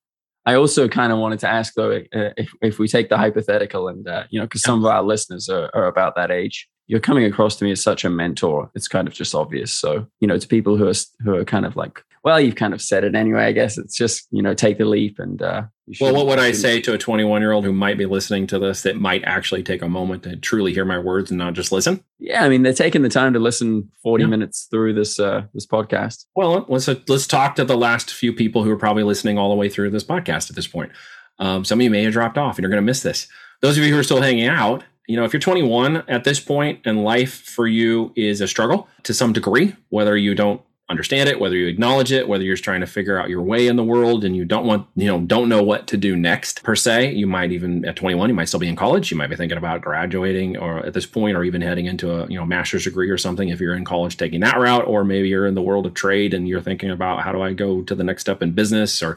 I 0.44 0.54
also 0.54 0.88
kind 0.88 1.12
of 1.12 1.18
wanted 1.18 1.38
to 1.40 1.48
ask 1.48 1.74
though, 1.74 2.02
if 2.12 2.52
if 2.60 2.78
we 2.78 2.88
take 2.88 3.08
the 3.08 3.16
hypothetical 3.16 3.88
and 3.88 4.08
uh, 4.08 4.24
you 4.30 4.40
know, 4.40 4.46
because 4.46 4.62
some 4.62 4.84
of 4.84 4.90
our 4.90 5.02
listeners 5.02 5.48
are, 5.48 5.70
are 5.74 5.86
about 5.86 6.16
that 6.16 6.30
age, 6.30 6.68
you're 6.88 7.00
coming 7.00 7.24
across 7.24 7.56
to 7.56 7.64
me 7.64 7.70
as 7.70 7.82
such 7.82 8.04
a 8.04 8.10
mentor. 8.10 8.70
It's 8.74 8.88
kind 8.88 9.06
of 9.06 9.14
just 9.14 9.34
obvious. 9.34 9.72
So 9.72 10.06
you 10.20 10.26
know, 10.26 10.38
to 10.38 10.48
people 10.48 10.76
who 10.76 10.88
are 10.88 10.94
who 11.20 11.34
are 11.36 11.44
kind 11.44 11.66
of 11.66 11.76
like 11.76 12.02
well, 12.24 12.40
you've 12.40 12.56
kind 12.56 12.74
of 12.74 12.80
said 12.80 13.04
it 13.04 13.14
anyway. 13.14 13.44
I 13.44 13.52
guess 13.52 13.78
it's 13.78 13.96
just 13.96 14.26
you 14.30 14.42
know 14.42 14.54
take 14.54 14.78
the 14.78 14.84
leap 14.84 15.18
and. 15.18 15.40
Uh, 15.40 15.62
well, 16.00 16.14
what 16.14 16.26
would 16.26 16.38
I 16.38 16.52
say 16.52 16.80
to 16.80 16.94
a 16.94 16.98
21 16.98 17.40
year 17.40 17.52
old 17.52 17.64
who 17.64 17.72
might 17.72 17.98
be 17.98 18.06
listening 18.06 18.46
to 18.48 18.58
this 18.58 18.82
that 18.82 18.96
might 18.96 19.24
actually 19.24 19.62
take 19.62 19.82
a 19.82 19.88
moment 19.88 20.22
to 20.24 20.36
truly 20.36 20.72
hear 20.72 20.84
my 20.84 20.98
words 20.98 21.30
and 21.30 21.38
not 21.38 21.54
just 21.54 21.72
listen? 21.72 22.02
Yeah, 22.18 22.44
I 22.44 22.48
mean 22.48 22.62
they're 22.62 22.72
taking 22.72 23.02
the 23.02 23.08
time 23.08 23.32
to 23.32 23.38
listen 23.38 23.90
40 24.02 24.24
yeah. 24.24 24.28
minutes 24.28 24.68
through 24.70 24.94
this 24.94 25.18
uh, 25.18 25.44
this 25.54 25.66
podcast. 25.66 26.26
Well, 26.34 26.66
let's 26.68 26.88
let's 27.08 27.26
talk 27.26 27.56
to 27.56 27.64
the 27.64 27.76
last 27.76 28.12
few 28.12 28.32
people 28.32 28.64
who 28.64 28.70
are 28.70 28.76
probably 28.76 29.02
listening 29.02 29.38
all 29.38 29.50
the 29.50 29.56
way 29.56 29.68
through 29.68 29.90
this 29.90 30.04
podcast 30.04 30.50
at 30.50 30.56
this 30.56 30.66
point. 30.66 30.92
Um, 31.38 31.64
some 31.64 31.80
of 31.80 31.82
you 31.82 31.90
may 31.90 32.04
have 32.04 32.12
dropped 32.12 32.38
off 32.38 32.56
and 32.56 32.62
you're 32.62 32.70
going 32.70 32.82
to 32.82 32.86
miss 32.86 33.02
this. 33.02 33.28
Those 33.60 33.78
of 33.78 33.84
you 33.84 33.92
who 33.92 33.98
are 33.98 34.04
still 34.04 34.20
hanging 34.20 34.48
out, 34.48 34.84
you 35.06 35.16
know, 35.16 35.24
if 35.24 35.32
you're 35.32 35.40
21 35.40 36.04
at 36.08 36.24
this 36.24 36.40
point 36.40 36.80
and 36.84 37.04
life 37.04 37.42
for 37.42 37.66
you 37.66 38.12
is 38.16 38.40
a 38.40 38.48
struggle 38.48 38.88
to 39.02 39.14
some 39.14 39.32
degree, 39.32 39.74
whether 39.88 40.16
you 40.16 40.34
don't 40.34 40.60
understand 40.90 41.28
it, 41.28 41.40
whether 41.40 41.56
you 41.56 41.68
acknowledge 41.68 42.12
it, 42.12 42.28
whether 42.28 42.44
you're 42.44 42.54
just 42.54 42.64
trying 42.64 42.80
to 42.80 42.86
figure 42.86 43.18
out 43.18 43.30
your 43.30 43.40
way 43.40 43.66
in 43.66 43.76
the 43.76 43.84
world 43.84 44.24
and 44.24 44.36
you 44.36 44.44
don't 44.44 44.66
want, 44.66 44.86
you 44.94 45.06
know, 45.06 45.20
don't 45.20 45.48
know 45.48 45.62
what 45.62 45.86
to 45.86 45.96
do 45.96 46.16
next 46.16 46.62
per 46.64 46.74
se. 46.74 47.12
You 47.12 47.26
might 47.26 47.50
even 47.52 47.84
at 47.84 47.96
21, 47.96 48.28
you 48.28 48.34
might 48.34 48.48
still 48.48 48.60
be 48.60 48.68
in 48.68 48.76
college. 48.76 49.10
You 49.10 49.16
might 49.16 49.30
be 49.30 49.36
thinking 49.36 49.56
about 49.56 49.80
graduating 49.80 50.58
or 50.58 50.84
at 50.84 50.92
this 50.92 51.06
point, 51.06 51.36
or 51.36 51.44
even 51.44 51.62
heading 51.62 51.86
into 51.86 52.12
a, 52.12 52.26
you 52.28 52.38
know, 52.38 52.44
master's 52.44 52.84
degree 52.84 53.08
or 53.08 53.16
something 53.16 53.48
if 53.48 53.60
you're 53.60 53.74
in 53.74 53.84
college 53.84 54.16
taking 54.16 54.40
that 54.40 54.58
route, 54.58 54.86
or 54.86 55.04
maybe 55.04 55.28
you're 55.28 55.46
in 55.46 55.54
the 55.54 55.62
world 55.62 55.86
of 55.86 55.94
trade 55.94 56.34
and 56.34 56.46
you're 56.46 56.60
thinking 56.60 56.90
about 56.90 57.22
how 57.22 57.32
do 57.32 57.40
I 57.40 57.52
go 57.54 57.82
to 57.82 57.94
the 57.94 58.04
next 58.04 58.22
step 58.22 58.42
in 58.42 58.52
business 58.52 59.02
or 59.02 59.16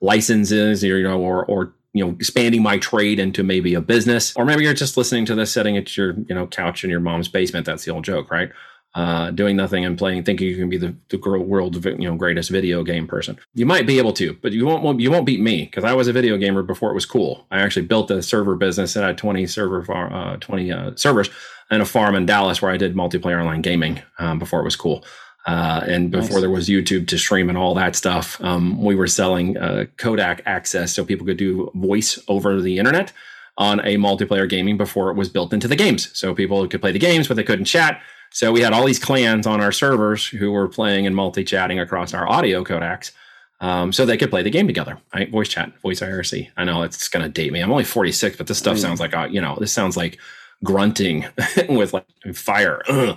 licenses, 0.00 0.84
or, 0.84 0.98
you 0.98 1.04
know, 1.04 1.20
or, 1.20 1.46
or, 1.46 1.72
you 1.94 2.04
know, 2.04 2.10
expanding 2.10 2.60
my 2.62 2.76
trade 2.76 3.20
into 3.20 3.42
maybe 3.42 3.72
a 3.72 3.80
business, 3.80 4.34
or 4.36 4.44
maybe 4.44 4.64
you're 4.64 4.74
just 4.74 4.96
listening 4.96 5.24
to 5.26 5.34
this 5.34 5.52
sitting 5.52 5.76
at 5.76 5.96
your, 5.96 6.14
you 6.28 6.34
know, 6.34 6.46
couch 6.46 6.84
in 6.84 6.90
your 6.90 7.00
mom's 7.00 7.28
basement. 7.28 7.64
That's 7.64 7.84
the 7.84 7.92
old 7.92 8.04
joke, 8.04 8.30
right? 8.30 8.50
Uh, 8.94 9.30
doing 9.32 9.56
nothing 9.56 9.84
and 9.84 9.98
playing, 9.98 10.22
thinking 10.22 10.46
you 10.46 10.56
can 10.56 10.68
be 10.68 10.76
the, 10.76 10.94
the 11.08 11.18
world's 11.18 11.84
you 11.84 12.08
know 12.08 12.14
greatest 12.14 12.50
video 12.50 12.84
game 12.84 13.06
person. 13.06 13.38
You 13.54 13.66
might 13.66 13.86
be 13.86 13.98
able 13.98 14.12
to, 14.14 14.34
but 14.40 14.52
you 14.52 14.66
won't 14.66 15.00
you 15.00 15.10
won't 15.10 15.26
beat 15.26 15.40
me 15.40 15.64
because 15.64 15.84
I 15.84 15.94
was 15.94 16.06
a 16.06 16.12
video 16.12 16.36
gamer 16.36 16.62
before 16.62 16.90
it 16.90 16.94
was 16.94 17.06
cool. 17.06 17.46
I 17.50 17.60
actually 17.60 17.86
built 17.86 18.10
a 18.10 18.22
server 18.22 18.54
business 18.54 18.94
and 18.94 19.04
I 19.04 19.08
had 19.08 19.18
20 19.18 19.46
server 19.46 19.82
far, 19.84 20.12
uh, 20.12 20.36
20 20.36 20.72
uh, 20.72 20.90
servers 20.96 21.28
and 21.70 21.82
a 21.82 21.86
farm 21.86 22.14
in 22.14 22.26
Dallas 22.26 22.62
where 22.62 22.70
I 22.70 22.76
did 22.76 22.94
multiplayer 22.94 23.40
online 23.40 23.62
gaming 23.62 24.00
um, 24.18 24.38
before 24.38 24.60
it 24.60 24.64
was 24.64 24.76
cool. 24.76 25.04
Uh, 25.46 25.84
and 25.86 26.10
before 26.10 26.36
nice. 26.36 26.40
there 26.40 26.50
was 26.50 26.68
YouTube 26.68 27.06
to 27.08 27.18
stream 27.18 27.48
and 27.48 27.58
all 27.58 27.74
that 27.74 27.94
stuff, 27.94 28.42
um, 28.42 28.82
we 28.82 28.94
were 28.94 29.06
selling 29.06 29.58
uh, 29.58 29.84
Codec 29.96 30.40
access 30.46 30.94
so 30.94 31.04
people 31.04 31.26
could 31.26 31.36
do 31.36 31.70
voice 31.74 32.18
over 32.28 32.62
the 32.62 32.78
internet 32.78 33.12
on 33.58 33.80
a 33.80 33.96
multiplayer 33.96 34.48
gaming 34.48 34.76
before 34.76 35.10
it 35.10 35.16
was 35.16 35.28
built 35.28 35.52
into 35.52 35.68
the 35.68 35.76
games. 35.76 36.16
So 36.16 36.34
people 36.34 36.66
could 36.66 36.80
play 36.80 36.92
the 36.92 36.98
games, 36.98 37.28
but 37.28 37.36
they 37.36 37.44
couldn't 37.44 37.66
chat. 37.66 38.00
So 38.34 38.50
we 38.50 38.62
had 38.62 38.72
all 38.72 38.84
these 38.84 38.98
clans 38.98 39.46
on 39.46 39.60
our 39.60 39.70
servers 39.70 40.26
who 40.26 40.50
were 40.50 40.66
playing 40.66 41.06
and 41.06 41.14
multi-chatting 41.14 41.78
across 41.78 42.12
our 42.12 42.28
audio 42.28 42.64
codecs. 42.64 43.12
Um, 43.60 43.92
so 43.92 44.04
they 44.04 44.16
could 44.16 44.28
play 44.28 44.42
the 44.42 44.50
game 44.50 44.66
together, 44.66 44.98
right? 45.14 45.30
Voice 45.30 45.48
chat, 45.48 45.72
voice 45.82 46.00
IRC. 46.00 46.50
I 46.56 46.64
know 46.64 46.82
it's 46.82 47.06
going 47.06 47.22
to 47.22 47.28
date 47.28 47.52
me. 47.52 47.60
I'm 47.60 47.70
only 47.70 47.84
46, 47.84 48.36
but 48.36 48.48
this 48.48 48.58
stuff 48.58 48.76
sounds 48.76 48.98
like, 48.98 49.14
uh, 49.14 49.28
you 49.30 49.40
know, 49.40 49.56
this 49.60 49.72
sounds 49.72 49.96
like 49.96 50.18
grunting 50.64 51.24
with 51.68 51.94
like 51.94 52.06
fire. 52.34 52.82
Ugh. 52.88 53.16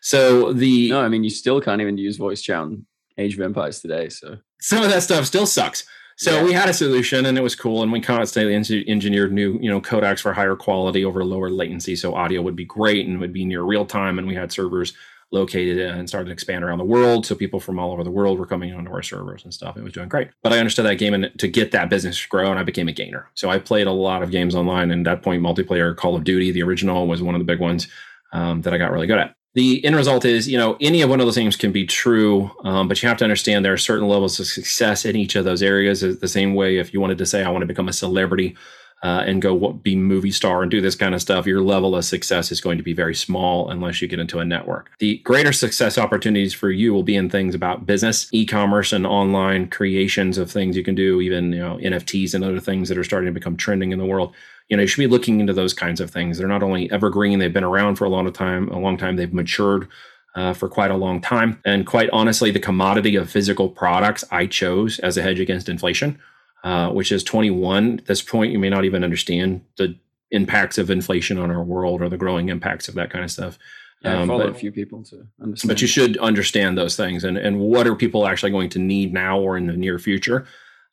So 0.00 0.54
the 0.54 0.88
no, 0.88 1.02
I 1.02 1.08
mean, 1.08 1.24
you 1.24 1.30
still 1.30 1.60
can't 1.60 1.82
even 1.82 1.98
use 1.98 2.16
voice 2.16 2.40
chat 2.40 2.56
on 2.56 2.86
Age 3.18 3.34
of 3.34 3.42
Empires 3.42 3.80
today. 3.80 4.08
So 4.08 4.38
some 4.62 4.82
of 4.82 4.90
that 4.90 5.02
stuff 5.02 5.26
still 5.26 5.46
sucks. 5.46 5.84
So 6.16 6.32
yeah. 6.32 6.44
we 6.44 6.52
had 6.52 6.68
a 6.68 6.74
solution 6.74 7.26
and 7.26 7.36
it 7.36 7.42
was 7.42 7.54
cool. 7.54 7.82
And 7.82 7.90
we 7.90 8.00
constantly 8.00 8.54
engineered 8.54 9.32
new, 9.32 9.58
you 9.60 9.70
know, 9.70 9.80
codecs 9.80 10.20
for 10.20 10.32
higher 10.32 10.56
quality 10.56 11.04
over 11.04 11.24
lower 11.24 11.50
latency. 11.50 11.96
So 11.96 12.14
audio 12.14 12.42
would 12.42 12.56
be 12.56 12.64
great 12.64 13.06
and 13.06 13.18
would 13.20 13.32
be 13.32 13.44
near 13.44 13.62
real 13.62 13.84
time. 13.84 14.18
And 14.18 14.26
we 14.26 14.34
had 14.34 14.52
servers 14.52 14.92
located 15.30 15.78
and 15.78 16.08
started 16.08 16.26
to 16.26 16.32
expand 16.32 16.62
around 16.62 16.78
the 16.78 16.84
world. 16.84 17.26
So 17.26 17.34
people 17.34 17.58
from 17.58 17.78
all 17.78 17.90
over 17.90 18.04
the 18.04 18.10
world 18.10 18.38
were 18.38 18.46
coming 18.46 18.72
onto 18.72 18.92
our 18.92 19.02
servers 19.02 19.42
and 19.42 19.52
stuff. 19.52 19.76
It 19.76 19.82
was 19.82 19.92
doing 19.92 20.08
great. 20.08 20.28
But 20.42 20.52
I 20.52 20.58
understood 20.58 20.86
that 20.86 20.96
game 20.96 21.14
and 21.14 21.32
to 21.38 21.48
get 21.48 21.72
that 21.72 21.90
business 21.90 22.22
to 22.22 22.28
grow 22.28 22.50
and 22.50 22.58
I 22.58 22.62
became 22.62 22.88
a 22.88 22.92
gainer. 22.92 23.28
So 23.34 23.50
I 23.50 23.58
played 23.58 23.88
a 23.88 23.92
lot 23.92 24.22
of 24.22 24.30
games 24.30 24.54
online. 24.54 24.92
And 24.92 25.06
at 25.06 25.16
that 25.16 25.24
point, 25.24 25.42
multiplayer 25.42 25.96
Call 25.96 26.14
of 26.14 26.24
Duty, 26.24 26.52
the 26.52 26.62
original 26.62 27.08
was 27.08 27.22
one 27.22 27.34
of 27.34 27.40
the 27.40 27.44
big 27.44 27.58
ones 27.58 27.88
um, 28.32 28.62
that 28.62 28.72
I 28.72 28.78
got 28.78 28.92
really 28.92 29.08
good 29.08 29.18
at 29.18 29.34
the 29.54 29.84
end 29.84 29.94
result 29.94 30.24
is, 30.24 30.48
you 30.48 30.58
know, 30.58 30.76
any 30.80 31.00
of 31.02 31.08
one 31.08 31.20
of 31.20 31.26
those 31.26 31.36
things 31.36 31.54
can 31.56 31.70
be 31.70 31.86
true, 31.86 32.50
um, 32.64 32.88
but 32.88 33.00
you 33.02 33.08
have 33.08 33.18
to 33.18 33.24
understand 33.24 33.64
there 33.64 33.72
are 33.72 33.78
certain 33.78 34.08
levels 34.08 34.38
of 34.40 34.46
success 34.46 35.04
in 35.04 35.14
each 35.14 35.36
of 35.36 35.44
those 35.44 35.62
areas. 35.62 36.00
The 36.00 36.28
same 36.28 36.54
way, 36.54 36.78
if 36.78 36.92
you 36.92 37.00
wanted 37.00 37.18
to 37.18 37.26
say, 37.26 37.44
I 37.44 37.50
want 37.50 37.62
to 37.62 37.66
become 37.66 37.88
a 37.88 37.92
celebrity 37.92 38.56
uh, 39.04 39.22
and 39.26 39.42
go 39.42 39.74
be 39.74 39.94
movie 39.94 40.30
star 40.30 40.62
and 40.62 40.70
do 40.70 40.80
this 40.80 40.94
kind 40.94 41.14
of 41.14 41.20
stuff, 41.20 41.46
your 41.46 41.60
level 41.60 41.94
of 41.94 42.06
success 42.06 42.50
is 42.50 42.62
going 42.62 42.78
to 42.78 42.82
be 42.82 42.94
very 42.94 43.14
small 43.14 43.68
unless 43.68 44.00
you 44.00 44.08
get 44.08 44.18
into 44.18 44.38
a 44.38 44.46
network. 44.46 44.90
The 44.98 45.18
greater 45.18 45.52
success 45.52 45.98
opportunities 45.98 46.54
for 46.54 46.70
you 46.70 46.94
will 46.94 47.02
be 47.02 47.14
in 47.14 47.28
things 47.28 47.54
about 47.54 47.84
business, 47.84 48.30
e-commerce, 48.32 48.94
and 48.94 49.06
online 49.06 49.68
creations 49.68 50.38
of 50.38 50.50
things 50.50 50.74
you 50.74 50.82
can 50.82 50.94
do, 50.94 51.20
even 51.20 51.52
you 51.52 51.58
know 51.58 51.76
NFTs 51.76 52.32
and 52.32 52.42
other 52.42 52.60
things 52.60 52.88
that 52.88 52.96
are 52.96 53.04
starting 53.04 53.26
to 53.26 53.38
become 53.38 53.58
trending 53.58 53.92
in 53.92 53.98
the 53.98 54.06
world. 54.06 54.34
You 54.70 54.78
know 54.78 54.80
you 54.80 54.86
should 54.86 55.02
be 55.02 55.06
looking 55.06 55.38
into 55.38 55.52
those 55.52 55.74
kinds 55.74 56.00
of 56.00 56.10
things. 56.10 56.38
They're 56.38 56.48
not 56.48 56.62
only 56.62 56.90
evergreen 56.90 57.40
they've 57.40 57.52
been 57.52 57.62
around 57.62 57.96
for 57.96 58.06
a 58.06 58.08
long 58.08 58.32
time 58.32 58.70
a 58.70 58.78
long 58.78 58.96
time 58.96 59.16
they've 59.16 59.34
matured 59.34 59.86
uh, 60.34 60.54
for 60.54 60.66
quite 60.66 60.90
a 60.90 60.96
long 60.96 61.20
time. 61.20 61.60
And 61.66 61.86
quite 61.86 62.08
honestly 62.10 62.50
the 62.50 62.58
commodity 62.58 63.16
of 63.16 63.28
physical 63.28 63.68
products 63.68 64.24
i 64.30 64.46
chose 64.46 64.98
as 65.00 65.18
a 65.18 65.22
hedge 65.22 65.40
against 65.40 65.68
inflation 65.68 66.18
uh, 66.64 66.90
which 66.90 67.12
is 67.12 67.22
21 67.22 68.00
at 68.00 68.06
this 68.06 68.22
point 68.22 68.52
you 68.52 68.58
may 68.58 68.68
not 68.68 68.84
even 68.84 69.04
understand 69.04 69.64
the 69.76 69.96
impacts 70.30 70.78
of 70.78 70.90
inflation 70.90 71.38
on 71.38 71.50
our 71.50 71.62
world 71.62 72.02
or 72.02 72.08
the 72.08 72.16
growing 72.16 72.48
impacts 72.48 72.88
of 72.88 72.94
that 72.94 73.10
kind 73.10 73.24
of 73.24 73.30
stuff 73.30 73.58
yeah, 74.02 74.20
um, 74.20 74.28
follow 74.28 74.48
but, 74.48 74.56
a 74.56 74.58
few 74.58 74.72
people 74.72 75.02
to 75.04 75.26
understand. 75.40 75.68
But 75.68 75.80
you 75.80 75.86
should 75.86 76.18
understand 76.18 76.76
those 76.76 76.96
things 76.96 77.22
and, 77.22 77.38
and 77.38 77.60
what 77.60 77.86
are 77.86 77.94
people 77.94 78.26
actually 78.26 78.50
going 78.50 78.70
to 78.70 78.78
need 78.78 79.12
now 79.12 79.38
or 79.38 79.56
in 79.56 79.68
the 79.68 79.76
near 79.76 79.98
future 79.98 80.46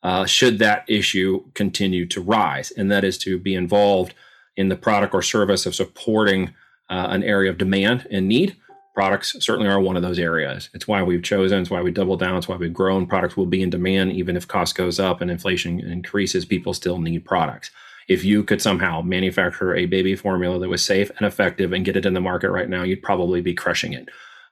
uh, 0.03 0.25
should 0.25 0.59
that 0.59 0.83
issue 0.87 1.43
continue 1.53 2.05
to 2.07 2.21
rise, 2.21 2.71
and 2.71 2.91
that 2.91 3.03
is 3.03 3.17
to 3.19 3.37
be 3.37 3.53
involved 3.53 4.13
in 4.57 4.69
the 4.69 4.75
product 4.75 5.13
or 5.13 5.21
service 5.21 5.65
of 5.65 5.75
supporting 5.75 6.53
uh, 6.89 7.07
an 7.09 7.23
area 7.23 7.49
of 7.49 7.57
demand 7.57 8.07
and 8.09 8.27
need. 8.27 8.55
Products 8.93 9.37
certainly 9.39 9.69
are 9.69 9.79
one 9.79 9.95
of 9.95 10.01
those 10.01 10.19
areas. 10.19 10.69
It's 10.73 10.87
why 10.87 11.01
we've 11.01 11.23
chosen. 11.23 11.61
It's 11.61 11.69
why 11.69 11.81
we 11.81 11.91
double 11.91 12.17
down. 12.17 12.37
It's 12.37 12.47
why 12.47 12.57
we've 12.57 12.73
grown. 12.73 13.07
Products 13.07 13.37
will 13.37 13.45
be 13.45 13.61
in 13.61 13.69
demand 13.69 14.11
even 14.13 14.35
if 14.35 14.47
cost 14.47 14.75
goes 14.75 14.99
up 14.99 15.21
and 15.21 15.31
inflation 15.31 15.79
increases. 15.79 16.43
People 16.43 16.73
still 16.73 16.99
need 16.99 17.23
products. 17.23 17.71
If 18.09 18.25
you 18.25 18.43
could 18.43 18.61
somehow 18.61 19.01
manufacture 19.01 19.75
a 19.75 19.85
baby 19.85 20.15
formula 20.15 20.59
that 20.59 20.69
was 20.69 20.83
safe 20.83 21.09
and 21.17 21.25
effective 21.25 21.71
and 21.71 21.85
get 21.85 21.95
it 21.95 22.05
in 22.05 22.13
the 22.13 22.19
market 22.19 22.51
right 22.51 22.67
now, 22.67 22.83
you'd 22.83 23.01
probably 23.01 23.39
be 23.39 23.53
crushing 23.53 23.93
it 23.93 24.09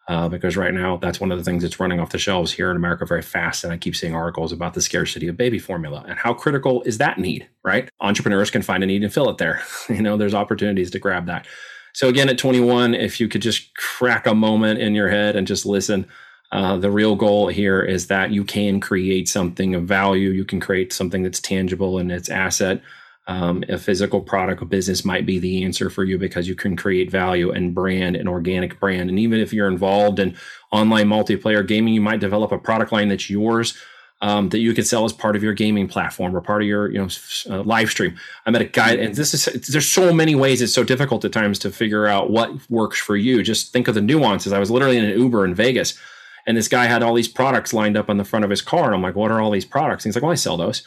uh, 0.10 0.28
because 0.28 0.58
right 0.58 0.74
now 0.74 0.98
that's 0.98 1.20
one 1.20 1.32
of 1.32 1.38
the 1.38 1.44
things 1.44 1.62
that's 1.62 1.80
running 1.80 2.00
off 2.00 2.10
the 2.10 2.18
shelves 2.18 2.52
here 2.52 2.72
in 2.72 2.76
America 2.78 3.06
very 3.06 3.22
fast. 3.22 3.64
And 3.64 3.72
I 3.72 3.78
keep 3.78 3.96
seeing 3.96 4.16
articles 4.16 4.52
about 4.52 4.74
the 4.74 4.82
scarcity 4.82 5.28
of 5.28 5.38
baby 5.38 5.60
formula 5.60 6.04
and 6.08 6.18
how 6.18 6.34
critical 6.34 6.82
is 6.84 6.98
that 6.98 7.20
need, 7.20 7.48
right? 7.64 7.90
Entrepreneurs 8.02 8.50
can 8.50 8.64
find 8.64 8.84
a 8.84 8.88
need 8.88 9.04
and 9.04 9.14
fill 9.14 9.30
it 9.30 9.38
there. 9.38 9.62
you 9.90 10.02
know, 10.02 10.18
there's 10.18 10.34
opportunities 10.34 10.90
to 10.92 11.00
grab 11.00 11.28
that. 11.28 11.46
So 11.94 12.08
again, 12.08 12.30
at 12.30 12.38
21, 12.38 12.94
if 12.94 13.20
you 13.20 13.28
could 13.28 13.42
just 13.42 13.76
crack 13.76 14.28
a 14.28 14.36
moment 14.36 14.80
in 14.80 14.96
your 14.96 15.10
head 15.10 15.36
and 15.36 15.48
just 15.48 15.66
listen, 15.66 16.08
uh, 16.52 16.78
the 16.78 16.92
real 16.92 17.16
goal 17.16 17.48
here 17.48 17.82
is 17.82 18.08
that 18.08 18.32
you 18.32 18.44
can 18.44 18.80
create 18.80 19.28
something 19.28 19.76
of 19.76 19.84
value. 19.84 20.30
You 20.30 20.46
can 20.46 20.60
create 20.60 20.94
something 20.94 21.24
that's 21.24 21.40
tangible 21.40 21.98
and 21.98 22.12
its 22.12 22.30
asset 22.30 22.82
um, 23.30 23.64
a 23.70 23.78
physical 23.78 24.22
product 24.22 24.60
or 24.60 24.66
business 24.66 25.06
might 25.06 25.24
be 25.24 25.38
the 25.38 25.64
answer 25.64 25.92
for 25.92 26.04
you 26.04 26.18
because 26.18 26.48
you 26.48 26.56
can 26.56 26.76
create 26.76 27.12
value 27.12 27.52
and 27.52 27.76
brand 27.76 28.16
an 28.16 28.28
organic 28.28 28.80
brand. 28.80 29.08
And 29.08 29.20
even 29.20 29.40
if 29.40 29.54
you're 29.54 29.68
involved 29.68 30.18
in 30.18 30.36
online 30.72 31.08
multiplayer 31.08 31.66
gaming, 31.66 31.94
you 31.94 32.02
might 32.02 32.20
develop 32.20 32.52
a 32.52 32.58
product 32.58 32.92
line 32.92 33.08
that's 33.08 33.30
yours. 33.30 33.78
Um, 34.22 34.50
that 34.50 34.60
you 34.60 34.74
could 34.74 34.86
sell 34.86 35.06
as 35.06 35.14
part 35.14 35.38
of 35.38 35.44
your 35.44 35.54
gaming 35.54 35.88
platform 35.88 36.36
or 36.36 36.42
part 36.42 36.62
of 36.62 36.68
your 36.68 36.92
you 36.92 36.98
know 36.98 37.08
uh, 37.50 37.64
live 37.64 37.90
stream. 37.90 38.18
I 38.46 38.52
met 38.52 38.62
a 38.62 38.66
guy, 38.66 38.96
and 38.96 39.16
this 39.16 39.34
is 39.34 39.46
there's 39.72 39.88
so 39.88 40.12
many 40.14 40.36
ways. 40.36 40.62
It's 40.62 40.74
so 40.74 40.84
difficult 40.84 41.24
at 41.24 41.32
times 41.32 41.58
to 41.60 41.72
figure 41.72 42.06
out 42.06 42.30
what 42.30 42.52
works 42.70 43.00
for 43.00 43.16
you. 43.16 43.42
Just 43.44 43.72
think 43.72 43.88
of 43.88 43.96
the 43.96 44.02
nuances. 44.02 44.52
I 44.52 44.60
was 44.60 44.70
literally 44.70 44.98
in 44.98 45.06
an 45.06 45.18
Uber 45.18 45.46
in 45.46 45.56
Vegas, 45.56 45.98
and 46.46 46.58
this 46.58 46.68
guy 46.68 46.86
had 46.86 47.02
all 47.02 47.14
these 47.14 47.30
products 47.30 47.74
lined 47.74 47.96
up 47.96 48.10
on 48.10 48.18
the 48.18 48.26
front 48.26 48.44
of 48.44 48.52
his 48.52 48.62
car, 48.62 48.88
and 48.88 48.96
I'm 48.96 49.02
like, 49.02 49.16
"What 49.16 49.32
are 49.32 49.40
all 49.40 49.52
these 49.52 49.64
products?" 49.64 50.04
And 50.04 50.10
he's 50.10 50.18
like, 50.18 50.24
"Well, 50.24 50.34
I 50.34 50.36
sell 50.36 50.58
those," 50.58 50.86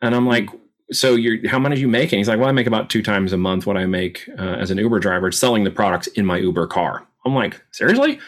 and 0.00 0.14
I'm 0.14 0.26
like, 0.26 0.48
so 0.92 1.14
you're 1.14 1.48
how 1.48 1.58
much 1.58 1.72
are 1.72 1.76
you 1.76 1.88
making? 1.88 2.18
He's 2.18 2.28
like, 2.28 2.38
well, 2.38 2.48
I 2.48 2.52
make 2.52 2.66
about 2.66 2.90
two 2.90 3.02
times 3.02 3.32
a 3.32 3.36
month 3.36 3.66
what 3.66 3.76
I 3.76 3.86
make 3.86 4.28
uh, 4.38 4.42
as 4.42 4.70
an 4.70 4.78
Uber 4.78 4.98
driver 4.98 5.30
selling 5.32 5.64
the 5.64 5.70
products 5.70 6.06
in 6.08 6.26
my 6.26 6.38
Uber 6.38 6.66
car. 6.66 7.06
I'm 7.24 7.34
like, 7.34 7.62
seriously? 7.70 8.18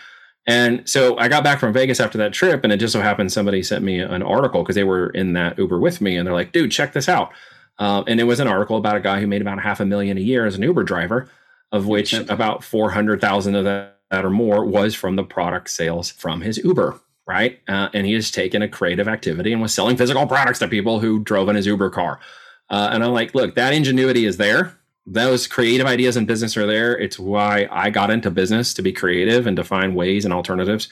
And 0.46 0.88
so 0.88 1.16
I 1.18 1.28
got 1.28 1.44
back 1.44 1.60
from 1.60 1.72
Vegas 1.72 2.00
after 2.00 2.18
that 2.18 2.32
trip, 2.32 2.64
and 2.64 2.72
it 2.72 2.78
just 2.78 2.92
so 2.92 3.00
happened 3.00 3.32
somebody 3.32 3.62
sent 3.62 3.84
me 3.84 4.00
an 4.00 4.22
article 4.22 4.62
because 4.62 4.74
they 4.74 4.84
were 4.84 5.10
in 5.10 5.34
that 5.34 5.58
Uber 5.58 5.78
with 5.78 6.00
me, 6.00 6.16
and 6.16 6.26
they're 6.26 6.34
like, 6.34 6.52
dude, 6.52 6.72
check 6.72 6.92
this 6.92 7.08
out. 7.08 7.30
Uh, 7.78 8.02
and 8.06 8.20
it 8.20 8.24
was 8.24 8.40
an 8.40 8.48
article 8.48 8.76
about 8.76 8.96
a 8.96 9.00
guy 9.00 9.20
who 9.20 9.26
made 9.26 9.40
about 9.40 9.60
half 9.62 9.80
a 9.80 9.86
million 9.86 10.18
a 10.18 10.20
year 10.20 10.44
as 10.44 10.56
an 10.56 10.62
Uber 10.62 10.82
driver, 10.82 11.30
of 11.70 11.86
which 11.86 12.12
about 12.12 12.64
400,000 12.64 13.54
of 13.54 13.64
that 13.64 13.96
or 14.10 14.30
more 14.30 14.64
was 14.64 14.94
from 14.94 15.16
the 15.16 15.24
product 15.24 15.70
sales 15.70 16.10
from 16.10 16.42
his 16.42 16.58
Uber 16.58 17.00
right? 17.26 17.60
Uh, 17.68 17.88
and 17.94 18.06
he 18.06 18.14
has 18.14 18.30
taken 18.30 18.62
a 18.62 18.68
creative 18.68 19.08
activity 19.08 19.52
and 19.52 19.62
was 19.62 19.72
selling 19.72 19.96
physical 19.96 20.26
products 20.26 20.58
to 20.58 20.68
people 20.68 21.00
who 21.00 21.20
drove 21.20 21.48
in 21.48 21.56
his 21.56 21.66
Uber 21.66 21.90
car. 21.90 22.20
Uh, 22.68 22.90
and 22.92 23.04
I'm 23.04 23.12
like, 23.12 23.34
look, 23.34 23.54
that 23.54 23.72
ingenuity 23.72 24.24
is 24.24 24.36
there. 24.36 24.78
Those 25.06 25.46
creative 25.46 25.86
ideas 25.86 26.16
in 26.16 26.26
business 26.26 26.56
are 26.56 26.66
there. 26.66 26.96
It's 26.96 27.18
why 27.18 27.68
I 27.70 27.90
got 27.90 28.10
into 28.10 28.30
business 28.30 28.72
to 28.74 28.82
be 28.82 28.92
creative 28.92 29.46
and 29.46 29.56
to 29.56 29.64
find 29.64 29.96
ways 29.96 30.24
and 30.24 30.32
alternatives 30.32 30.88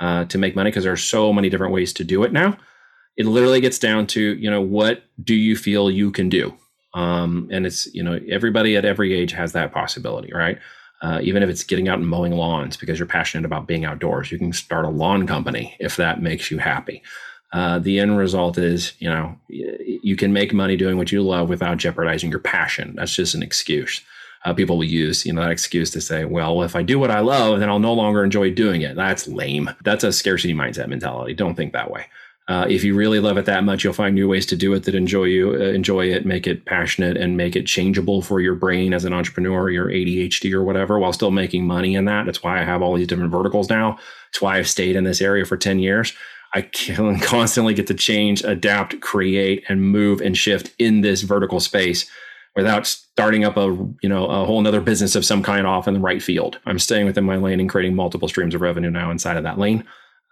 uh, 0.00 0.26
to 0.26 0.38
make 0.38 0.54
money 0.54 0.70
because 0.70 0.84
there 0.84 0.92
are 0.92 0.96
so 0.96 1.32
many 1.32 1.48
different 1.48 1.72
ways 1.72 1.92
to 1.94 2.04
do 2.04 2.24
it 2.24 2.32
now. 2.32 2.58
It 3.16 3.26
literally 3.26 3.60
gets 3.60 3.78
down 3.78 4.06
to, 4.08 4.20
you 4.20 4.50
know, 4.50 4.60
what 4.60 5.04
do 5.22 5.34
you 5.34 5.56
feel 5.56 5.90
you 5.90 6.10
can 6.10 6.28
do? 6.28 6.54
Um, 6.94 7.48
and 7.50 7.66
it's, 7.66 7.92
you 7.94 8.02
know, 8.02 8.20
everybody 8.30 8.76
at 8.76 8.84
every 8.84 9.14
age 9.14 9.32
has 9.32 9.52
that 9.52 9.72
possibility, 9.72 10.32
right? 10.32 10.58
Uh, 11.02 11.20
even 11.22 11.42
if 11.42 11.48
it's 11.48 11.64
getting 11.64 11.88
out 11.88 11.98
and 11.98 12.08
mowing 12.08 12.32
lawns 12.32 12.76
because 12.76 12.98
you're 12.98 13.06
passionate 13.06 13.44
about 13.44 13.66
being 13.66 13.84
outdoors, 13.84 14.30
you 14.30 14.38
can 14.38 14.52
start 14.52 14.84
a 14.84 14.90
lawn 14.90 15.26
company 15.26 15.76
if 15.80 15.96
that 15.96 16.22
makes 16.22 16.50
you 16.50 16.58
happy. 16.58 17.02
Uh, 17.54 17.78
the 17.78 18.00
end 18.00 18.18
result 18.18 18.58
is, 18.58 18.94
you 18.98 19.08
know, 19.08 19.38
you 19.48 20.16
can 20.16 20.32
make 20.32 20.52
money 20.52 20.76
doing 20.76 20.96
what 20.98 21.12
you 21.12 21.22
love 21.22 21.48
without 21.48 21.78
jeopardizing 21.78 22.28
your 22.28 22.40
passion. 22.40 22.94
That's 22.96 23.14
just 23.14 23.36
an 23.36 23.44
excuse. 23.44 24.00
Uh, 24.44 24.52
people 24.52 24.76
will 24.76 24.84
use, 24.84 25.24
you 25.24 25.32
know, 25.32 25.40
that 25.40 25.52
excuse 25.52 25.88
to 25.92 26.00
say, 26.00 26.24
well, 26.24 26.62
if 26.64 26.74
I 26.74 26.82
do 26.82 26.98
what 26.98 27.12
I 27.12 27.20
love, 27.20 27.60
then 27.60 27.70
I'll 27.70 27.78
no 27.78 27.94
longer 27.94 28.24
enjoy 28.24 28.50
doing 28.50 28.82
it. 28.82 28.96
That's 28.96 29.28
lame. 29.28 29.70
That's 29.84 30.02
a 30.02 30.12
scarcity 30.12 30.52
mindset 30.52 30.88
mentality. 30.88 31.32
Don't 31.32 31.54
think 31.54 31.72
that 31.72 31.92
way. 31.92 32.06
Uh, 32.48 32.66
if 32.68 32.82
you 32.82 32.94
really 32.94 33.20
love 33.20 33.38
it 33.38 33.46
that 33.46 33.62
much, 33.62 33.84
you'll 33.84 33.92
find 33.92 34.16
new 34.16 34.28
ways 34.28 34.44
to 34.46 34.56
do 34.56 34.74
it 34.74 34.82
that 34.82 34.96
enjoy 34.96 35.24
you, 35.24 35.50
uh, 35.54 35.72
enjoy 35.72 36.06
it, 36.06 36.26
make 36.26 36.48
it 36.48 36.66
passionate, 36.66 37.16
and 37.16 37.36
make 37.36 37.54
it 37.54 37.66
changeable 37.66 38.20
for 38.20 38.40
your 38.40 38.56
brain 38.56 38.92
as 38.92 39.04
an 39.04 39.14
entrepreneur, 39.14 39.70
your 39.70 39.88
ADHD 39.88 40.52
or 40.52 40.64
whatever, 40.64 40.98
while 40.98 41.12
still 41.12 41.30
making 41.30 41.66
money 41.66 41.94
in 41.94 42.04
that. 42.06 42.26
That's 42.26 42.42
why 42.42 42.60
I 42.60 42.64
have 42.64 42.82
all 42.82 42.96
these 42.96 43.06
different 43.06 43.30
verticals 43.30 43.70
now. 43.70 43.98
It's 44.28 44.42
why 44.42 44.58
I've 44.58 44.68
stayed 44.68 44.96
in 44.96 45.04
this 45.04 45.22
area 45.22 45.46
for 45.46 45.56
ten 45.56 45.78
years 45.78 46.12
I 46.54 46.62
can 46.62 47.18
constantly 47.20 47.74
get 47.74 47.86
to 47.88 47.94
change, 47.94 48.42
adapt, 48.42 49.00
create, 49.00 49.64
and 49.68 49.82
move 49.82 50.20
and 50.20 50.36
shift 50.36 50.72
in 50.78 51.00
this 51.00 51.22
vertical 51.22 51.60
space 51.60 52.08
without 52.56 52.86
starting 52.86 53.44
up 53.44 53.56
a 53.56 53.66
you 54.02 54.08
know 54.08 54.26
a 54.26 54.44
whole 54.44 54.64
other 54.66 54.80
business 54.80 55.16
of 55.16 55.24
some 55.24 55.42
kind 55.42 55.66
off 55.66 55.88
in 55.88 55.94
the 55.94 56.00
right 56.00 56.22
field. 56.22 56.60
I'm 56.66 56.78
staying 56.78 57.06
within 57.06 57.24
my 57.24 57.36
lane 57.36 57.60
and 57.60 57.68
creating 57.68 57.94
multiple 57.94 58.28
streams 58.28 58.54
of 58.54 58.60
revenue 58.60 58.90
now 58.90 59.10
inside 59.10 59.36
of 59.36 59.42
that 59.42 59.58
lane, 59.58 59.84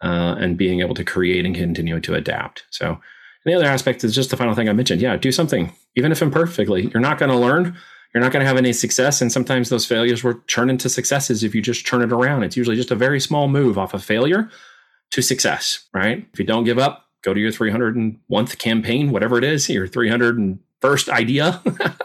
uh, 0.02 0.36
and 0.38 0.56
being 0.56 0.80
able 0.80 0.94
to 0.94 1.04
create 1.04 1.44
and 1.44 1.54
continue 1.54 2.00
to 2.00 2.14
adapt. 2.14 2.64
So, 2.70 3.00
the 3.44 3.54
other 3.54 3.66
aspect 3.66 4.04
is 4.04 4.14
just 4.14 4.30
the 4.30 4.36
final 4.36 4.54
thing 4.54 4.68
I 4.68 4.72
mentioned. 4.72 5.02
Yeah, 5.02 5.16
do 5.16 5.32
something, 5.32 5.72
even 5.96 6.12
if 6.12 6.22
imperfectly. 6.22 6.90
You're 6.92 7.00
not 7.00 7.18
going 7.18 7.30
to 7.30 7.36
learn. 7.36 7.76
You're 8.14 8.22
not 8.22 8.30
going 8.30 8.42
to 8.42 8.46
have 8.46 8.58
any 8.58 8.74
success, 8.74 9.22
and 9.22 9.32
sometimes 9.32 9.70
those 9.70 9.86
failures 9.86 10.22
will 10.22 10.34
turn 10.46 10.68
into 10.68 10.88
successes 10.88 11.42
if 11.42 11.54
you 11.54 11.62
just 11.62 11.86
turn 11.86 12.02
it 12.02 12.12
around. 12.12 12.42
It's 12.44 12.58
usually 12.58 12.76
just 12.76 12.90
a 12.90 12.94
very 12.94 13.18
small 13.18 13.48
move 13.48 13.78
off 13.78 13.94
of 13.94 14.04
failure 14.04 14.50
to 15.12 15.22
success, 15.22 15.86
right? 15.94 16.26
If 16.32 16.38
you 16.38 16.44
don't 16.44 16.64
give 16.64 16.78
up, 16.78 17.06
go 17.22 17.32
to 17.32 17.40
your 17.40 17.52
301th 17.52 18.58
campaign, 18.58 19.10
whatever 19.10 19.38
it 19.38 19.44
is, 19.44 19.68
your 19.68 19.86
301st 19.86 21.08
idea, 21.08 21.62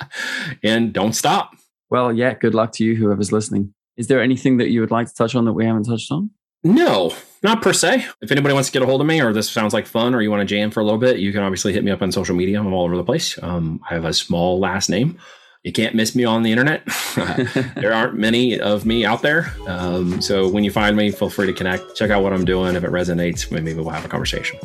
and 0.64 0.94
don't 0.94 1.14
stop. 1.14 1.56
Well, 1.90 2.14
yeah, 2.14 2.34
good 2.34 2.54
luck 2.54 2.74
to 2.74 2.84
you, 2.84 2.96
whoever's 2.96 3.32
listening. 3.32 3.74
Is 3.96 4.08
there 4.08 4.22
anything 4.22 4.58
that 4.58 4.70
you 4.70 4.82
would 4.82 4.92
like 4.92 5.08
to 5.08 5.14
touch 5.14 5.36
on 5.36 5.46
that 5.46 5.54
we 5.54 5.66
haven't 5.66 5.86
touched 5.86 6.12
on? 6.12 6.30
No, 6.64 7.14
not 7.44 7.62
per 7.62 7.72
se. 7.72 8.06
If 8.22 8.32
anybody 8.32 8.54
wants 8.54 8.70
to 8.70 8.74
get 8.74 8.82
a 8.82 8.86
hold 8.86 9.00
of 9.00 9.08
me 9.08 9.22
or 9.22 9.32
this 9.32 9.50
sounds 9.50 9.74
like 9.74 9.88
fun 9.88 10.14
or 10.14 10.22
you 10.22 10.30
want 10.30 10.42
to 10.42 10.46
jam 10.46 10.70
for 10.70 10.82
a 10.82 10.84
little 10.84 11.00
bit, 11.00 11.18
you 11.20 11.32
can 11.32 11.44
obviously 11.44 11.72
hit 11.72 11.84
me 11.84 11.92
up 11.92 12.02
on 12.02 12.12
social 12.12 12.36
media. 12.36 12.60
I'm 12.60 12.74
all 12.74 12.86
over 12.86 12.98
the 12.98 13.04
place. 13.04 13.42
Um, 13.42 13.80
I 13.90 13.94
have 13.94 14.06
a 14.06 14.14
small 14.14 14.60
last 14.60 14.90
name 14.90 15.18
you 15.64 15.72
can't 15.72 15.96
miss 15.96 16.16
me 16.16 16.24
on 16.24 16.44
the 16.44 16.52
internet. 16.52 16.84
there 17.76 17.94
aren't 17.94 18.16
many 18.16 18.60
of 18.60 18.86
me 18.86 19.06
out 19.06 19.22
there. 19.22 19.54
Um, 19.68 20.22
so 20.22 20.48
when 20.48 20.64
you 20.64 20.72
find 20.72 20.96
me, 20.96 21.12
feel 21.12 21.30
free 21.30 21.48
to 21.48 21.54
connect. 21.54 21.96
Check 21.96 22.10
out 22.10 22.24
what 22.24 22.34
I'm 22.34 22.46
doing. 22.46 22.76
If 22.76 22.84
it 22.84 22.92
resonates, 22.92 23.52
maybe 23.52 23.74
we'll 23.74 23.90
have 23.90 24.06
a 24.06 24.10
conversation. 24.10 24.60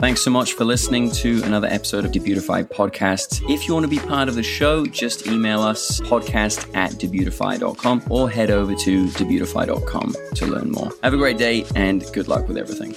Thanks 0.00 0.22
so 0.22 0.30
much 0.30 0.54
for 0.54 0.64
listening 0.64 1.10
to 1.10 1.42
another 1.42 1.68
episode 1.68 2.06
of 2.06 2.10
Debeautify 2.12 2.70
Podcast. 2.70 3.42
If 3.50 3.68
you 3.68 3.74
want 3.74 3.84
to 3.84 3.88
be 3.88 3.98
part 3.98 4.30
of 4.30 4.34
the 4.34 4.42
show, 4.42 4.86
just 4.86 5.26
email 5.26 5.60
us 5.60 6.00
podcast 6.00 6.74
at 6.74 6.92
debeautify.com 6.92 8.04
or 8.08 8.30
head 8.30 8.50
over 8.50 8.74
to 8.74 9.04
debeautify.com 9.08 10.16
to 10.36 10.46
learn 10.46 10.70
more. 10.70 10.90
Have 11.02 11.12
a 11.12 11.18
great 11.18 11.36
day 11.36 11.66
and 11.76 12.02
good 12.14 12.28
luck 12.28 12.48
with 12.48 12.56
everything. 12.56 12.96